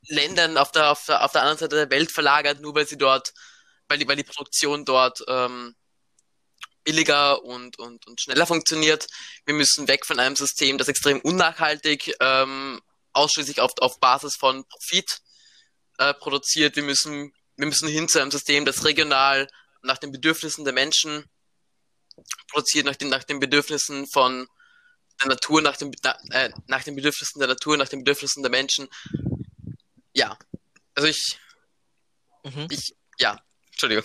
Ländern 0.08 0.56
auf 0.56 0.70
der, 0.72 0.90
auf 0.90 1.04
der, 1.06 1.24
auf 1.24 1.32
der 1.32 1.42
anderen 1.42 1.58
Seite 1.58 1.76
der 1.76 1.90
Welt 1.90 2.12
verlagert, 2.12 2.61
nur 2.61 2.74
weil 2.74 2.87
sie 2.87 2.98
dort, 2.98 3.32
weil 3.88 3.98
die, 3.98 4.06
weil 4.06 4.16
die 4.16 4.24
Produktion 4.24 4.84
dort 4.84 5.24
ähm, 5.28 5.74
billiger 6.84 7.42
und, 7.44 7.78
und, 7.78 8.06
und 8.06 8.20
schneller 8.20 8.46
funktioniert. 8.46 9.06
Wir 9.44 9.54
müssen 9.54 9.88
weg 9.88 10.06
von 10.06 10.18
einem 10.18 10.37
System, 10.37 10.78
das 10.78 10.88
extrem 10.88 11.20
unnachhaltig 11.20 12.14
ähm, 12.20 12.80
ausschließlich 13.18 13.61
auf, 13.61 13.72
auf 13.81 14.00
Basis 14.00 14.37
von 14.37 14.64
Profit 14.66 15.20
äh, 15.98 16.14
produziert. 16.14 16.76
Wir 16.76 16.83
müssen, 16.83 17.33
wir 17.57 17.66
müssen 17.66 17.88
hin 17.88 18.09
zu 18.09 18.20
einem 18.20 18.31
System, 18.31 18.64
das 18.64 18.85
regional 18.85 19.48
nach 19.83 19.98
den 19.98 20.12
Bedürfnissen 20.12 20.64
der 20.64 20.74
Menschen 20.74 21.24
produziert, 22.50 22.87
nach 22.87 22.96
den, 22.96 23.09
nach 23.09 23.24
den 23.24 23.40
Bedürfnissen 23.40 24.07
von 24.12 24.48
der 25.20 25.28
Natur, 25.28 25.62
nach, 25.62 25.76
dem, 25.76 25.92
na, 26.02 26.16
äh, 26.31 26.50
nach 26.66 26.85
den 26.85 26.96
Bedürfnissen 26.96 27.38
der 27.38 27.48
Natur, 27.48 27.76
nach 27.76 27.88
den 27.88 28.00
Bedürfnissen 28.00 28.42
der 28.42 28.50
Menschen. 28.50 28.88
Ja, 30.14 30.38
also 30.94 31.09
ich, 31.09 31.38
Mhm. 32.44 32.68
ich, 32.70 32.94
ja, 33.18 33.40
Entschuldigung. 33.70 34.04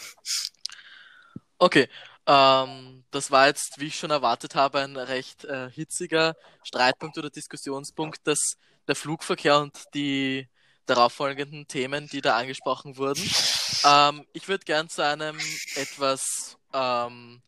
Okay, 1.57 1.87
ähm, 2.25 3.05
das 3.11 3.31
war 3.31 3.47
jetzt, 3.47 3.79
wie 3.79 3.87
ich 3.87 3.97
schon 3.97 4.11
erwartet 4.11 4.55
habe, 4.55 4.79
ein 4.79 4.97
recht 4.97 5.45
äh, 5.45 5.69
hitziger 5.69 6.35
Streitpunkt 6.63 7.17
oder 7.17 7.29
Diskussionspunkt, 7.29 8.25
dass 8.25 8.57
der 8.87 8.95
Flugverkehr 8.95 9.59
und 9.59 9.83
die 9.93 10.47
darauffolgenden 10.85 11.67
Themen, 11.67 12.07
die 12.07 12.21
da 12.21 12.35
angesprochen 12.35 12.97
wurden. 12.97 13.23
Ähm, 13.85 14.25
ich 14.33 14.47
würde 14.47 14.65
gern 14.65 14.89
zu 14.89 15.03
einem 15.03 15.37
etwas 15.75 16.57
ähm, 16.73 17.41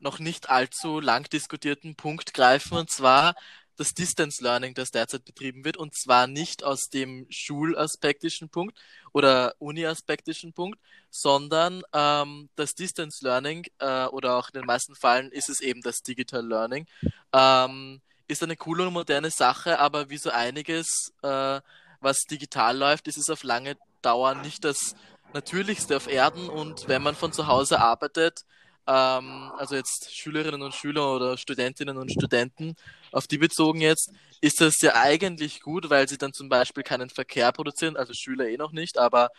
noch 0.00 0.18
nicht 0.18 0.50
allzu 0.50 1.00
lang 1.00 1.28
diskutierten 1.30 1.94
Punkt 1.94 2.34
greifen, 2.34 2.76
und 2.76 2.90
zwar 2.90 3.34
das 3.76 3.94
Distance 3.94 4.42
Learning, 4.42 4.74
das 4.74 4.90
derzeit 4.90 5.24
betrieben 5.24 5.64
wird, 5.64 5.76
und 5.76 5.94
zwar 5.94 6.26
nicht 6.26 6.62
aus 6.62 6.88
dem 6.90 7.26
schulaspektischen 7.28 8.48
Punkt 8.48 8.78
oder 9.12 9.54
uni-aspektischen 9.58 10.52
Punkt, 10.52 10.78
sondern 11.10 11.82
ähm, 11.92 12.48
das 12.54 12.74
Distance 12.74 13.24
Learning 13.24 13.66
äh, 13.78 14.06
oder 14.06 14.36
auch 14.36 14.48
in 14.48 14.60
den 14.60 14.66
meisten 14.66 14.94
Fällen 14.94 15.32
ist 15.32 15.48
es 15.48 15.60
eben 15.60 15.80
das 15.80 16.02
Digital 16.02 16.46
Learning. 16.46 16.86
Ähm, 17.32 18.00
ist 18.28 18.42
eine 18.42 18.56
coole 18.56 18.86
und 18.86 18.92
moderne 18.92 19.30
Sache, 19.30 19.78
aber 19.78 20.10
wie 20.10 20.18
so 20.18 20.30
einiges, 20.30 21.12
äh, 21.22 21.60
was 22.00 22.20
digital 22.30 22.76
läuft, 22.76 23.08
ist 23.08 23.18
es 23.18 23.30
auf 23.30 23.42
lange 23.42 23.76
Dauer 24.02 24.34
nicht 24.34 24.64
das 24.64 24.94
Natürlichste 25.32 25.96
auf 25.96 26.06
Erden 26.06 26.48
und 26.48 26.88
wenn 26.88 27.02
man 27.02 27.16
von 27.16 27.32
zu 27.32 27.46
Hause 27.46 27.80
arbeitet, 27.80 28.44
ähm, 28.86 29.50
also 29.56 29.74
jetzt 29.74 30.14
Schülerinnen 30.14 30.62
und 30.62 30.74
Schüler 30.74 31.14
oder 31.14 31.36
Studentinnen 31.38 31.96
und 31.96 32.12
Studenten, 32.12 32.76
auf 33.12 33.26
die 33.26 33.38
bezogen 33.38 33.80
jetzt, 33.80 34.12
ist 34.40 34.60
das 34.60 34.74
ja 34.80 34.94
eigentlich 34.94 35.60
gut, 35.60 35.90
weil 35.90 36.08
sie 36.08 36.18
dann 36.18 36.32
zum 36.32 36.48
Beispiel 36.48 36.82
keinen 36.82 37.10
Verkehr 37.10 37.50
produzieren, 37.52 37.96
also 37.96 38.12
Schüler 38.14 38.46
eh 38.48 38.56
noch 38.56 38.72
nicht, 38.72 38.98
aber 38.98 39.30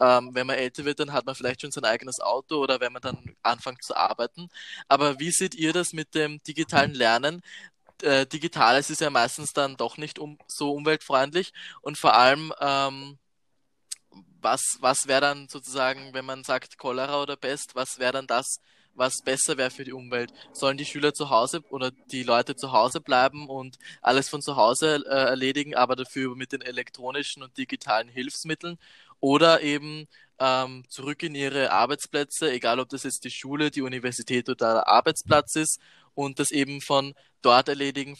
ähm, 0.00 0.30
wenn 0.32 0.46
man 0.46 0.56
älter 0.56 0.84
wird, 0.84 1.00
dann 1.00 1.12
hat 1.12 1.26
man 1.26 1.34
vielleicht 1.34 1.60
schon 1.60 1.70
sein 1.70 1.84
eigenes 1.84 2.20
Auto 2.20 2.56
oder 2.56 2.80
wenn 2.80 2.92
man 2.92 3.02
dann 3.02 3.36
anfängt 3.42 3.84
zu 3.84 3.96
arbeiten. 3.96 4.48
Aber 4.88 5.20
wie 5.20 5.30
seht 5.30 5.54
ihr 5.54 5.72
das 5.72 5.92
mit 5.92 6.14
dem 6.14 6.42
digitalen 6.42 6.94
Lernen? 6.94 7.42
Äh, 8.02 8.26
Digitales 8.26 8.90
ist 8.90 9.00
ja 9.00 9.10
meistens 9.10 9.52
dann 9.52 9.76
doch 9.76 9.96
nicht 9.96 10.18
um, 10.18 10.38
so 10.46 10.72
umweltfreundlich 10.72 11.52
und 11.80 11.98
vor 11.98 12.14
allem, 12.14 12.52
ähm, 12.60 13.18
was, 14.40 14.76
was 14.80 15.06
wäre 15.06 15.20
dann 15.22 15.48
sozusagen, 15.48 16.12
wenn 16.12 16.24
man 16.24 16.44
sagt 16.44 16.78
Cholera 16.78 17.22
oder 17.22 17.36
Pest, 17.36 17.74
was 17.74 17.98
wäre 17.98 18.12
dann 18.12 18.26
das, 18.26 18.58
was 18.94 19.22
besser 19.24 19.56
wäre 19.56 19.70
für 19.70 19.84
die 19.84 19.92
Umwelt? 19.92 20.32
Sollen 20.52 20.76
die 20.76 20.84
Schüler 20.84 21.14
zu 21.14 21.30
Hause 21.30 21.62
oder 21.70 21.90
die 21.90 22.22
Leute 22.22 22.54
zu 22.56 22.72
Hause 22.72 23.00
bleiben 23.00 23.48
und 23.48 23.78
alles 24.02 24.28
von 24.28 24.42
zu 24.42 24.56
Hause 24.56 25.02
äh, 25.06 25.30
erledigen, 25.30 25.74
aber 25.74 25.96
dafür 25.96 26.36
mit 26.36 26.52
den 26.52 26.60
elektronischen 26.60 27.42
und 27.42 27.56
digitalen 27.56 28.08
Hilfsmitteln? 28.08 28.78
Oder 29.20 29.62
eben 29.62 30.06
ähm, 30.38 30.84
zurück 30.88 31.22
in 31.22 31.34
ihre 31.34 31.72
Arbeitsplätze, 31.72 32.52
egal 32.52 32.78
ob 32.80 32.88
das 32.88 33.04
jetzt 33.04 33.24
die 33.24 33.30
Schule, 33.30 33.70
die 33.70 33.82
Universität 33.82 34.48
oder 34.48 34.74
der 34.74 34.88
Arbeitsplatz 34.88 35.56
ist 35.56 35.80
und 36.14 36.38
das 36.38 36.50
eben 36.50 36.80
von 36.80 37.14
dort 37.44 37.68
erledigen, 37.68 38.16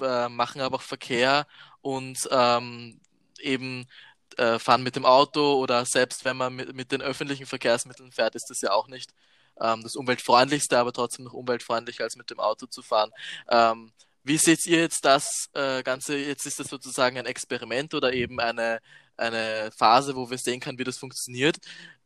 äh, 0.00 0.28
machen 0.28 0.60
aber 0.60 0.76
auch 0.76 0.82
Verkehr 0.82 1.46
und 1.80 2.28
ähm, 2.30 3.00
eben 3.40 3.86
äh, 4.36 4.58
fahren 4.58 4.82
mit 4.82 4.96
dem 4.96 5.04
Auto 5.04 5.54
oder 5.54 5.84
selbst 5.84 6.24
wenn 6.24 6.36
man 6.36 6.54
mit, 6.54 6.74
mit 6.74 6.92
den 6.92 7.02
öffentlichen 7.02 7.46
Verkehrsmitteln 7.46 8.12
fährt, 8.12 8.34
ist 8.34 8.50
das 8.50 8.60
ja 8.60 8.72
auch 8.72 8.88
nicht 8.88 9.12
ähm, 9.60 9.82
das 9.82 9.96
umweltfreundlichste, 9.96 10.78
aber 10.78 10.92
trotzdem 10.92 11.24
noch 11.24 11.32
umweltfreundlicher 11.32 12.04
als 12.04 12.16
mit 12.16 12.30
dem 12.30 12.40
Auto 12.40 12.66
zu 12.66 12.82
fahren. 12.82 13.10
Ähm, 13.50 13.92
wie 14.24 14.38
seht 14.38 14.66
ihr 14.66 14.78
jetzt 14.80 15.04
das 15.04 15.48
äh, 15.54 15.82
Ganze? 15.82 16.16
Jetzt 16.16 16.46
ist 16.46 16.60
das 16.60 16.68
sozusagen 16.68 17.18
ein 17.18 17.26
Experiment 17.26 17.94
oder 17.94 18.12
eben 18.12 18.40
eine, 18.40 18.80
eine 19.16 19.70
Phase, 19.76 20.14
wo 20.16 20.30
wir 20.30 20.38
sehen 20.38 20.60
können, 20.60 20.78
wie 20.78 20.84
das 20.84 20.98
funktioniert. 20.98 21.56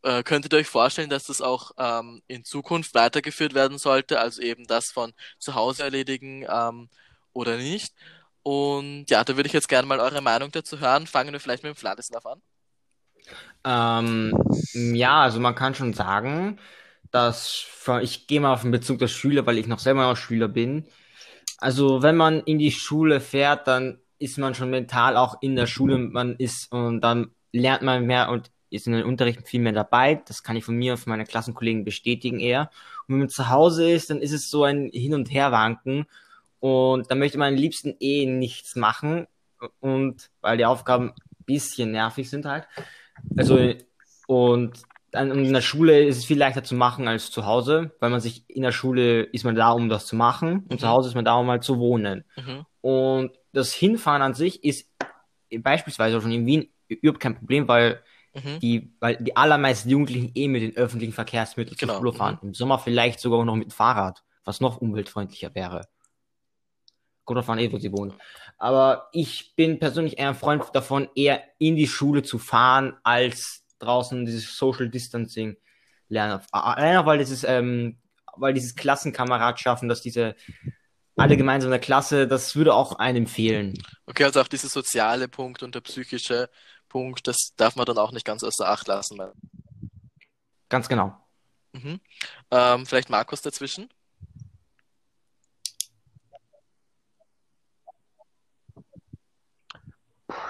Äh, 0.02 0.22
könntet 0.22 0.52
ihr 0.52 0.58
euch 0.58 0.68
vorstellen, 0.68 1.10
dass 1.10 1.26
das 1.26 1.40
auch 1.40 1.72
ähm, 1.78 2.22
in 2.26 2.44
Zukunft 2.44 2.94
weitergeführt 2.94 3.54
werden 3.54 3.78
sollte, 3.78 4.18
also 4.20 4.42
eben 4.42 4.66
das 4.66 4.90
von 4.90 5.12
zu 5.38 5.54
Hause 5.54 5.84
erledigen 5.84 6.44
ähm, 6.48 6.88
oder 7.32 7.56
nicht? 7.56 7.94
Und 8.42 9.06
ja, 9.08 9.22
da 9.22 9.36
würde 9.36 9.46
ich 9.46 9.52
jetzt 9.52 9.68
gerne 9.68 9.86
mal 9.86 10.00
eure 10.00 10.20
Meinung 10.20 10.50
dazu 10.50 10.80
hören. 10.80 11.06
Fangen 11.06 11.32
wir 11.32 11.40
vielleicht 11.40 11.62
mit 11.62 11.74
dem 11.74 11.76
Vladislav 11.76 12.26
an. 12.26 12.42
Ähm, 13.64 14.36
ja, 14.94 15.22
also 15.22 15.38
man 15.38 15.54
kann 15.54 15.74
schon 15.74 15.94
sagen, 15.94 16.58
dass 17.12 17.66
ich 18.00 18.26
gehe 18.26 18.40
mal 18.40 18.52
auf 18.52 18.62
den 18.62 18.70
Bezug 18.70 18.98
der 18.98 19.08
Schüler, 19.08 19.46
weil 19.46 19.58
ich 19.58 19.66
noch 19.66 19.78
selber 19.78 20.02
noch 20.02 20.16
Schüler 20.16 20.48
bin. 20.48 20.86
Also 21.58 22.02
wenn 22.02 22.16
man 22.16 22.40
in 22.40 22.58
die 22.58 22.72
Schule 22.72 23.20
fährt, 23.20 23.68
dann 23.68 24.00
ist 24.18 24.38
man 24.38 24.54
schon 24.54 24.70
mental 24.70 25.16
auch 25.16 25.36
in 25.40 25.54
der 25.56 25.66
Schule, 25.66 25.98
man 25.98 26.36
ist 26.36 26.72
und 26.72 27.00
dann 27.00 27.32
lernt 27.52 27.82
man 27.82 28.06
mehr 28.06 28.30
und 28.30 28.50
ist 28.72 28.86
in 28.86 28.94
den 28.94 29.04
Unterrichten 29.04 29.44
viel 29.44 29.60
mehr 29.60 29.72
dabei. 29.72 30.22
Das 30.26 30.42
kann 30.42 30.56
ich 30.56 30.64
von 30.64 30.74
mir 30.74 30.92
und 30.92 30.98
von 30.98 31.10
meinen 31.10 31.26
Klassenkollegen 31.26 31.84
bestätigen 31.84 32.40
eher. 32.40 32.70
Und 33.06 33.14
wenn 33.14 33.18
man 33.20 33.28
zu 33.28 33.50
Hause 33.50 33.90
ist, 33.90 34.10
dann 34.10 34.20
ist 34.20 34.32
es 34.32 34.50
so 34.50 34.64
ein 34.64 34.90
Hin- 34.92 35.14
und 35.14 35.30
Herwanken. 35.30 36.06
Und 36.60 37.10
dann 37.10 37.18
möchte 37.18 37.38
man 37.38 37.48
am 37.48 37.60
liebsten 37.60 37.96
eh 38.00 38.26
nichts 38.26 38.76
machen. 38.76 39.26
Und 39.80 40.30
weil 40.40 40.56
die 40.56 40.64
Aufgaben 40.64 41.10
ein 41.10 41.44
bisschen 41.44 41.92
nervig 41.92 42.30
sind 42.30 42.46
halt. 42.46 42.66
Also, 43.36 43.74
und 44.26 44.82
dann 45.10 45.30
in 45.30 45.52
der 45.52 45.60
Schule 45.60 46.04
ist 46.04 46.16
es 46.16 46.24
viel 46.24 46.38
leichter 46.38 46.64
zu 46.64 46.74
machen 46.74 47.06
als 47.06 47.30
zu 47.30 47.44
Hause, 47.44 47.92
weil 48.00 48.08
man 48.08 48.20
sich 48.20 48.48
in 48.48 48.62
der 48.62 48.72
Schule 48.72 49.22
ist 49.22 49.44
man 49.44 49.54
da, 49.54 49.72
um 49.72 49.90
das 49.90 50.06
zu 50.06 50.16
machen 50.16 50.60
und 50.60 50.72
mhm. 50.72 50.78
zu 50.78 50.88
Hause 50.88 51.10
ist 51.10 51.14
man 51.14 51.26
da, 51.26 51.34
um 51.34 51.46
mal 51.46 51.60
zu 51.60 51.78
wohnen. 51.78 52.24
Mhm. 52.36 52.66
Und 52.80 53.32
das 53.52 53.74
Hinfahren 53.74 54.22
an 54.22 54.32
sich 54.32 54.64
ist 54.64 54.90
beispielsweise 55.58 56.20
schon 56.20 56.32
in 56.32 56.46
Wien 56.46 56.68
überhaupt 56.88 57.20
kein 57.20 57.36
Problem, 57.36 57.68
weil 57.68 58.02
mhm. 58.34 58.60
die, 58.60 58.94
weil 59.00 59.16
die 59.16 59.36
allermeisten 59.36 59.88
Jugendlichen 59.88 60.32
eh 60.34 60.48
mit 60.48 60.62
den 60.62 60.76
öffentlichen 60.76 61.12
Verkehrsmitteln 61.12 61.76
genau. 61.76 61.94
zur 61.94 62.00
Schule 62.00 62.12
fahren. 62.12 62.38
Mhm. 62.40 62.48
Im 62.48 62.54
Sommer 62.54 62.78
vielleicht 62.78 63.20
sogar 63.20 63.44
noch 63.44 63.56
mit 63.56 63.68
dem 63.68 63.70
Fahrrad, 63.70 64.22
was 64.44 64.60
noch 64.60 64.78
umweltfreundlicher 64.78 65.54
wäre. 65.54 65.88
Kommt 67.24 67.38
davon 67.38 67.58
eh, 67.58 67.70
wo 67.70 67.78
sie 67.78 67.92
wohnen. 67.92 68.14
Aber 68.58 69.08
ich 69.12 69.54
bin 69.54 69.78
persönlich 69.78 70.18
eher 70.18 70.28
ein 70.28 70.34
Freund 70.34 70.64
davon, 70.72 71.08
eher 71.14 71.42
in 71.58 71.76
die 71.76 71.86
Schule 71.86 72.22
zu 72.22 72.38
fahren, 72.38 72.96
als 73.04 73.64
draußen 73.78 74.24
dieses 74.24 74.56
Social 74.56 74.88
Distancing 74.88 75.56
lernen. 76.08 76.40
Allein 76.50 76.96
auch, 76.96 77.06
weil 77.06 77.18
dieses, 77.18 77.44
ähm, 77.44 77.98
weil 78.36 78.54
dieses 78.54 78.74
Klassenkameradschaften, 78.74 79.88
dass 79.88 80.00
diese 80.00 80.34
alle 81.16 81.36
gemeinsam 81.36 81.68
in 81.68 81.72
der 81.72 81.80
Klasse, 81.80 82.26
das 82.26 82.56
würde 82.56 82.74
auch 82.74 82.94
einem 82.98 83.26
fehlen. 83.26 83.74
Okay, 84.06 84.24
also 84.24 84.40
auch 84.40 84.48
dieser 84.48 84.68
soziale 84.68 85.28
Punkt 85.28 85.62
und 85.62 85.74
der 85.74 85.80
psychische 85.80 86.48
Punkt, 86.92 87.26
das 87.26 87.54
darf 87.56 87.74
man 87.74 87.86
dann 87.86 87.96
auch 87.96 88.12
nicht 88.12 88.26
ganz 88.26 88.44
außer 88.44 88.68
Acht 88.68 88.86
lassen. 88.86 89.18
Ganz 90.68 90.88
genau. 90.88 91.16
Mhm. 91.72 92.00
Ähm, 92.50 92.84
vielleicht 92.84 93.08
Markus 93.08 93.40
dazwischen? 93.40 93.88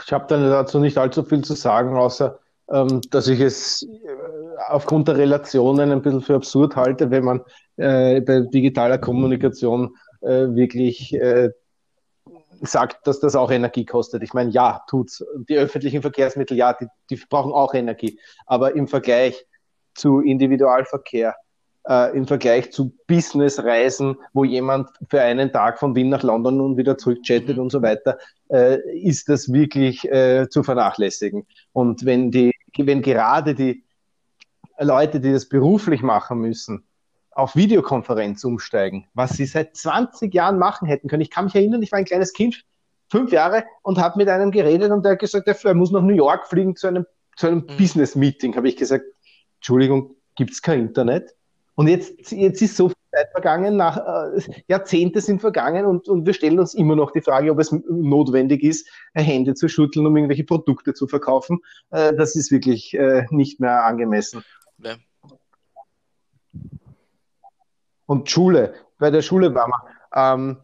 Ich 0.05 0.13
habe 0.13 0.27
dann 0.27 0.43
dazu 0.43 0.81
nicht 0.81 0.99
allzu 0.99 1.23
viel 1.23 1.45
zu 1.45 1.55
sagen, 1.55 1.97
außer 1.97 2.41
ähm, 2.71 3.01
dass 3.11 3.29
ich 3.29 3.39
es 3.39 3.85
äh, 3.85 3.89
aufgrund 4.69 5.07
der 5.07 5.17
Relationen 5.17 5.93
ein 5.93 6.03
bisschen 6.03 6.23
für 6.23 6.35
absurd 6.35 6.75
halte, 6.75 7.11
wenn 7.13 7.25
man 7.25 7.41
äh, 7.77 8.21
bei 8.21 8.41
digitaler 8.41 8.99
Kommunikation 8.99 9.97
äh, 10.23 10.49
wirklich 10.55 11.15
äh, 11.15 11.51
sagt, 12.63 13.07
dass 13.07 13.21
das 13.21 13.37
auch 13.37 13.51
Energie 13.51 13.85
kostet. 13.85 14.23
Ich 14.23 14.35
meine, 14.35 14.51
ja, 14.51 14.83
tut's. 14.89 15.25
Die 15.49 15.57
öffentlichen 15.57 16.03
Verkehrsmittel, 16.03 16.57
ja, 16.57 16.73
die, 16.73 16.87
die 17.11 17.17
brauchen 17.29 17.53
auch 17.53 17.75
Energie. 17.75 18.19
Aber 18.47 18.75
im 18.75 18.89
Vergleich 18.89 19.47
zu 19.95 20.21
Individualverkehr, 20.21 21.37
äh, 21.89 22.17
im 22.17 22.27
Vergleich 22.27 22.73
zu 22.73 22.95
Businessreisen, 23.07 24.17
wo 24.33 24.45
jemand 24.45 24.91
für 25.11 25.21
einen 25.21 25.53
Tag 25.53 25.79
von 25.79 25.95
Wien 25.95 26.09
nach 26.09 26.23
London 26.23 26.61
und 26.61 26.77
wieder 26.77 26.97
zurückchattet 26.97 27.57
mhm. 27.57 27.65
und 27.65 27.73
so 27.73 27.83
weiter, 27.83 28.19
äh, 28.49 28.79
ist 28.99 29.29
das 29.29 29.53
wirklich 29.53 30.05
äh, 30.11 30.49
zu 30.49 30.63
vernachlässigen. 30.63 31.47
Und 31.73 32.05
wenn 32.05 32.31
die, 32.31 32.53
wenn 32.79 33.03
gerade 33.03 33.55
die 33.55 33.85
Leute, 34.79 35.21
die 35.21 35.33
das 35.33 35.49
beruflich 35.49 36.03
machen 36.03 36.39
müssen, 36.39 36.85
auf 37.35 37.57
Videokonferenz 37.57 38.45
umsteigen, 38.45 39.07
was 39.15 39.33
sie 39.33 39.47
seit 39.47 39.77
20 39.77 40.33
Jahren 40.35 40.59
machen 40.59 40.87
hätten 40.87 41.09
können. 41.09 41.23
Ich 41.23 41.31
kann 41.31 41.47
mich 41.47 41.55
erinnern, 41.55 41.83
ich 41.83 41.93
war 41.93 41.99
ein 41.99 42.05
kleines 42.05 42.33
Kind, 42.33 42.65
fünf 43.11 43.33
Jahre, 43.33 43.65
und 43.83 43.99
habe 43.99 44.19
mit 44.19 44.29
einem 44.29 44.51
geredet 44.51 44.91
und 44.91 45.05
der 45.05 45.13
hat 45.13 45.19
gesagt, 45.19 45.47
er 45.47 45.75
muss 45.75 45.91
nach 45.91 46.03
New 46.03 46.15
York 46.15 46.47
fliegen 46.47 46.77
zu 46.77 46.89
einem, 46.89 47.07
zu 47.37 47.47
einem 47.47 47.67
mhm. 47.69 47.77
Business-Meeting. 47.77 48.57
Habe 48.57 48.69
ich 48.69 48.77
gesagt, 48.77 49.05
Entschuldigung, 49.57 50.17
gibt 50.35 50.53
es 50.53 50.63
kein 50.63 50.81
Internet? 50.81 51.35
Und 51.75 51.89
jetzt, 51.89 52.33
jetzt 52.33 52.61
ist 52.61 52.77
so 52.77 52.89
viel 52.89 52.97
Zeit 53.15 53.31
vergangen, 53.31 53.77
nach, 53.77 53.97
äh, 53.97 54.63
Jahrzehnte 54.69 55.21
sind 55.21 55.41
vergangen 55.41 55.87
und, 55.87 56.09
und 56.09 56.27
wir 56.27 56.35
stellen 56.35 56.59
uns 56.59 56.75
immer 56.75 56.97
noch 56.97 57.13
die 57.13 57.23
Frage, 57.23 57.51
ob 57.51 57.59
es 57.59 57.73
notwendig 57.73 58.63
ist, 58.63 58.89
Hände 59.15 59.55
zu 59.55 59.69
schütteln, 59.69 60.07
um 60.07 60.17
irgendwelche 60.17 60.45
Produkte 60.45 60.93
zu 60.95 61.07
verkaufen. 61.07 61.61
Äh, 61.91 62.15
das 62.15 62.37
ist 62.37 62.51
wirklich 62.51 62.95
äh, 62.95 63.27
nicht 63.31 63.61
mehr 63.61 63.85
angemessen. 63.85 64.45
Ja. 64.79 64.97
Und 68.07 68.31
Schule, 68.31 68.75
bei 68.99 69.11
der 69.11 69.23
Schule 69.23 69.55
war 69.55 69.69
man. 69.69 69.81
Ähm, 70.15 70.57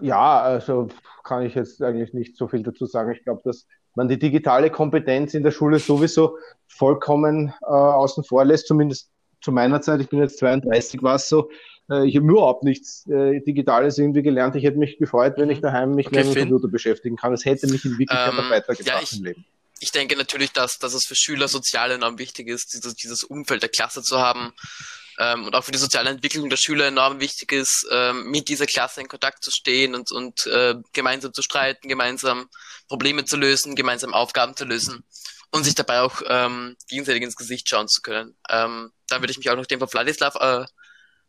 ja, 0.00 0.40
also 0.40 0.88
kann 1.24 1.46
ich 1.46 1.54
jetzt 1.54 1.82
eigentlich 1.82 2.12
nicht 2.12 2.36
so 2.36 2.48
viel 2.48 2.62
dazu 2.62 2.86
sagen. 2.86 3.12
Ich 3.12 3.24
glaube, 3.24 3.40
dass 3.44 3.66
man 3.94 4.08
die 4.08 4.18
digitale 4.18 4.70
Kompetenz 4.70 5.34
in 5.34 5.42
der 5.42 5.50
Schule 5.50 5.78
sowieso 5.78 6.38
vollkommen 6.68 7.54
äh, 7.62 7.66
außen 7.66 8.24
vor 8.24 8.44
lässt, 8.44 8.66
zumindest 8.66 9.10
zu 9.40 9.52
meiner 9.52 9.80
Zeit, 9.80 10.00
ich 10.00 10.08
bin 10.08 10.20
jetzt 10.20 10.38
32, 10.38 11.02
war 11.02 11.16
es 11.16 11.28
so, 11.28 11.50
äh, 11.90 12.06
ich 12.06 12.16
habe 12.16 12.26
überhaupt 12.26 12.64
nichts 12.64 13.06
äh, 13.08 13.40
Digitales 13.40 13.98
irgendwie 13.98 14.22
gelernt. 14.22 14.56
Ich 14.56 14.64
hätte 14.64 14.78
mich 14.78 14.98
gefreut, 14.98 15.34
wenn 15.36 15.50
ich 15.50 15.58
mhm. 15.58 15.62
daheim 15.62 15.94
mich 15.94 16.06
okay, 16.06 16.24
mit 16.24 16.34
dem 16.34 16.42
Computer 16.42 16.68
beschäftigen 16.68 17.16
kann. 17.16 17.32
Es 17.32 17.44
hätte 17.44 17.66
mich 17.66 17.84
in 17.84 17.98
Wirklichkeit 17.98 18.32
ähm, 18.38 18.50
weitergebracht 18.50 18.86
ja, 18.86 19.02
ich, 19.02 19.18
im 19.18 19.24
Leben. 19.24 19.44
Ich 19.80 19.90
denke 19.90 20.16
natürlich, 20.16 20.52
dass, 20.52 20.78
dass 20.78 20.94
es 20.94 21.04
für 21.06 21.16
Schüler 21.16 21.48
sozial 21.48 21.90
enorm 21.90 22.18
wichtig 22.18 22.48
ist, 22.48 22.72
dieses, 22.72 22.94
dieses 22.94 23.24
Umfeld 23.24 23.62
der 23.62 23.68
Klasse 23.68 24.02
zu 24.02 24.20
haben. 24.20 24.52
Ähm, 25.18 25.44
und 25.44 25.54
auch 25.54 25.64
für 25.64 25.72
die 25.72 25.78
soziale 25.78 26.10
Entwicklung 26.10 26.48
der 26.48 26.56
Schüler 26.56 26.86
enorm 26.86 27.20
wichtig 27.20 27.52
ist, 27.52 27.86
ähm, 27.90 28.30
mit 28.30 28.48
dieser 28.48 28.66
Klasse 28.66 29.00
in 29.00 29.08
Kontakt 29.08 29.44
zu 29.44 29.50
stehen 29.50 29.94
und, 29.94 30.10
und 30.10 30.46
äh, 30.46 30.74
gemeinsam 30.92 31.32
zu 31.32 31.42
streiten, 31.42 31.88
gemeinsam 31.88 32.48
Probleme 32.88 33.24
zu 33.24 33.36
lösen, 33.36 33.74
gemeinsam 33.74 34.14
Aufgaben 34.14 34.56
zu 34.56 34.64
lösen 34.64 35.04
und 35.50 35.64
sich 35.64 35.74
dabei 35.74 36.00
auch 36.00 36.22
ähm, 36.26 36.76
gegenseitig 36.88 37.22
ins 37.22 37.36
Gesicht 37.36 37.68
schauen 37.68 37.88
zu 37.88 38.00
können. 38.00 38.36
Ähm, 38.48 38.90
dann 39.08 39.22
würde 39.22 39.32
ich 39.32 39.38
mich 39.38 39.50
auch 39.50 39.56
noch 39.56 39.66
dem 39.66 39.80
von 39.80 39.88
Vladislav 39.88 40.34
äh, 40.36 40.64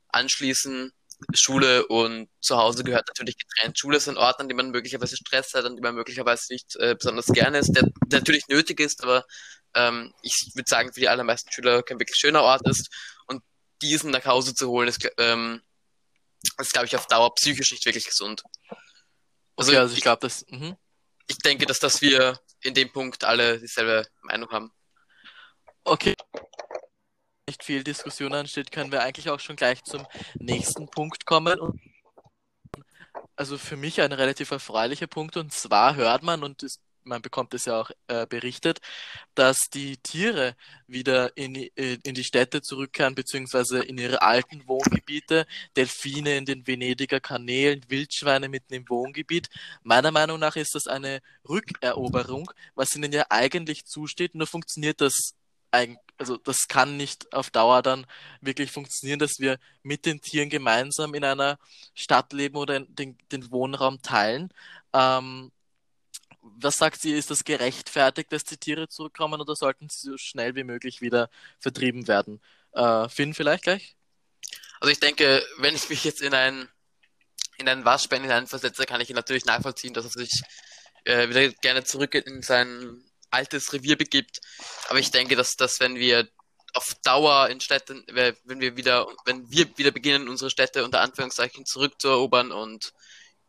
anschließen. 0.10 0.92
Schule 1.34 1.86
und 1.88 2.30
zu 2.42 2.58
Hause 2.58 2.84
gehört 2.84 3.08
natürlich 3.08 3.38
getrennt. 3.38 3.78
Schule 3.80 3.98
ist 3.98 4.10
ein 4.10 4.18
Ort, 4.18 4.40
an 4.40 4.48
dem 4.48 4.58
man 4.58 4.72
möglicherweise 4.72 5.16
Stress 5.16 5.54
hat, 5.54 5.66
an 5.66 5.76
dem 5.76 5.84
man 5.84 5.96
möglicherweise 5.96 6.52
nicht 6.52 6.76
äh, 6.78 6.96
besonders 6.96 7.28
gerne 7.28 7.60
ist, 7.60 7.72
der, 7.74 7.84
der 8.08 8.20
natürlich 8.20 8.48
nötig 8.48 8.80
ist, 8.80 9.04
aber 9.04 9.26
ähm, 9.74 10.14
ich 10.22 10.52
würde 10.54 10.70
sagen, 10.70 10.94
für 10.94 11.00
die 11.00 11.10
allermeisten 11.10 11.52
Schüler 11.52 11.84
kein 11.84 12.00
wirklich 12.00 12.18
schöner 12.18 12.44
Ort 12.44 12.68
ist. 12.68 12.90
Und 13.28 13.42
diesen 13.84 14.12
nach 14.12 14.26
Hause 14.26 14.56
zu 14.56 14.70
holen, 14.70 14.88
ist, 14.88 15.08
ähm, 15.18 15.62
ist 16.60 16.74
glaube 16.74 16.88
ich, 16.88 16.96
auf 16.96 17.08
Dauer 17.08 17.36
psychisch 17.36 17.72
nicht 17.72 17.86
wirklich 17.86 18.06
gesund. 18.06 18.44
Also, 19.56 19.72
okay, 19.72 19.78
also 19.78 19.92
ich, 19.94 20.00
ich 20.00 20.04
glaube, 20.04 20.22
das. 20.22 20.46
Mh. 20.50 20.78
Ich 21.28 21.38
denke, 21.38 21.66
dass, 21.66 21.80
dass 21.80 22.02
wir 22.02 22.40
in 22.62 22.74
dem 22.74 22.92
Punkt 22.92 23.24
alle 23.24 23.60
dieselbe 23.60 24.06
Meinung 24.22 24.50
haben. 24.52 24.72
Okay. 25.86 26.16
Nicht 27.48 27.64
viel 27.64 27.84
Diskussion 27.84 28.34
ansteht, 28.34 28.72
können 28.72 28.92
wir 28.92 29.04
eigentlich 29.04 29.30
auch 29.30 29.40
schon 29.40 29.56
gleich 29.56 29.84
zum 29.84 30.08
nächsten 30.36 30.90
Punkt 30.90 31.26
kommen. 31.26 31.60
also 33.36 33.58
für 33.58 33.78
mich 33.78 34.02
ein 34.02 34.12
relativ 34.12 34.52
erfreulicher 34.52 35.08
Punkt 35.08 35.38
und 35.38 35.52
zwar 35.54 35.96
hört 35.96 36.24
man 36.24 36.44
und 36.44 36.64
das 36.64 36.80
man 37.06 37.22
bekommt 37.22 37.54
es 37.54 37.66
ja 37.66 37.80
auch 37.82 37.91
äh, 38.08 38.26
berichtet, 38.28 38.80
dass 39.36 39.58
die 39.74 39.97
Tiere 39.97 40.56
wieder 40.88 41.36
in, 41.38 41.56
äh, 41.56 41.97
in 42.04 42.16
die 42.16 42.24
Städte 42.24 42.62
zurückkehren, 42.62 43.16
beziehungsweise 43.16 43.84
in 43.84 43.97
ihre 43.97 44.22
alten 44.22 44.68
Wohngebiete, 44.68 45.45
Delfine 45.76 46.38
in 46.38 46.45
den 46.45 46.68
Venediger 46.68 47.20
Kanälen, 47.20 47.82
Wildschweine 47.89 48.49
mitten 48.49 48.74
im 48.74 48.89
Wohngebiet. 48.89 49.49
Meiner 49.84 50.12
Meinung 50.12 50.39
nach 50.39 50.56
ist 50.56 50.76
das 50.76 50.88
eine 50.88 51.22
Rückeroberung, 51.47 52.51
was 52.76 52.95
ihnen 52.95 53.12
ja 53.12 53.26
eigentlich 53.30 53.86
zusteht, 53.86 54.36
nur 54.36 54.47
funktioniert 54.47 55.01
das 55.01 55.34
also 56.18 56.38
das 56.38 56.68
kann 56.68 56.97
nicht 56.97 57.34
auf 57.34 57.49
Dauer 57.49 57.82
dann 57.82 58.06
wirklich 58.41 58.72
funktionieren, 58.72 59.20
dass 59.20 59.39
wir 59.39 59.58
mit 59.82 60.06
den 60.06 60.22
Tieren 60.22 60.49
gemeinsam 60.49 61.14
in 61.16 61.24
einer 61.24 61.58
Stadt 61.95 62.32
leben 62.34 62.58
oder 62.58 62.82
den, 62.82 63.18
den 63.32 63.51
Wohnraum 63.51 64.01
teilen. 64.01 64.54
Ähm, 64.93 65.51
was 66.44 66.76
sagt 66.76 67.02
sie, 67.02 67.14
ist 67.14 67.32
das 67.32 67.44
gerechtfertigt, 67.44 68.32
dass 68.32 68.44
die 68.44 68.58
Tiere 68.58 68.89
zurückkommen 68.89 69.39
oder 69.41 69.56
sollten 69.56 69.88
sie 69.89 70.10
so 70.12 70.18
schnell 70.18 70.56
wie 70.56 70.64
möglich 70.64 71.02
wieder 71.02 71.30
vertrieben 71.60 72.08
werden? 72.08 72.41
Äh, 72.74 73.08
Finn 73.10 73.34
vielleicht 73.34 73.64
gleich? 73.64 73.96
Also 74.80 74.91
ich 74.91 75.00
denke, 75.00 75.44
wenn 75.58 75.76
ich 75.76 75.89
mich 75.89 76.04
jetzt 76.04 76.22
in 76.22 76.34
ein 76.34 76.68
in 77.58 77.70
einen 77.70 77.86
Waschbär 77.86 78.20
hineinversetze, 78.20 78.86
kann 78.86 79.00
ich 79.00 79.10
ihn 79.10 79.16
natürlich 79.16 79.46
nachvollziehen, 79.46 79.94
dass 79.94 80.06
er 80.06 80.12
sich 80.12 80.41
äh, 81.06 81.30
wieder 81.30 81.50
gerne 81.62 81.84
zurück 81.84 82.16
in 82.16 82.41
sein 82.41 83.04
altes 83.30 83.74
Revier 83.74 83.98
begibt. 83.98 84.39
Aber 84.89 85.00
ich 85.00 85.12
denke, 85.12 85.36
dass, 85.36 85.52
dass 85.56 85.80
wenn 85.80 85.96
wir 85.96 86.28
auf 86.74 86.96
Dauer 87.04 87.50
in 87.50 87.62
Städten, 87.62 88.04
wenn 88.08 88.60
wir 88.60 88.76
wieder, 88.76 89.08
wenn 89.26 89.50
wir 89.52 89.78
wieder 89.78 89.91
beginnen, 89.91 90.28
unsere 90.28 90.50
Städte 90.50 90.84
unter 90.84 91.02
Anführungszeichen 91.02 91.66
zurückzuerobern 91.66 92.52
und 92.52 92.94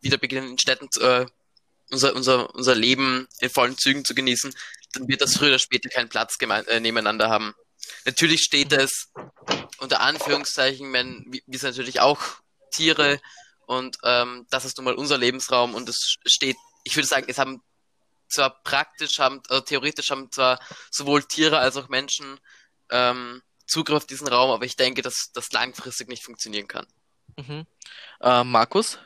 wieder 0.00 0.18
beginnen, 0.18 0.50
in 0.50 0.58
Städten 0.58 0.88
äh, 1.00 1.26
unser, 1.90 2.14
unser, 2.14 2.54
unser 2.54 2.74
Leben 2.74 3.28
in 3.40 3.50
vollen 3.50 3.76
Zügen 3.76 4.04
zu 4.04 4.14
genießen, 4.14 4.54
dann 4.92 5.08
wird 5.08 5.20
das 5.20 5.36
früher 5.36 5.48
oder 5.48 5.58
später 5.58 5.88
keinen 5.88 6.08
Platz 6.08 6.36
äh, 6.40 6.80
nebeneinander 6.80 7.28
haben. 7.28 7.54
Natürlich 8.04 8.42
steht 8.42 8.72
es 8.72 9.12
unter 9.78 10.00
Anführungszeichen, 10.00 10.92
wenn, 10.92 11.24
wir 11.46 11.58
sind 11.58 11.70
natürlich 11.70 12.00
auch 12.00 12.20
Tiere 12.70 13.20
und 13.66 13.98
ähm, 14.04 14.46
das 14.50 14.64
ist 14.64 14.76
nun 14.78 14.84
mal 14.84 14.94
unser 14.94 15.18
Lebensraum 15.18 15.74
und 15.74 15.88
es 15.88 16.16
steht, 16.24 16.56
ich 16.84 16.96
würde 16.96 17.08
sagen, 17.08 17.26
es 17.28 17.38
haben 17.38 17.62
zwar 18.28 18.62
praktisch, 18.62 19.18
haben, 19.18 19.42
also 19.48 19.60
theoretisch 19.60 20.10
haben 20.10 20.30
zwar 20.30 20.58
sowohl 20.90 21.24
Tiere 21.24 21.58
als 21.58 21.76
auch 21.76 21.88
Menschen 21.88 22.40
ähm, 22.90 23.42
Zugriff 23.66 23.98
auf 23.98 24.06
diesen 24.06 24.28
Raum, 24.28 24.50
aber 24.50 24.64
ich 24.64 24.76
denke, 24.76 25.02
dass 25.02 25.30
das 25.32 25.52
langfristig 25.52 26.08
nicht 26.08 26.24
funktionieren 26.24 26.68
kann. 26.68 26.86
Mhm. 27.36 27.66
Äh, 28.20 28.44
Markus? 28.44 28.98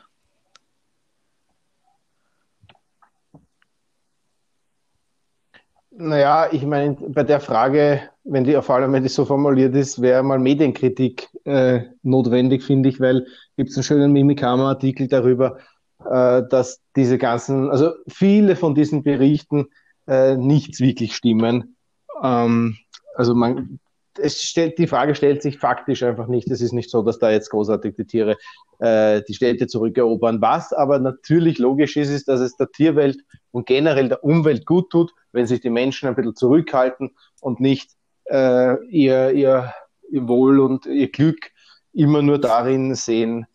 Naja, 6.01 6.47
ich 6.49 6.65
meine, 6.65 6.95
bei 7.09 7.23
der 7.23 7.41
Frage, 7.41 8.03
wenn 8.23 8.45
die 8.45 8.53
vor 8.61 8.75
allem, 8.75 8.93
wenn 8.93 9.03
die 9.03 9.09
so 9.09 9.25
formuliert 9.25 9.75
ist, 9.75 10.01
wäre 10.01 10.23
mal 10.23 10.39
Medienkritik 10.39 11.27
äh, 11.43 11.81
notwendig, 12.03 12.63
finde 12.63 12.87
ich, 12.87 13.01
weil 13.01 13.27
gibt 13.57 13.71
es 13.71 13.75
einen 13.75 13.83
schönen 13.83 14.13
Mimikama-Artikel 14.13 15.09
darüber, 15.09 15.57
äh, 16.09 16.43
dass 16.49 16.79
diese 16.95 17.17
ganzen, 17.17 17.69
also 17.69 17.91
viele 18.07 18.55
von 18.55 18.75
diesen 18.75 19.03
Berichten 19.03 19.67
äh, 20.07 20.37
nichts 20.37 20.79
wirklich 20.79 21.17
stimmen. 21.17 21.75
Ähm, 22.23 22.77
also 23.15 23.35
man, 23.35 23.81
es 24.21 24.41
stellt, 24.41 24.77
die 24.77 24.87
Frage 24.87 25.15
stellt 25.15 25.41
sich 25.41 25.57
faktisch 25.57 26.03
einfach 26.03 26.27
nicht. 26.27 26.49
Es 26.49 26.61
ist 26.61 26.73
nicht 26.73 26.89
so, 26.89 27.01
dass 27.01 27.19
da 27.19 27.31
jetzt 27.31 27.49
großartig 27.49 27.95
die 27.95 28.05
Tiere 28.05 28.37
äh, 28.79 29.21
die 29.27 29.33
Städte 29.33 29.67
zurückerobern. 29.67 30.41
Was 30.41 30.73
aber 30.73 30.99
natürlich 30.99 31.57
logisch 31.57 31.97
ist, 31.97 32.09
ist, 32.09 32.27
dass 32.27 32.39
es 32.39 32.55
der 32.57 32.69
Tierwelt 32.71 33.17
und 33.51 33.65
generell 33.65 34.09
der 34.09 34.23
Umwelt 34.23 34.65
gut 34.65 34.89
tut, 34.89 35.11
wenn 35.31 35.47
sich 35.47 35.61
die 35.61 35.69
Menschen 35.69 36.07
ein 36.07 36.15
bisschen 36.15 36.35
zurückhalten 36.35 37.11
und 37.41 37.59
nicht 37.59 37.91
äh, 38.25 38.83
ihr, 38.87 39.31
ihr, 39.31 39.73
ihr 40.09 40.27
Wohl 40.27 40.59
und 40.59 40.85
ihr 40.85 41.11
Glück 41.11 41.51
immer 41.93 42.21
nur 42.21 42.39
darin 42.39 42.95
sehen, 42.95 43.47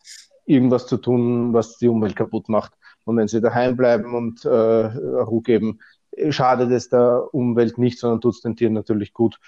irgendwas 0.46 0.86
zu 0.86 0.96
tun, 0.96 1.52
was 1.52 1.78
die 1.78 1.88
Umwelt 1.88 2.16
kaputt 2.16 2.48
macht. 2.48 2.72
Und 3.04 3.16
wenn 3.16 3.28
sie 3.28 3.40
daheim 3.40 3.76
bleiben 3.76 4.14
und 4.14 4.44
äh, 4.44 4.48
Ruhe 4.48 5.42
geben, 5.42 5.80
schadet 6.30 6.70
es 6.70 6.88
der 6.88 7.28
Umwelt 7.32 7.78
nicht, 7.78 7.98
sondern 7.98 8.20
tut 8.20 8.34
es 8.34 8.40
den 8.40 8.56
Tieren 8.56 8.72
natürlich 8.72 9.12
gut. 9.12 9.38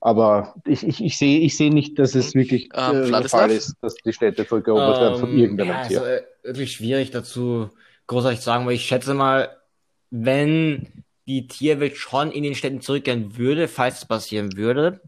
Aber 0.00 0.54
ich, 0.64 0.86
ich, 0.86 1.02
ich 1.02 1.18
sehe 1.18 1.40
ich 1.40 1.56
seh 1.56 1.70
nicht, 1.70 1.98
dass 1.98 2.14
es 2.14 2.34
wirklich 2.34 2.68
ähm, 2.74 3.04
äh, 3.04 3.10
der 3.10 3.28
Fall 3.28 3.50
ist, 3.50 3.74
dass 3.80 3.94
die 3.96 4.12
Städte 4.12 4.46
zurückerobert 4.46 4.96
ähm, 4.96 5.02
werden 5.02 5.20
von 5.20 5.30
ähm, 5.30 5.38
irgendeinem 5.38 5.70
ja, 5.70 5.86
Tier. 5.86 6.02
Also, 6.02 6.12
äh, 6.12 6.22
wirklich 6.44 6.72
schwierig 6.72 7.10
dazu 7.10 7.70
großartig 8.06 8.38
zu 8.38 8.44
sagen, 8.44 8.66
weil 8.66 8.74
ich 8.74 8.86
schätze 8.86 9.14
mal, 9.14 9.56
wenn 10.10 11.04
die 11.26 11.48
Tierwelt 11.48 11.96
schon 11.96 12.30
in 12.30 12.44
den 12.44 12.54
Städten 12.54 12.80
zurückkehren 12.80 13.36
würde, 13.36 13.68
falls 13.68 13.98
es 13.98 14.04
passieren 14.06 14.56
würde, 14.56 15.00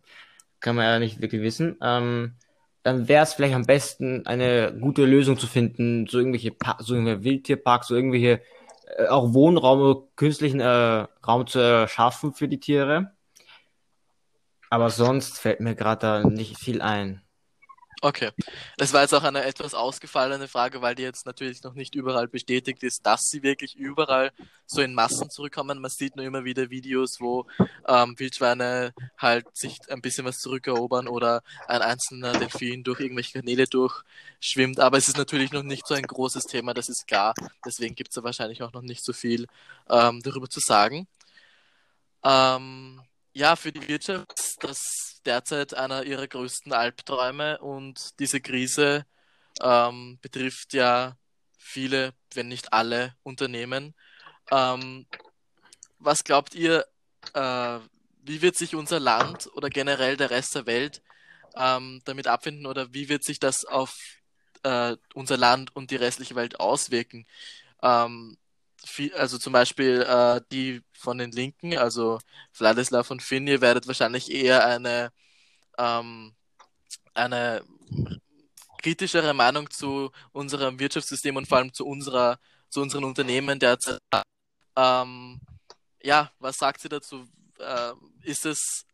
kann 0.59 0.76
man 0.76 0.84
ja 0.84 0.99
nicht 0.99 1.22
wirklich 1.22 1.41
wissen, 1.41 1.76
ähm, 1.82 2.34
dann 2.82 3.09
wäre 3.09 3.22
es 3.22 3.34
vielleicht 3.34 3.55
am 3.55 3.64
besten, 3.64 4.26
eine 4.26 4.76
gute 4.78 5.05
Lösung 5.05 5.38
zu 5.38 5.47
finden, 5.47 6.07
so 6.09 6.18
irgendwelche, 6.18 6.51
pa 6.51 6.78
so 6.80 6.95
irgendwelche 6.95 7.24
Wildtierparks, 7.24 7.88
so 7.88 7.95
irgendwelche 7.95 8.41
äh, 8.97 9.07
auch 9.07 9.32
Wohnraum, 9.32 10.09
künstlichen 10.16 10.61
äh, 10.61 11.07
Raum 11.26 11.47
zu 11.47 11.61
erschaffen 11.61 12.34
für 12.34 12.49
die 12.49 12.61
Tiere 12.61 13.12
aber 14.71 14.91
sonst 14.91 15.39
fällt 15.39 15.61
mir 15.61 15.75
gerade 15.75 16.01
da 16.01 16.29
nicht 16.29 16.59
viel 16.59 16.81
ein. 16.81 17.23
Okay. 18.03 18.31
Das 18.79 18.95
war 18.95 19.03
jetzt 19.03 19.12
auch 19.14 19.25
eine 19.25 19.45
etwas 19.45 19.75
ausgefallene 19.75 20.49
Frage, 20.49 20.81
weil 20.81 20.95
die 20.95 21.03
jetzt 21.03 21.27
natürlich 21.27 21.62
noch 21.62 21.75
nicht 21.75 21.95
überall 21.95 22.29
bestätigt 22.29 22.83
ist, 22.83 23.05
dass 23.05 23.21
sie 23.25 23.43
wirklich 23.43 23.77
überall 23.77 24.33
so 24.64 24.81
in 24.81 24.95
Massen 24.95 25.29
zurückkommen. 25.29 25.81
Man 25.81 25.91
sieht 25.91 26.16
nur 26.16 26.25
immer 26.25 26.45
wieder 26.45 26.71
Videos, 26.71 27.21
wo 27.21 27.47
ähm, 27.87 28.14
Wildschweine 28.18 28.95
halt 29.18 29.55
sich 29.55 29.79
ein 29.91 30.01
bisschen 30.01 30.25
was 30.25 30.39
zurückerobern 30.39 31.09
oder 31.09 31.43
ein 31.68 31.83
einzelner 31.83 32.33
Delfin 32.33 32.85
durch 32.85 33.01
irgendwelche 33.01 33.41
Kanäle 33.41 33.66
durchschwimmt. 33.66 34.81
Aber 34.81 34.97
es 34.97 35.09
ist 35.09 35.18
natürlich 35.18 35.53
noch 35.53 35.62
nicht 35.62 35.87
so 35.87 35.93
ein 35.93 36.05
großes 36.05 36.45
Thema, 36.45 36.73
das 36.73 36.89
ist 36.89 37.07
klar. 37.07 37.35
Deswegen 37.66 37.95
gibt 37.95 38.11
es 38.11 38.14
da 38.14 38.23
wahrscheinlich 38.23 38.62
auch 38.62 38.73
noch 38.73 38.83
nicht 38.83 39.05
so 39.05 39.12
viel 39.12 39.47
ähm, 39.91 40.23
darüber 40.23 40.49
zu 40.49 40.61
sagen. 40.61 41.07
Ähm, 42.25 43.03
ja, 43.35 43.57
für 43.57 43.73
die 43.73 43.87
Wirtschaft 43.87 44.49
das 44.61 45.20
derzeit 45.24 45.74
einer 45.74 46.04
ihrer 46.04 46.26
größten 46.26 46.72
Albträume 46.72 47.58
und 47.58 48.18
diese 48.18 48.40
Krise 48.40 49.06
ähm, 49.62 50.18
betrifft 50.22 50.72
ja 50.72 51.16
viele, 51.58 52.14
wenn 52.34 52.48
nicht 52.48 52.72
alle 52.72 53.14
Unternehmen. 53.22 53.94
Ähm, 54.50 55.06
was 55.98 56.24
glaubt 56.24 56.54
ihr, 56.54 56.86
äh, 57.34 57.78
wie 58.22 58.42
wird 58.42 58.56
sich 58.56 58.74
unser 58.74 59.00
Land 59.00 59.50
oder 59.54 59.68
generell 59.68 60.16
der 60.16 60.30
Rest 60.30 60.54
der 60.54 60.66
Welt 60.66 61.02
ähm, 61.56 62.00
damit 62.04 62.26
abfinden 62.26 62.66
oder 62.66 62.92
wie 62.92 63.08
wird 63.08 63.24
sich 63.24 63.38
das 63.38 63.64
auf 63.64 63.96
äh, 64.62 64.96
unser 65.14 65.36
Land 65.36 65.74
und 65.74 65.90
die 65.90 65.96
restliche 65.96 66.34
Welt 66.34 66.61
auswirken? 66.61 67.26
Ähm, 67.82 68.36
viel, 68.85 69.14
also 69.14 69.39
zum 69.39 69.53
Beispiel 69.53 70.03
äh, 70.03 70.41
die 70.53 70.83
von 70.93 71.18
den 71.18 71.33
Linken, 71.33 71.76
also 71.78 72.18
Vladislav 72.53 73.11
und 73.11 73.22
Finn, 73.22 73.47
ihr 73.47 73.61
werdet 73.61 73.87
wahrscheinlich 73.87 74.31
eher 74.31 74.64
eine, 74.66 75.12
ähm, 75.78 76.35
eine 77.14 77.64
kritischere 78.83 79.35
Meinung 79.35 79.70
zu 79.70 80.11
unserem 80.33 80.78
Wirtschaftssystem 80.78 81.37
und 81.37 81.47
vor 81.49 81.59
allem 81.59 81.72
zu 81.72 81.87
unserer, 81.87 82.39
zu 82.68 82.81
unseren 82.81 83.05
Unternehmen 83.05 83.59
derzeit. 83.59 83.99
Ähm, 84.76 85.41
ja, 86.03 86.31
was 86.39 86.57
sagt 86.57 86.81
sie 86.81 86.89
dazu? 86.89 87.26
Äh, 87.59 87.93
ist 88.22 88.47
es, 88.47 88.85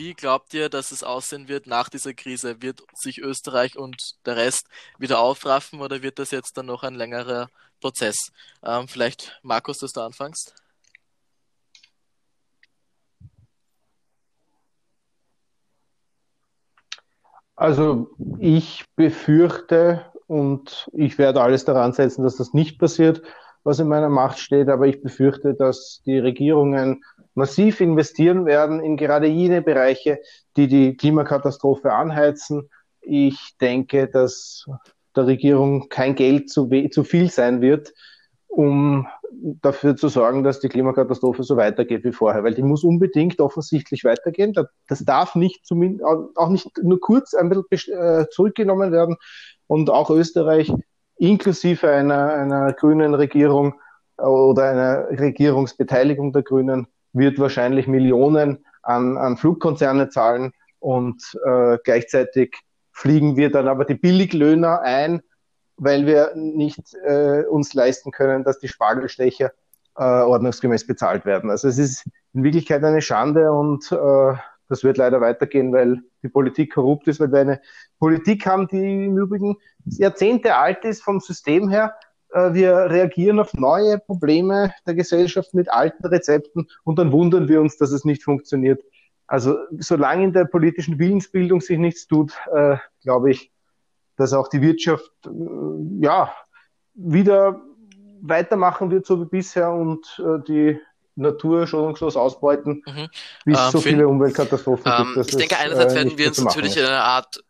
wie 0.00 0.14
glaubt 0.14 0.54
ihr, 0.54 0.70
dass 0.70 0.92
es 0.92 1.04
aussehen 1.04 1.46
wird 1.46 1.66
nach 1.66 1.90
dieser 1.90 2.14
Krise? 2.14 2.62
Wird 2.62 2.82
sich 2.94 3.20
Österreich 3.20 3.76
und 3.76 4.16
der 4.24 4.34
Rest 4.34 4.66
wieder 4.98 5.20
aufraffen 5.20 5.82
oder 5.82 6.00
wird 6.00 6.18
das 6.18 6.30
jetzt 6.30 6.56
dann 6.56 6.64
noch 6.64 6.84
ein 6.84 6.94
längerer 6.94 7.48
Prozess. 7.82 8.32
Ähm, 8.64 8.88
vielleicht, 8.88 9.38
Markus, 9.42 9.76
dass 9.76 9.92
du 9.92 10.00
anfängst. 10.00 10.54
Also 17.54 18.08
ich 18.38 18.86
befürchte 18.96 20.06
und 20.26 20.88
ich 20.94 21.18
werde 21.18 21.42
alles 21.42 21.66
daran 21.66 21.92
setzen, 21.92 22.22
dass 22.22 22.36
das 22.36 22.54
nicht 22.54 22.78
passiert, 22.78 23.20
was 23.64 23.78
in 23.78 23.88
meiner 23.88 24.08
Macht 24.08 24.38
steht, 24.38 24.70
aber 24.70 24.86
ich 24.86 25.02
befürchte, 25.02 25.52
dass 25.52 26.00
die 26.06 26.18
Regierungen 26.18 27.04
massiv 27.34 27.80
investieren 27.80 28.46
werden 28.46 28.80
in 28.80 28.96
gerade 28.96 29.26
jene 29.26 29.62
Bereiche, 29.62 30.20
die 30.56 30.68
die 30.68 30.96
Klimakatastrophe 30.96 31.92
anheizen. 31.92 32.68
Ich 33.00 33.56
denke, 33.60 34.08
dass 34.08 34.66
der 35.16 35.26
Regierung 35.26 35.88
kein 35.88 36.14
Geld 36.14 36.50
zu, 36.50 36.68
zu 36.90 37.04
viel 37.04 37.30
sein 37.30 37.60
wird, 37.60 37.92
um 38.48 39.06
dafür 39.62 39.96
zu 39.96 40.08
sorgen, 40.08 40.42
dass 40.42 40.60
die 40.60 40.68
Klimakatastrophe 40.68 41.42
so 41.44 41.56
weitergeht 41.56 42.04
wie 42.04 42.12
vorher, 42.12 42.42
weil 42.44 42.54
die 42.54 42.62
muss 42.62 42.84
unbedingt 42.84 43.40
offensichtlich 43.40 44.04
weitergehen. 44.04 44.52
Das 44.88 45.04
darf 45.04 45.34
nicht 45.34 45.64
zumindest 45.64 46.04
auch 46.04 46.48
nicht 46.48 46.68
nur 46.82 47.00
kurz 47.00 47.34
ein 47.34 47.48
bisschen 47.70 47.98
äh, 47.98 48.26
zurückgenommen 48.30 48.92
werden 48.92 49.16
und 49.66 49.88
auch 49.88 50.10
Österreich 50.10 50.72
inklusive 51.16 51.88
einer, 51.88 52.34
einer 52.34 52.72
grünen 52.72 53.14
Regierung 53.14 53.74
oder 54.16 54.64
einer 54.70 55.20
Regierungsbeteiligung 55.20 56.32
der 56.32 56.42
Grünen 56.42 56.86
wird 57.12 57.38
wahrscheinlich 57.38 57.86
Millionen 57.86 58.64
an, 58.82 59.16
an 59.18 59.36
Flugkonzerne 59.36 60.08
zahlen 60.08 60.52
und 60.78 61.22
äh, 61.44 61.78
gleichzeitig 61.84 62.56
fliegen 62.92 63.36
wir 63.36 63.50
dann 63.50 63.68
aber 63.68 63.84
die 63.84 63.94
Billiglöhner 63.94 64.80
ein, 64.82 65.22
weil 65.76 66.06
wir 66.06 66.32
nicht 66.34 66.94
äh, 67.04 67.44
uns 67.44 67.74
leisten 67.74 68.10
können, 68.10 68.44
dass 68.44 68.58
die 68.58 68.68
Spargelstecher 68.68 69.52
äh, 69.96 70.02
ordnungsgemäß 70.02 70.86
bezahlt 70.86 71.24
werden. 71.24 71.50
Also 71.50 71.68
es 71.68 71.78
ist 71.78 72.04
in 72.32 72.44
Wirklichkeit 72.44 72.84
eine 72.84 73.02
Schande 73.02 73.52
und 73.52 73.90
äh, 73.92 74.34
das 74.68 74.84
wird 74.84 74.98
leider 74.98 75.20
weitergehen, 75.20 75.72
weil 75.72 76.02
die 76.22 76.28
Politik 76.28 76.74
korrupt 76.74 77.08
ist, 77.08 77.18
weil 77.20 77.32
wir 77.32 77.40
eine 77.40 77.60
Politik 77.98 78.46
haben, 78.46 78.68
die 78.68 79.06
im 79.06 79.18
Übrigen 79.18 79.56
Jahrzehnte 79.84 80.56
alt 80.56 80.84
ist 80.84 81.02
vom 81.02 81.20
System 81.20 81.68
her. 81.68 81.94
Äh, 82.32 82.54
wir 82.54 82.72
reagieren 82.90 83.40
auf 83.40 83.54
neue 83.54 83.98
Probleme 83.98 84.72
der 84.86 84.94
Gesellschaft 84.94 85.54
mit 85.54 85.70
alten 85.70 86.06
Rezepten 86.06 86.68
und 86.84 86.98
dann 86.98 87.12
wundern 87.12 87.48
wir 87.48 87.60
uns, 87.60 87.76
dass 87.76 87.90
es 87.90 88.04
nicht 88.04 88.22
funktioniert. 88.22 88.82
Also 89.26 89.56
solange 89.78 90.24
in 90.24 90.32
der 90.32 90.44
politischen 90.44 90.98
Willensbildung 90.98 91.60
sich 91.60 91.78
nichts 91.78 92.06
tut, 92.06 92.32
äh, 92.52 92.76
glaube 93.02 93.30
ich, 93.30 93.52
dass 94.16 94.32
auch 94.32 94.48
die 94.48 94.60
Wirtschaft 94.60 95.12
äh, 95.24 95.30
ja 96.00 96.32
wieder 96.94 97.60
weitermachen 98.22 98.90
wird, 98.90 99.06
so 99.06 99.20
wie 99.20 99.26
bisher 99.26 99.70
und 99.72 100.04
äh, 100.18 100.42
die 100.46 100.78
Natur 101.16 101.66
schonungslos 101.66 102.16
ausbeuten, 102.16 102.82
mhm. 102.86 103.08
bis 103.44 103.58
es 103.58 103.68
äh, 103.68 103.70
so 103.70 103.80
viele 103.80 104.08
Umweltkatastrophen 104.08 104.92
ähm, 104.98 105.12
gibt. 105.14 105.28
Ich 105.28 105.36
denke, 105.36 105.58
einerseits 105.58 105.92
äh, 105.92 105.96
werden 105.96 106.18
wir 106.18 106.28
uns 106.28 106.40
natürlich 106.42 106.76
in 106.76 106.84
einer 106.84 107.04
Art, 107.04 107.42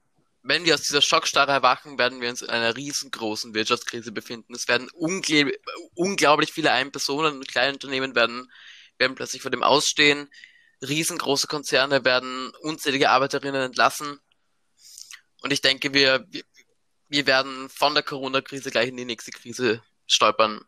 wenn 0.42 0.64
wir 0.64 0.74
aus 0.74 0.82
dieser 0.82 1.02
Schockstarre 1.02 1.52
erwachen, 1.52 1.98
werden 1.98 2.20
wir 2.20 2.30
uns 2.30 2.42
in 2.42 2.48
einer 2.48 2.76
riesengroßen 2.76 3.54
Wirtschaftskrise 3.54 4.10
befinden. 4.12 4.54
Es 4.54 4.68
werden 4.68 4.88
ungl 4.94 5.52
unglaublich 5.94 6.52
viele 6.52 6.72
Einpersonen 6.72 7.36
und 7.36 7.48
Kleinunternehmen 7.48 8.14
werden, 8.14 8.50
werden 8.98 9.14
plötzlich 9.14 9.42
vor 9.42 9.50
dem 9.50 9.62
Ausstehen. 9.62 10.30
Riesengroße 10.82 11.46
Konzerne 11.46 12.04
werden 12.04 12.52
unzählige 12.60 13.10
Arbeiterinnen 13.10 13.62
entlassen. 13.62 14.18
Und 15.42 15.52
ich 15.52 15.60
denke, 15.60 15.92
wir, 15.92 16.26
wir 17.08 17.26
werden 17.26 17.68
von 17.68 17.92
der 17.92 18.02
Corona-Krise 18.02 18.70
gleich 18.70 18.88
in 18.88 18.96
die 18.96 19.04
nächste 19.04 19.30
Krise 19.30 19.82
stolpern. 20.06 20.62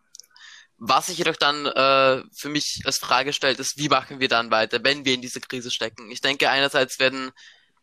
Was 0.77 1.07
sich 1.07 1.19
jedoch 1.19 1.37
dann 1.37 1.67
äh, 1.67 2.23
für 2.35 2.49
mich 2.49 2.83
als 2.85 2.99
Frage 2.99 3.33
stellt, 3.33 3.61
ist, 3.61 3.79
wie 3.79 3.89
machen 3.89 4.21
wir 4.21 4.29
dann 4.29 4.51
weiter, 4.51 4.83
wenn 4.83 5.05
wir 5.05 5.15
in 5.15 5.23
diese 5.23 5.41
Krise 5.41 5.71
stecken? 5.71 6.11
Ich 6.11 6.21
denke, 6.21 6.51
einerseits 6.51 6.99
werden 6.99 7.31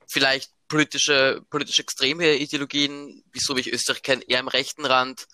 vielleicht 0.07 0.51
politische, 0.69 1.41
politische 1.49 1.81
extreme 1.81 2.35
Ideologien, 2.35 3.23
wie 3.31 3.39
so 3.39 3.57
wie 3.57 3.61
ich 3.61 3.73
Österreich 3.73 4.01
kenne, 4.01 4.23
eher 4.27 4.39
am 4.39 4.47
rechten 4.47 4.85
Rand 4.85 5.27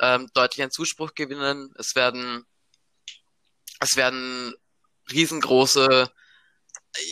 ähm, 0.00 0.28
deutlich 0.34 0.62
einen 0.62 0.72
Zuspruch 0.72 1.14
gewinnen. 1.14 1.72
Es 1.78 1.94
werden, 1.94 2.44
es 3.78 3.94
werden 3.94 4.54
riesengroße, 5.12 6.10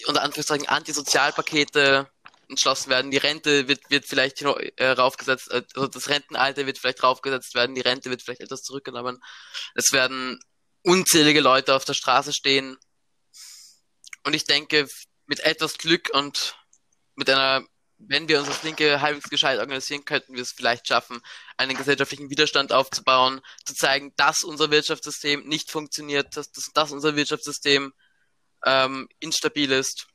unter 0.07 0.23
Anführungszeichen, 0.23 0.69
Antisozialpakete 0.69 2.11
entschlossen 2.49 2.91
werden. 2.91 3.11
Die 3.11 3.17
Rente 3.17 3.69
wird, 3.69 3.91
wird 3.91 4.07
vielleicht 4.07 4.43
äh, 4.43 4.89
raufgesetzt, 4.89 5.51
äh, 5.51 5.63
also 5.75 5.89
das 5.89 6.09
Rentenalter 6.09 6.67
wird 6.67 6.79
vielleicht 6.79 7.03
raufgesetzt 7.03 7.55
werden, 7.55 7.75
die 7.75 7.81
Rente 7.83 8.11
wird 8.11 8.23
vielleicht 8.23 8.41
etwas 8.41 8.63
zurückgenommen. 8.63 9.23
Es 9.75 9.93
werden 9.93 10.41
unzählige 10.83 11.41
Leute 11.41 11.75
auf 11.75 11.85
der 11.85 11.95
Straße 11.95 12.33
stehen. 12.33 12.77
Und 14.25 14.35
ich 14.35 14.45
denke, 14.45 14.89
mit 15.27 15.41
etwas 15.41 15.79
Glück 15.79 16.11
und 16.13 16.57
mit 17.17 17.29
einer, 17.29 17.67
wenn 17.99 18.29
wir 18.29 18.39
uns 18.39 18.49
als 18.49 18.63
Linke 18.63 19.01
halbwegs 19.01 19.29
gescheit 19.29 19.59
organisieren, 19.59 20.05
könnten 20.05 20.35
wir 20.35 20.43
es 20.43 20.53
vielleicht 20.53 20.87
schaffen, 20.87 21.21
einen 21.57 21.77
gesellschaftlichen 21.77 22.31
Widerstand 22.31 22.73
aufzubauen, 22.73 23.41
zu 23.65 23.75
zeigen, 23.75 24.13
dass 24.17 24.45
unser 24.45 24.71
Wirtschaftssystem 24.71 25.47
nicht 25.47 25.71
funktioniert, 25.71 26.37
dass, 26.37 26.53
dass, 26.53 26.71
dass 26.73 26.93
unser 26.93 27.17
Wirtschaftssystem 27.17 27.93
ähm, 28.65 29.09
instabil 29.21 29.73
ist 29.73 30.07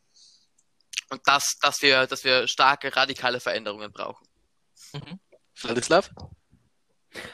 und 1.10 1.22
das, 1.26 1.58
dass 1.62 1.82
wir, 1.82 2.08
dass 2.08 2.24
wir 2.24 2.48
starke, 2.48 2.96
radikale 2.96 3.40
Veränderungen 3.40 3.92
brauchen. 3.92 4.26
Mhm. 4.94 5.20
Vladislav? 5.54 6.10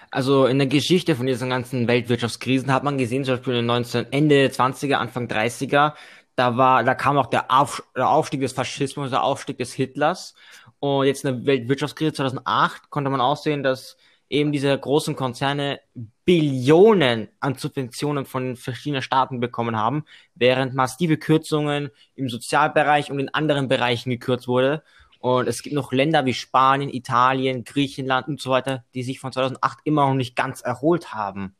Also 0.10 0.48
in 0.48 0.58
der 0.58 0.68
Geschichte 0.68 1.16
von 1.16 1.28
diesen 1.28 1.50
ganzen 1.50 1.88
Weltwirtschaftskrisen 1.88 2.72
hat 2.72 2.84
man 2.84 2.98
gesehen, 2.98 3.24
zum 3.24 3.36
Beispiel 3.36 3.54
in 3.54 3.60
den 3.60 3.66
19, 3.68 4.12
Ende 4.12 4.48
20er, 4.48 4.96
Anfang 4.96 5.28
30er, 5.28 5.94
da 6.38 6.56
war, 6.56 6.84
da 6.84 6.94
kam 6.94 7.18
auch 7.18 7.26
der, 7.26 7.52
Auf, 7.52 7.84
der 7.96 8.10
Aufstieg 8.10 8.42
des 8.42 8.54
Faschismus, 8.54 9.10
der 9.10 9.24
Aufstieg 9.24 9.58
des 9.58 9.74
Hitlers. 9.74 10.36
Und 10.80 11.08
jetzt 11.08 11.26
in 11.26 11.36
der 11.36 11.46
Weltwirtschaftskrise 11.48 12.14
2008 12.14 12.92
konnte 12.92 13.10
man 13.10 13.20
auch 13.20 13.38
sehen, 13.38 13.64
dass 13.64 13.98
eben 14.30 14.52
diese 14.52 14.78
großen 14.78 15.16
Konzerne 15.16 15.80
Billionen 16.26 17.30
an 17.40 17.56
Subventionen 17.56 18.26
von 18.26 18.56
verschiedenen 18.56 19.02
Staaten 19.02 19.40
bekommen 19.40 19.78
haben, 19.78 20.06
während 20.36 20.76
massive 20.76 21.18
Kürzungen 21.18 21.90
im 22.14 22.30
Sozialbereich 22.30 23.10
und 23.10 23.20
in 23.20 23.34
anderen 23.34 23.68
Bereichen 23.68 24.12
gekürzt 24.12 24.48
wurde. 24.48 24.84
Und 25.20 25.48
es 25.48 25.64
gibt 25.64 25.74
noch 25.74 25.92
Länder 25.92 26.26
wie 26.26 26.36
Spanien, 26.36 26.94
Italien, 26.94 27.64
Griechenland 27.64 28.28
und 28.28 28.40
so 28.40 28.52
weiter, 28.52 28.84
die 28.94 29.02
sich 29.02 29.20
von 29.20 29.32
2008 29.32 29.80
immer 29.86 30.08
noch 30.08 30.14
nicht 30.14 30.36
ganz 30.36 30.62
erholt 30.62 31.16
haben. 31.16 31.56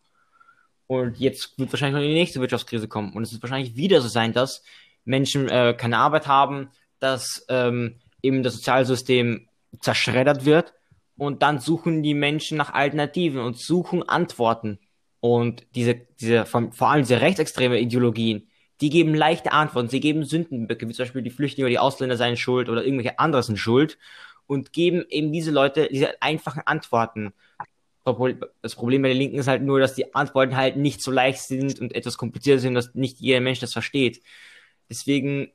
Und 0.88 1.18
jetzt 1.20 1.60
wird 1.60 1.72
wahrscheinlich 1.72 2.02
noch 2.02 2.08
die 2.08 2.14
nächste 2.14 2.40
Wirtschaftskrise 2.40 2.88
kommen. 2.88 3.14
Und 3.14 3.24
es 3.24 3.34
wird 3.34 3.44
wahrscheinlich 3.44 3.76
wieder 3.76 4.02
so 4.02 4.08
sein, 4.08 4.34
dass 4.34 4.64
Menschen 5.06 5.50
äh, 5.50 5.76
keine 5.78 5.98
Arbeit 5.98 6.28
haben, 6.28 6.70
dass 7.00 7.46
ähm, 7.50 7.96
eben 8.22 8.44
das 8.44 8.56
Sozialsystem 8.56 9.48
zerschreddert 9.82 10.46
wird 10.46 10.74
und 11.18 11.42
dann 11.42 11.60
suchen 11.60 12.04
die 12.04 12.14
Menschen 12.14 12.58
nach 12.58 12.74
Alternativen 12.74 13.42
und 13.42 13.58
suchen 13.58 14.08
Antworten. 14.08 14.80
Und 15.20 15.66
diese, 15.76 15.96
diese, 15.96 16.46
vor 16.46 16.90
allem 16.90 17.02
diese 17.02 17.22
rechtsextreme 17.22 17.80
Ideologien, 17.80 18.48
die 18.82 18.90
geben 18.90 19.16
leichte 19.16 19.52
Antworten. 19.52 19.90
Sie 19.90 20.00
geben 20.00 20.24
Sündenböcke, 20.24 20.88
wie 20.88 20.94
zum 20.94 21.04
Beispiel 21.04 21.24
die 21.24 21.32
Flüchtlinge 21.32 21.66
oder 21.66 21.72
die 21.72 21.80
Ausländer 21.80 22.18
seien 22.18 22.38
schuld 22.38 22.70
oder 22.70 22.84
irgendwelche 22.84 23.18
anderen 23.18 23.44
sind 23.44 23.58
schuld 23.58 23.98
und 24.46 24.74
geben 24.74 25.06
eben 25.10 25.32
diese 25.32 25.50
Leute 25.50 25.90
diese 25.92 26.22
einfachen 26.22 26.62
Antworten. 26.66 27.34
Das 28.62 28.76
Problem 28.76 29.02
bei 29.02 29.10
den 29.10 29.18
Linken 29.18 29.38
ist 29.38 29.48
halt 29.48 29.62
nur, 29.62 29.80
dass 29.80 29.96
die 29.96 30.14
Antworten 30.16 30.56
halt 30.56 30.78
nicht 30.78 31.02
so 31.02 31.12
leicht 31.12 31.42
sind 31.42 31.80
und 31.80 31.94
etwas 31.94 32.18
komplizierter 32.18 32.62
sind, 32.62 32.76
dass 32.76 32.96
nicht 32.96 33.20
jeder 33.20 33.42
Mensch 33.42 33.60
das 33.60 33.74
versteht. 33.74 34.22
Deswegen 34.90 35.52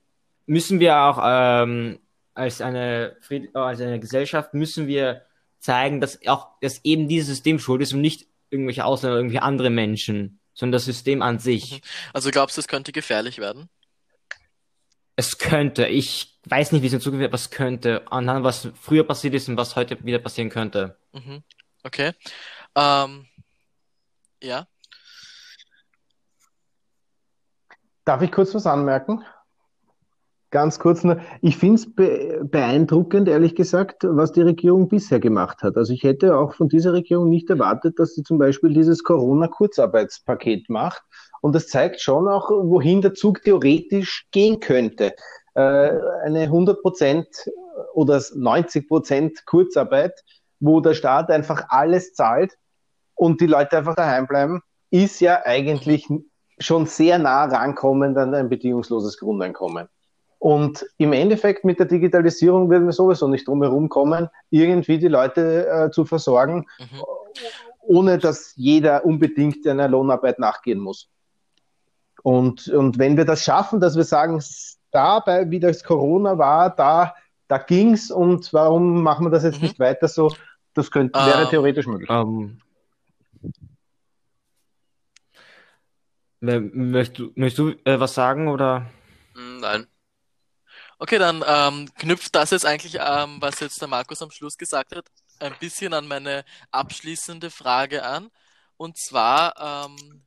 müssen 0.47 0.81
wir 0.81 0.99
auch 0.99 1.19
ähm, 1.23 1.99
als 2.35 2.61
eine 2.61 3.17
als 3.55 3.81
eine 3.81 4.01
Gesellschaft 4.01 4.55
müssen 4.55 4.87
wir 4.87 5.23
zeigen, 5.59 6.01
dass 6.01 6.19
auch, 6.27 6.49
dass 6.61 6.85
eben 6.85 7.09
dieses 7.09 7.29
System 7.29 7.59
schuld 7.59 7.83
ist 7.83 7.93
und 7.93 8.01
nicht 8.01 8.27
irgendwelche 8.51 8.85
Ausländer 8.85 9.15
oder 9.15 9.21
irgendwelche 9.21 9.43
andere 9.43 9.71
Menschen, 9.71 10.41
sondern 10.53 10.73
das 10.73 10.85
System 10.85 11.23
an 11.23 11.39
sich. 11.39 11.73
Mhm. 11.73 11.81
Also 12.13 12.31
glaubst 12.31 12.57
du, 12.57 12.61
es 12.61 12.69
könnte 12.69 12.93
gefährlich 12.93 13.39
werden? 13.39 13.69
Es 15.17 15.39
könnte. 15.39 15.87
Ich 15.87 16.39
weiß 16.47 16.73
nicht, 16.73 16.83
wie 16.83 16.87
es 16.87 16.93
in 16.93 17.01
Zukunft 17.01 17.21
wird, 17.21 17.31
aber 17.31 17.37
es 17.37 17.51
könnte. 17.51 18.11
Anhand 18.11 18.45
was 18.45 18.69
früher 18.81 19.05
passiert 19.05 19.35
ist 19.35 19.49
und 19.49 19.57
was 19.57 19.77
heute 19.77 20.05
wieder 20.05 20.19
passieren 20.19 20.51
könnte. 20.51 20.97
Mhm. 21.13 21.43
Okay. 21.85 22.13
Ähm, 22.77 23.27
ja. 24.43 24.67
Darf 28.05 28.23
ich 28.23 28.33
kurz 28.33 28.55
was 28.55 28.67
anmerken? 28.67 29.25
Ganz 30.51 30.79
kurz 30.79 31.03
nur, 31.03 31.19
ich 31.41 31.57
finde 31.57 31.77
es 31.77 31.95
be 31.95 32.43
beeindruckend, 32.45 33.27
ehrlich 33.27 33.55
gesagt, 33.55 34.05
was 34.05 34.33
die 34.33 34.43
Regierung 34.43 34.89
bisher 34.89 35.19
gemacht 35.19 35.63
hat. 35.63 35.79
Also 35.79 35.95
ich 35.95 36.03
hätte 36.03 36.37
auch 36.37 36.55
von 36.55 36.69
dieser 36.69 36.93
Regierung 36.93 37.31
nicht 37.31 37.49
erwartet, 37.49 37.99
dass 37.99 38.15
sie 38.15 38.23
zum 38.23 38.37
Beispiel 38.39 38.75
dieses 38.75 39.03
Corona-Kurzarbeitspaket 39.03 40.69
macht. 40.69 41.03
Und 41.41 41.55
das 41.55 41.69
zeigt 41.69 42.03
schon 42.03 42.29
auch, 42.29 42.51
wohin 42.51 43.01
der 43.01 43.15
Zug 43.15 43.43
theoretisch 43.43 44.27
gehen 44.31 44.61
könnte. 44.61 45.15
Äh, 45.55 45.91
eine 46.25 46.43
100 46.43 46.83
Prozent 46.83 47.27
oder 47.95 48.23
90 48.35 48.89
Prozent 48.89 49.47
Kurzarbeit, 49.47 50.23
wo 50.63 50.81
der 50.81 50.95
Staat 50.95 51.31
einfach 51.31 51.65
alles 51.69 52.15
zahlt 52.15 52.57
und 53.15 53.41
die 53.41 53.47
Leute 53.47 53.77
einfach 53.77 53.97
daheim 53.97 54.27
bleiben, 54.27 54.63
ist 54.91 55.21
ja 55.21 55.43
eigentlich 55.45 56.09
schon 56.59 56.87
sehr 56.87 57.19
nah 57.19 57.45
rankommend 57.45 58.17
an 58.17 58.35
ein 58.35 58.49
bedingungsloses 58.49 59.19
Grundeinkommen. 59.19 59.89
Und 60.39 60.87
im 60.99 61.13
Endeffekt 61.13 61.65
mit 61.65 61.79
der 61.79 61.87
Digitalisierung 61.87 62.71
werden 62.71 62.87
wir 62.87 62.93
sowieso 62.93 63.29
nicht 63.29 63.47
drum 63.47 63.63
herum 63.63 63.89
kommen, 63.89 64.29
irgendwie 64.51 64.99
die 64.99 65.09
Leute 65.09 65.67
äh, 65.67 65.91
zu 65.91 66.05
versorgen, 66.05 66.67
mhm. 66.79 67.03
ohne 67.81 68.19
dass 68.19 68.55
jeder 68.57 69.05
unbedingt 69.05 69.67
einer 69.67 69.89
Lohnarbeit 69.89 70.39
nachgehen 70.39 70.79
muss. 70.79 71.09
Und, 72.23 72.69
und 72.69 72.99
wenn 72.99 73.17
wir 73.17 73.25
das 73.25 73.43
schaffen, 73.43 73.81
dass 73.81 73.97
wir 73.97 74.05
sagen, 74.05 74.41
da, 74.93 75.19
bei, 75.21 75.51
wie 75.51 75.59
das 75.59 75.83
Corona 75.83 76.39
war, 76.39 76.71
da, 76.75 77.15
da 77.49 77.59
ging's 77.59 78.11
und 78.11 78.53
warum 78.53 79.03
machen 79.03 79.27
wir 79.27 79.31
das 79.31 79.43
jetzt 79.43 79.59
Mhm. 79.59 79.63
nicht 79.63 79.81
weiter 79.81 80.07
so? 80.07 80.33
Das 80.75 80.91
könnte, 80.91 81.19
wäre 81.25 81.43
Ähm, 81.45 81.51
theoretisch 81.51 81.87
möglich. 81.87 82.09
Ähm, 82.11 82.61
wer- 86.41 86.61
möchtest 86.61 87.19
du, 87.19 87.33
möchtest 87.35 87.59
du 87.59 87.69
äh, 87.85 88.01
was 88.01 88.15
sagen 88.15 88.49
oder? 88.49 88.91
Hm, 89.35 89.61
Nein. 89.61 89.87
Okay, 90.99 91.19
dann 91.19 91.45
ähm, 91.47 91.89
knüpft 91.97 92.35
das 92.35 92.51
jetzt 92.51 92.65
eigentlich, 92.67 92.97
ähm, 93.01 93.39
was 93.41 93.61
jetzt 93.61 93.81
der 93.81 93.89
Markus 93.89 94.23
am 94.23 94.31
Schluss 94.31 94.57
gesagt 94.57 94.95
hat, 94.95 95.07
ein 95.41 95.55
bisschen 95.59 95.93
an 95.95 96.07
meine 96.07 96.45
abschließende 96.71 97.51
Frage 97.51 98.05
an. 98.05 98.31
Und 98.77 98.97
zwar, 98.99 99.87
ähm, 99.89 100.25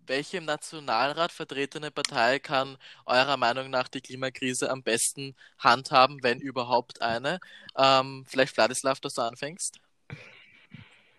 welche 0.00 0.38
im 0.38 0.44
Nationalrat 0.44 1.32
vertretene 1.32 1.90
Partei 1.90 2.38
kann 2.38 2.76
eurer 3.06 3.36
Meinung 3.36 3.70
nach 3.70 3.88
die 3.88 4.00
Klimakrise 4.00 4.70
am 4.70 4.82
besten 4.82 5.34
handhaben, 5.58 6.22
wenn 6.22 6.40
überhaupt 6.40 7.02
eine? 7.02 7.40
Ähm, 7.76 8.24
vielleicht 8.28 8.54
Vladislav, 8.54 9.00
dass 9.00 9.14
du 9.14 9.22
anfängst. 9.22 9.78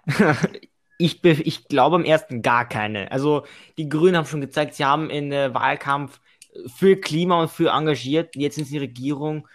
Ich, 1.00 1.24
ich 1.24 1.68
glaube 1.68 1.98
am 1.98 2.06
ersten 2.06 2.42
gar 2.42 2.68
keine. 2.68 3.12
Also 3.12 3.46
die 3.78 3.88
Grünen 3.88 4.18
haben 4.18 4.26
schon 4.26 4.42
gezeigt, 4.42 4.74
sie 4.74 4.84
haben 4.84 5.12
in 5.12 5.30
der 5.30 5.54
Wahlkampf 5.54 6.20
für 6.76 6.96
Klima 6.96 7.40
und 7.40 7.52
für 7.52 7.70
engagiert. 7.70 8.36
Jetzt 8.36 8.56
sind 8.56 8.66
sie 8.66 8.80
Regierung 8.80 9.48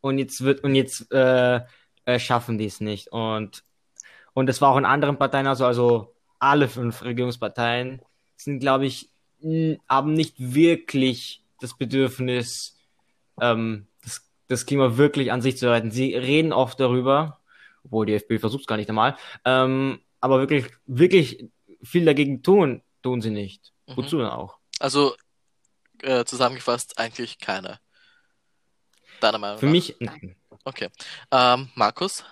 und 0.00 0.18
jetzt 0.18 0.42
wird 0.44 0.62
und 0.62 0.76
jetzt 0.76 1.12
äh, 1.12 1.60
äh, 2.04 2.18
schaffen 2.20 2.56
die 2.56 2.66
es 2.66 2.80
nicht. 2.80 3.08
Und 3.08 3.64
und 4.32 4.46
das 4.46 4.60
war 4.60 4.70
auch 4.70 4.76
in 4.76 4.84
anderen 4.84 5.18
Parteien 5.18 5.48
also 5.48 5.64
also 5.66 6.14
alle 6.38 6.68
fünf 6.68 7.02
Regierungsparteien 7.02 8.00
sind, 8.36 8.60
glaube 8.60 8.86
ich, 8.86 9.10
haben 9.88 10.12
nicht 10.12 10.34
wirklich 10.38 11.42
das 11.60 11.76
Bedürfnis, 11.76 12.76
ähm, 13.40 13.86
das, 14.04 14.30
das 14.48 14.66
Klima 14.66 14.96
wirklich 14.96 15.32
an 15.32 15.42
sich 15.42 15.56
zu 15.56 15.70
retten. 15.70 15.90
Sie 15.90 16.14
reden 16.14 16.52
oft 16.52 16.78
darüber, 16.80 17.40
obwohl 17.86 18.06
die 18.06 18.14
FPÖ 18.14 18.38
versucht 18.38 18.62
es 18.62 18.66
gar 18.66 18.76
nicht 18.76 18.88
einmal, 18.88 19.16
ähm, 19.44 20.00
aber 20.20 20.40
wirklich, 20.40 20.66
wirklich 20.86 21.48
viel 21.82 22.04
dagegen 22.04 22.42
tun, 22.42 22.82
tun 23.02 23.20
sie 23.20 23.30
nicht. 23.30 23.72
Mhm. 23.86 23.96
Wozu 23.96 24.18
denn 24.18 24.26
auch? 24.26 24.58
Also 24.78 25.14
äh, 26.02 26.24
zusammengefasst 26.24 26.98
eigentlich 26.98 27.38
keine. 27.38 27.78
Deiner 29.20 29.38
Meinung 29.38 29.58
Für 29.58 29.66
nach? 29.66 29.72
mich, 29.72 29.96
nein. 29.98 30.36
Okay. 30.64 30.88
Ähm, 31.30 31.70
Markus? 31.74 32.24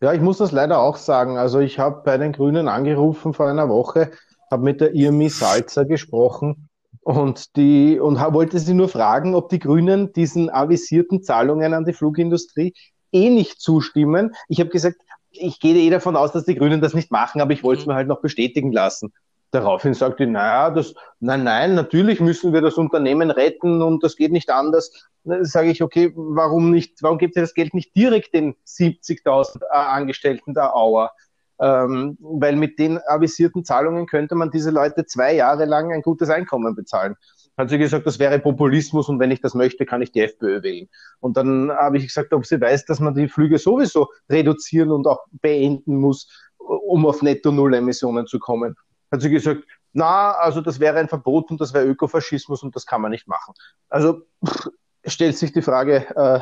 Ja, 0.00 0.12
ich 0.12 0.20
muss 0.20 0.38
das 0.38 0.52
leider 0.52 0.78
auch 0.78 0.96
sagen. 0.96 1.36
Also 1.36 1.60
ich 1.60 1.78
habe 1.78 2.02
bei 2.04 2.16
den 2.16 2.32
Grünen 2.32 2.68
angerufen 2.68 3.34
vor 3.34 3.48
einer 3.48 3.68
Woche, 3.68 4.12
habe 4.50 4.62
mit 4.62 4.80
der 4.80 4.94
Irmi 4.94 5.28
Salzer 5.28 5.84
gesprochen 5.84 6.68
und 7.04 7.56
die 7.56 7.98
und 8.00 8.18
wollte 8.18 8.58
sie 8.58 8.74
nur 8.74 8.88
fragen, 8.88 9.34
ob 9.34 9.50
die 9.50 9.58
Grünen 9.58 10.12
diesen 10.12 10.50
avisierten 10.50 11.22
Zahlungen 11.22 11.74
an 11.74 11.84
die 11.84 11.92
Flugindustrie 11.92 12.74
eh 13.12 13.30
nicht 13.30 13.60
zustimmen. 13.60 14.34
Ich 14.48 14.58
habe 14.60 14.70
gesagt, 14.70 14.96
ich 15.30 15.60
gehe 15.60 15.76
eh 15.76 15.90
davon 15.90 16.16
aus, 16.16 16.32
dass 16.32 16.44
die 16.44 16.54
Grünen 16.54 16.80
das 16.80 16.94
nicht 16.94 17.10
machen, 17.10 17.40
aber 17.40 17.52
ich 17.52 17.62
wollte 17.62 17.80
es 17.80 17.86
Mhm. 17.86 17.92
mir 17.92 17.96
halt 17.96 18.08
noch 18.08 18.20
bestätigen 18.20 18.72
lassen. 18.72 19.12
Daraufhin 19.50 19.94
sagte 19.94 20.26
naja, 20.26 20.70
das, 20.70 20.94
nein, 21.20 21.44
nein, 21.44 21.74
natürlich 21.74 22.18
müssen 22.20 22.52
wir 22.52 22.60
das 22.60 22.74
Unternehmen 22.74 23.30
retten 23.30 23.82
und 23.82 24.02
das 24.02 24.16
geht 24.16 24.32
nicht 24.32 24.50
anders. 24.50 24.90
Dann 25.22 25.44
sage 25.44 25.70
ich, 25.70 25.82
okay, 25.82 26.12
warum 26.16 26.70
nicht, 26.70 27.02
warum 27.02 27.18
gibt 27.18 27.36
ihr 27.36 27.42
das 27.42 27.54
Geld 27.54 27.72
nicht 27.74 27.94
direkt 27.94 28.34
den 28.34 28.56
70.000 28.66 29.62
äh, 29.62 29.66
Angestellten 29.76 30.54
der 30.54 30.74
Auer? 30.74 31.12
Ähm, 31.60 32.18
weil 32.20 32.56
mit 32.56 32.78
den 32.78 32.98
avisierten 33.06 33.64
Zahlungen 33.64 34.06
könnte 34.06 34.34
man 34.34 34.50
diese 34.50 34.70
Leute 34.70 35.06
zwei 35.06 35.34
Jahre 35.34 35.66
lang 35.66 35.92
ein 35.92 36.02
gutes 36.02 36.28
Einkommen 36.28 36.74
bezahlen. 36.74 37.14
Hat 37.56 37.70
sie 37.70 37.78
gesagt, 37.78 38.06
das 38.06 38.18
wäre 38.18 38.40
Populismus 38.40 39.08
und 39.08 39.20
wenn 39.20 39.30
ich 39.30 39.40
das 39.40 39.54
möchte, 39.54 39.86
kann 39.86 40.02
ich 40.02 40.10
die 40.10 40.22
FPÖ 40.22 40.62
wählen. 40.62 40.88
Und 41.20 41.36
dann 41.36 41.70
habe 41.70 41.98
ich 41.98 42.08
gesagt, 42.08 42.32
ob 42.32 42.44
sie 42.44 42.60
weiß, 42.60 42.86
dass 42.86 42.98
man 42.98 43.14
die 43.14 43.28
Flüge 43.28 43.58
sowieso 43.58 44.08
reduzieren 44.28 44.90
und 44.90 45.06
auch 45.06 45.24
beenden 45.30 45.96
muss, 45.96 46.28
um 46.58 47.06
auf 47.06 47.22
Netto-Null-Emissionen 47.22 48.26
zu 48.26 48.40
kommen. 48.40 48.74
Hat 49.12 49.20
sie 49.20 49.30
gesagt, 49.30 49.62
na, 49.92 50.32
also 50.32 50.60
das 50.60 50.80
wäre 50.80 50.98
ein 50.98 51.08
Verbot 51.08 51.52
und 51.52 51.60
das 51.60 51.72
wäre 51.72 51.86
Ökofaschismus 51.86 52.64
und 52.64 52.74
das 52.74 52.84
kann 52.84 53.00
man 53.00 53.12
nicht 53.12 53.28
machen. 53.28 53.54
Also 53.88 54.22
pff, 54.44 54.70
stellt 55.06 55.36
sich 55.36 55.52
die 55.52 55.62
Frage, 55.62 56.06
äh, 56.16 56.40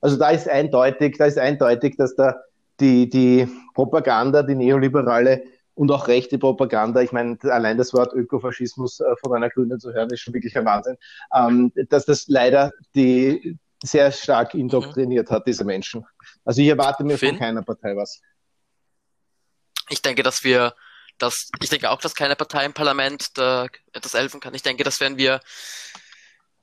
also 0.00 0.16
da 0.16 0.30
ist 0.30 0.48
eindeutig, 0.48 1.18
da 1.18 1.26
ist 1.26 1.38
eindeutig, 1.38 1.96
dass 1.98 2.16
da 2.16 2.36
die, 2.80 3.08
die 3.08 3.48
Propaganda, 3.74 4.42
die 4.42 4.54
neoliberale 4.54 5.44
und 5.74 5.90
auch 5.90 6.08
rechte 6.08 6.38
Propaganda, 6.38 7.02
ich 7.02 7.12
meine, 7.12 7.38
allein 7.42 7.76
das 7.76 7.92
Wort 7.92 8.14
Ökofaschismus 8.14 9.00
äh, 9.00 9.14
von 9.22 9.34
einer 9.34 9.50
Grünen 9.50 9.78
zu 9.78 9.92
hören, 9.92 10.10
ist 10.10 10.20
schon 10.20 10.34
wirklich 10.34 10.56
ein 10.56 10.64
Wahnsinn, 10.64 10.96
ähm, 11.34 11.72
dass 11.90 12.06
das 12.06 12.26
leider 12.28 12.72
die 12.94 13.58
sehr 13.82 14.10
stark 14.10 14.54
indoktriniert 14.54 15.30
hat, 15.30 15.46
diese 15.46 15.64
Menschen. 15.64 16.04
Also 16.44 16.62
ich 16.62 16.68
erwarte 16.68 17.04
mir 17.04 17.18
Finn? 17.18 17.30
von 17.30 17.38
keiner 17.38 17.62
Partei 17.62 17.94
was. 17.94 18.20
Ich 19.90 20.00
denke, 20.02 20.22
dass 20.22 20.44
wir 20.44 20.74
das, 21.18 21.50
ich 21.62 21.68
denke 21.68 21.90
auch, 21.90 22.00
dass 22.00 22.14
keine 22.14 22.36
Partei 22.36 22.64
im 22.64 22.72
Parlament 22.72 23.26
da 23.34 23.66
etwas 23.92 24.14
helfen 24.14 24.40
kann. 24.40 24.54
Ich 24.54 24.62
denke, 24.62 24.84
dass 24.84 25.00
wenn 25.00 25.16
wir, 25.16 25.40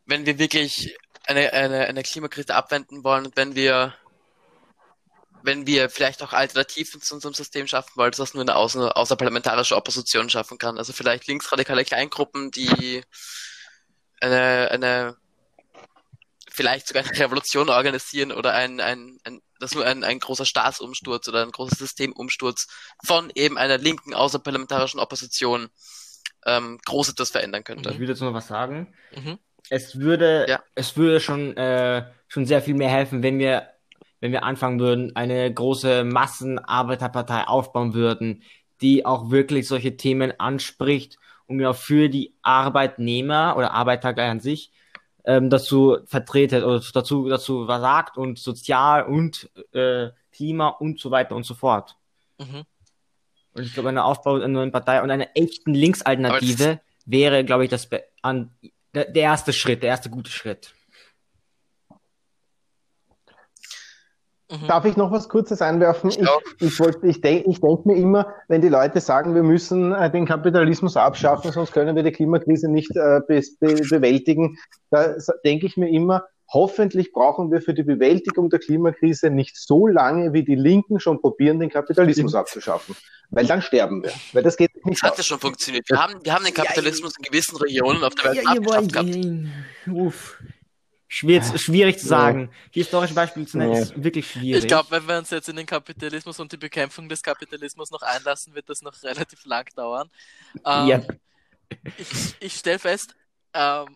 wenn 0.05 0.25
wir 0.25 0.39
wirklich 0.39 0.97
eine, 1.25 1.53
eine, 1.53 1.85
eine 1.85 2.03
Klimakrise 2.03 2.53
abwenden 2.53 3.03
wollen 3.03 3.25
und 3.25 3.37
wenn 3.37 3.55
wir, 3.55 3.93
wenn 5.43 5.67
wir 5.67 5.89
vielleicht 5.89 6.23
auch 6.23 6.33
Alternativen 6.33 7.01
zu 7.01 7.15
unserem 7.15 7.33
System 7.33 7.67
schaffen 7.67 7.91
wollen, 7.95 8.11
dass 8.11 8.17
das 8.17 8.33
nur 8.33 8.41
eine 8.41 8.55
außer, 8.55 8.95
außerparlamentarische 8.97 9.75
Opposition 9.75 10.29
schaffen 10.29 10.57
kann. 10.57 10.77
Also 10.77 10.93
vielleicht 10.93 11.27
linksradikale 11.27 11.85
Kleingruppen, 11.85 12.49
die 12.51 13.03
eine, 14.21 14.71
eine 14.71 15.17
vielleicht 16.49 16.87
sogar 16.87 17.03
eine 17.03 17.19
Revolution 17.19 17.69
organisieren 17.69 18.31
oder 18.31 18.53
ein, 18.53 18.79
ein, 18.79 19.17
ein 19.23 19.41
das 19.59 19.75
nur 19.75 19.85
ein, 19.85 20.03
ein 20.03 20.19
großer 20.19 20.45
Staatsumsturz 20.45 21.27
oder 21.27 21.41
ein 21.43 21.51
großer 21.51 21.75
Systemumsturz 21.75 22.67
von 23.03 23.31
eben 23.35 23.57
einer 23.57 23.77
linken 23.77 24.13
außerparlamentarischen 24.13 24.99
Opposition 24.99 25.69
ähm, 26.45 26.79
groß 26.85 27.09
etwas 27.09 27.31
verändern 27.31 27.63
könnte. 27.63 27.89
Ich 27.91 27.99
würde 27.99 28.13
jetzt 28.13 28.21
noch 28.21 28.33
was 28.33 28.47
sagen. 28.47 28.93
Mhm. 29.15 29.39
Es 29.69 29.99
würde, 29.99 30.45
Ja. 30.49 30.61
es 30.75 30.97
würde 30.97 31.19
schon, 31.19 31.55
äh, 31.55 32.11
schon 32.27 32.45
sehr 32.45 32.61
viel 32.61 32.73
mehr 32.73 32.89
helfen, 32.89 33.23
wenn 33.23 33.39
wir, 33.39 33.69
wenn 34.23 34.31
wir 34.31 34.43
anfangen 34.43 34.79
würden, 34.79 35.13
eine 35.17 35.53
große 35.53 36.05
Massenarbeiterpartei 36.05 37.43
aufbauen 37.45 37.93
würden, 37.93 38.41
die 38.79 39.05
auch 39.05 39.31
wirklich 39.31 39.67
solche 39.67 39.97
Themen 39.97 40.39
anspricht 40.39 41.17
und 41.45 41.57
genau 41.57 41.73
für 41.73 42.07
die 42.07 42.33
Arbeitnehmer 42.41 43.55
oder 43.57 43.73
Arbeiter 43.73 44.17
an 44.17 44.39
sich 44.39 44.71
ähm, 45.25 45.49
dazu 45.49 45.97
vertreten 46.05 46.63
oder 46.63 46.81
dazu, 46.93 47.27
dazu 47.27 47.67
was 47.67 47.81
sagt 47.81 48.17
und 48.17 48.39
sozial 48.39 49.03
und 49.03 49.49
äh, 49.73 50.11
Klima 50.31 50.69
und 50.69 51.01
so 51.01 51.11
weiter 51.11 51.35
und 51.35 51.45
so 51.45 51.53
fort. 51.53 51.97
Mhm. 52.39 52.63
Und 53.51 53.63
ich 53.63 53.73
glaube, 53.73 53.89
eine 53.89 54.05
Aufbau 54.05 54.35
einer 54.35 54.47
neuen 54.47 54.71
Partei 54.71 55.01
und 55.01 55.11
einer 55.11 55.27
echten 55.35 55.73
Linksalternative 55.73 56.79
wäre, 57.05 57.43
glaube 57.43 57.65
ich, 57.65 57.69
das 57.69 57.89
an, 58.21 58.51
der 58.93 59.13
erste 59.13 59.51
Schritt, 59.51 59.83
der 59.83 59.89
erste 59.89 60.09
gute 60.09 60.31
Schritt. 60.31 60.73
Mhm. 64.61 64.67
Darf 64.67 64.85
ich 64.85 64.97
noch 64.97 65.11
was 65.11 65.29
Kurzes 65.29 65.61
einwerfen? 65.61 66.11
Ich 66.11 66.19
Ich, 66.59 66.67
ich, 66.67 66.79
wollte, 66.79 67.07
ich 67.07 67.21
denke 67.21 67.49
ich 67.49 67.59
denk 67.59 67.85
mir 67.85 67.95
immer, 67.95 68.33
wenn 68.47 68.61
die 68.61 68.69
Leute 68.69 68.99
sagen, 68.99 69.33
wir 69.33 69.43
müssen 69.43 69.93
äh, 69.93 70.11
den 70.11 70.25
Kapitalismus 70.25 70.95
abschaffen, 70.95 71.51
sonst 71.51 71.71
können 71.71 71.95
wir 71.95 72.03
die 72.03 72.11
Klimakrise 72.11 72.69
nicht 72.69 72.91
äh, 72.95 73.21
be 73.27 73.41
be 73.59 73.73
bewältigen, 73.89 74.57
da 74.91 75.15
denke 75.43 75.65
ich 75.65 75.77
mir 75.77 75.89
immer, 75.89 76.25
hoffentlich 76.49 77.11
brauchen 77.11 77.51
wir 77.51 77.61
für 77.61 77.73
die 77.73 77.83
Bewältigung 77.83 78.49
der 78.49 78.59
Klimakrise 78.59 79.29
nicht 79.29 79.57
so 79.57 79.87
lange, 79.87 80.33
wie 80.33 80.43
die 80.43 80.55
Linken 80.55 80.99
schon 80.99 81.19
probieren, 81.19 81.59
den 81.59 81.69
Kapitalismus 81.69 82.35
abzuschaffen. 82.35 82.95
Weil 83.31 83.47
dann 83.47 83.63
sterben 83.63 84.03
wir. 84.03 84.11
Weil 84.33 84.43
das 84.43 84.55
geht 84.57 84.85
nicht 84.85 85.01
Das 85.01 85.09
hat 85.09 85.17
ja 85.17 85.23
schon 85.23 85.39
funktioniert. 85.39 85.89
Wir 85.89 85.97
haben, 85.97 86.13
wir 86.23 86.33
haben 86.33 86.45
den 86.45 86.53
Kapitalismus 86.53 87.17
in 87.17 87.23
gewissen 87.23 87.57
Regionen 87.57 88.03
auf 88.03 88.13
der 88.13 88.31
Welt 88.31 88.47
abgeschafft 88.47 88.93
gehabt. 88.93 89.17
Uff. 89.91 90.39
Schwierig, 91.13 91.61
schwierig 91.61 91.99
zu 91.99 92.05
Ja. 92.05 92.09
sagen. 92.09 92.49
Historische 92.71 93.13
Beispiele 93.13 93.45
zu 93.45 93.59
nennen 93.59 93.73
Ja. 93.73 93.81
ist 93.83 94.03
wirklich 94.03 94.31
schwierig. 94.31 94.63
Ich 94.63 94.67
glaube, 94.67 94.89
wenn 94.89 95.07
wir 95.07 95.19
uns 95.19 95.29
jetzt 95.29 95.47
in 95.47 95.55
den 95.55 95.67
Kapitalismus 95.67 96.39
und 96.39 96.51
die 96.51 96.57
Bekämpfung 96.57 97.07
des 97.07 97.21
Kapitalismus 97.21 97.91
noch 97.91 98.01
einlassen, 98.01 98.55
wird 98.55 98.67
das 98.67 98.81
noch 98.81 98.95
relativ 99.03 99.45
lang 99.45 99.69
dauern. 99.75 100.09
Ähm, 100.65 100.87
Ja. 100.87 101.01
Ich, 101.99 102.35
ich 102.39 102.55
stelle 102.55 102.79
fest, 102.79 103.13
ähm, 103.53 103.95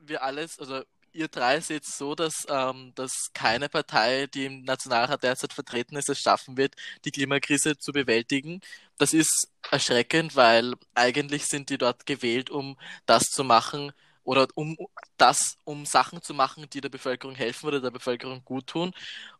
wir 0.00 0.24
alles, 0.24 0.58
also 0.58 0.82
ihr 1.12 1.28
drei 1.28 1.60
seht 1.60 1.84
es 1.84 1.96
so, 1.96 2.16
dass, 2.16 2.44
ähm, 2.48 2.90
dass 2.96 3.30
keine 3.32 3.68
Partei, 3.68 4.26
die 4.26 4.46
im 4.46 4.62
Nationalrat 4.64 5.22
derzeit 5.22 5.52
vertreten 5.52 5.94
ist, 5.94 6.08
es 6.08 6.18
schaffen 6.18 6.56
wird, 6.56 6.74
die 7.04 7.12
Klimakrise 7.12 7.78
zu 7.78 7.92
bewältigen. 7.92 8.60
Das 8.98 9.12
ist 9.12 9.52
erschreckend, 9.70 10.34
weil 10.34 10.74
eigentlich 10.96 11.46
sind 11.46 11.70
die 11.70 11.78
dort 11.78 12.06
gewählt, 12.06 12.50
um 12.50 12.76
das 13.06 13.22
zu 13.30 13.44
machen 13.44 13.92
oder 14.26 14.48
um 14.56 14.76
das, 15.16 15.56
um 15.64 15.86
Sachen 15.86 16.20
zu 16.22 16.34
machen, 16.34 16.68
die 16.70 16.80
der 16.80 16.88
Bevölkerung 16.90 17.36
helfen 17.36 17.66
oder 17.68 17.80
der 17.80 17.92
Bevölkerung 17.92 18.44
gut 18.44 18.66
tun. 18.68 18.92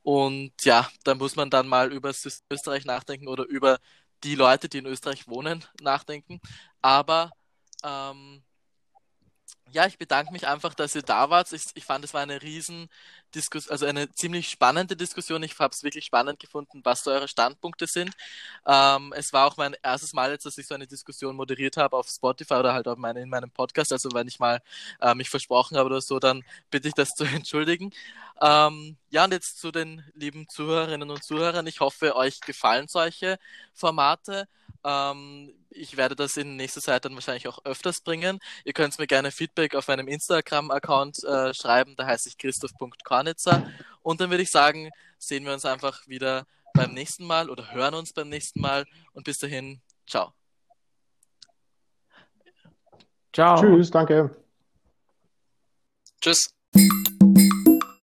Und 0.02 0.52
ja, 0.64 0.88
da 1.04 1.14
muss 1.16 1.36
man 1.36 1.50
dann 1.50 1.68
mal 1.68 1.92
über 1.92 2.10
Österreich 2.50 2.84
nachdenken 2.86 3.28
oder 3.28 3.44
über 3.46 3.78
die 4.24 4.36
Leute, 4.36 4.68
die 4.68 4.78
in 4.78 4.86
Österreich 4.86 5.28
wohnen, 5.28 5.64
nachdenken. 5.82 6.40
Aber 6.82 7.32
ähm, 7.84 8.42
ja, 9.72 9.86
ich 9.86 9.98
bedanke 9.98 10.32
mich 10.32 10.46
einfach, 10.46 10.74
dass 10.74 10.94
ihr 10.94 11.02
da 11.02 11.28
wart. 11.30 11.52
Ich, 11.52 11.64
ich 11.74 11.84
fand, 11.84 12.04
es 12.04 12.14
war 12.14 12.22
eine 12.22 12.40
riesen 12.40 12.88
Diskussion, 13.34 13.72
also 13.72 13.86
eine 13.86 14.10
ziemlich 14.12 14.48
spannende 14.48 14.96
Diskussion. 14.96 15.42
Ich 15.42 15.58
habe 15.58 15.72
es 15.74 15.82
wirklich 15.82 16.04
spannend 16.04 16.38
gefunden, 16.38 16.80
was 16.84 17.02
so 17.02 17.10
eure 17.10 17.26
Standpunkte 17.28 17.86
sind. 17.86 18.14
Ähm, 18.66 19.12
es 19.16 19.32
war 19.32 19.46
auch 19.46 19.56
mein 19.56 19.74
erstes 19.82 20.12
Mal 20.12 20.30
jetzt, 20.30 20.46
dass 20.46 20.56
ich 20.58 20.66
so 20.66 20.74
eine 20.74 20.86
Diskussion 20.86 21.34
moderiert 21.34 21.76
habe 21.76 21.96
auf 21.96 22.08
Spotify 22.08 22.54
oder 22.54 22.74
halt 22.74 22.86
auf 22.86 22.96
meine, 22.96 23.20
in 23.20 23.28
meinem 23.28 23.50
Podcast. 23.50 23.92
Also 23.92 24.10
wenn 24.12 24.28
ich 24.28 24.38
mal 24.38 24.62
äh, 25.00 25.14
mich 25.14 25.28
versprochen 25.30 25.76
habe 25.76 25.86
oder 25.86 26.00
so, 26.00 26.20
dann 26.20 26.44
bitte 26.70 26.88
ich 26.88 26.94
das 26.94 27.10
zu 27.10 27.24
entschuldigen. 27.24 27.92
Ähm, 28.40 28.96
ja, 29.10 29.24
und 29.24 29.32
jetzt 29.32 29.58
zu 29.58 29.72
den 29.72 30.04
lieben 30.14 30.48
Zuhörerinnen 30.48 31.10
und 31.10 31.24
Zuhörern. 31.24 31.66
Ich 31.66 31.80
hoffe, 31.80 32.14
euch 32.14 32.40
gefallen 32.40 32.86
solche 32.88 33.38
Formate. 33.74 34.48
Ähm, 34.84 35.52
ich 35.70 35.96
werde 35.96 36.16
das 36.16 36.36
in 36.36 36.56
nächster 36.56 36.80
Zeit 36.80 37.04
dann 37.04 37.14
wahrscheinlich 37.14 37.48
auch 37.48 37.64
öfters 37.64 38.00
bringen. 38.00 38.38
Ihr 38.64 38.72
könnt 38.72 38.98
mir 38.98 39.06
gerne 39.06 39.30
Feedback 39.30 39.74
auf 39.74 39.88
meinem 39.88 40.08
Instagram-Account 40.08 41.24
äh, 41.24 41.54
schreiben, 41.54 41.94
da 41.96 42.06
heiße 42.06 42.28
ich 42.28 42.38
christoph.kornitzer. 42.38 43.70
Und 44.02 44.20
dann 44.20 44.30
würde 44.30 44.42
ich 44.42 44.50
sagen, 44.50 44.90
sehen 45.18 45.44
wir 45.44 45.52
uns 45.52 45.64
einfach 45.64 46.06
wieder 46.06 46.46
beim 46.74 46.92
nächsten 46.92 47.24
Mal 47.24 47.50
oder 47.50 47.72
hören 47.72 47.94
uns 47.94 48.12
beim 48.12 48.28
nächsten 48.28 48.60
Mal. 48.60 48.84
Und 49.12 49.24
bis 49.24 49.38
dahin, 49.38 49.80
ciao. 50.06 50.32
Ciao. 53.32 53.60
Tschüss, 53.60 53.90
danke. 53.90 54.34
Tschüss. 56.20 56.50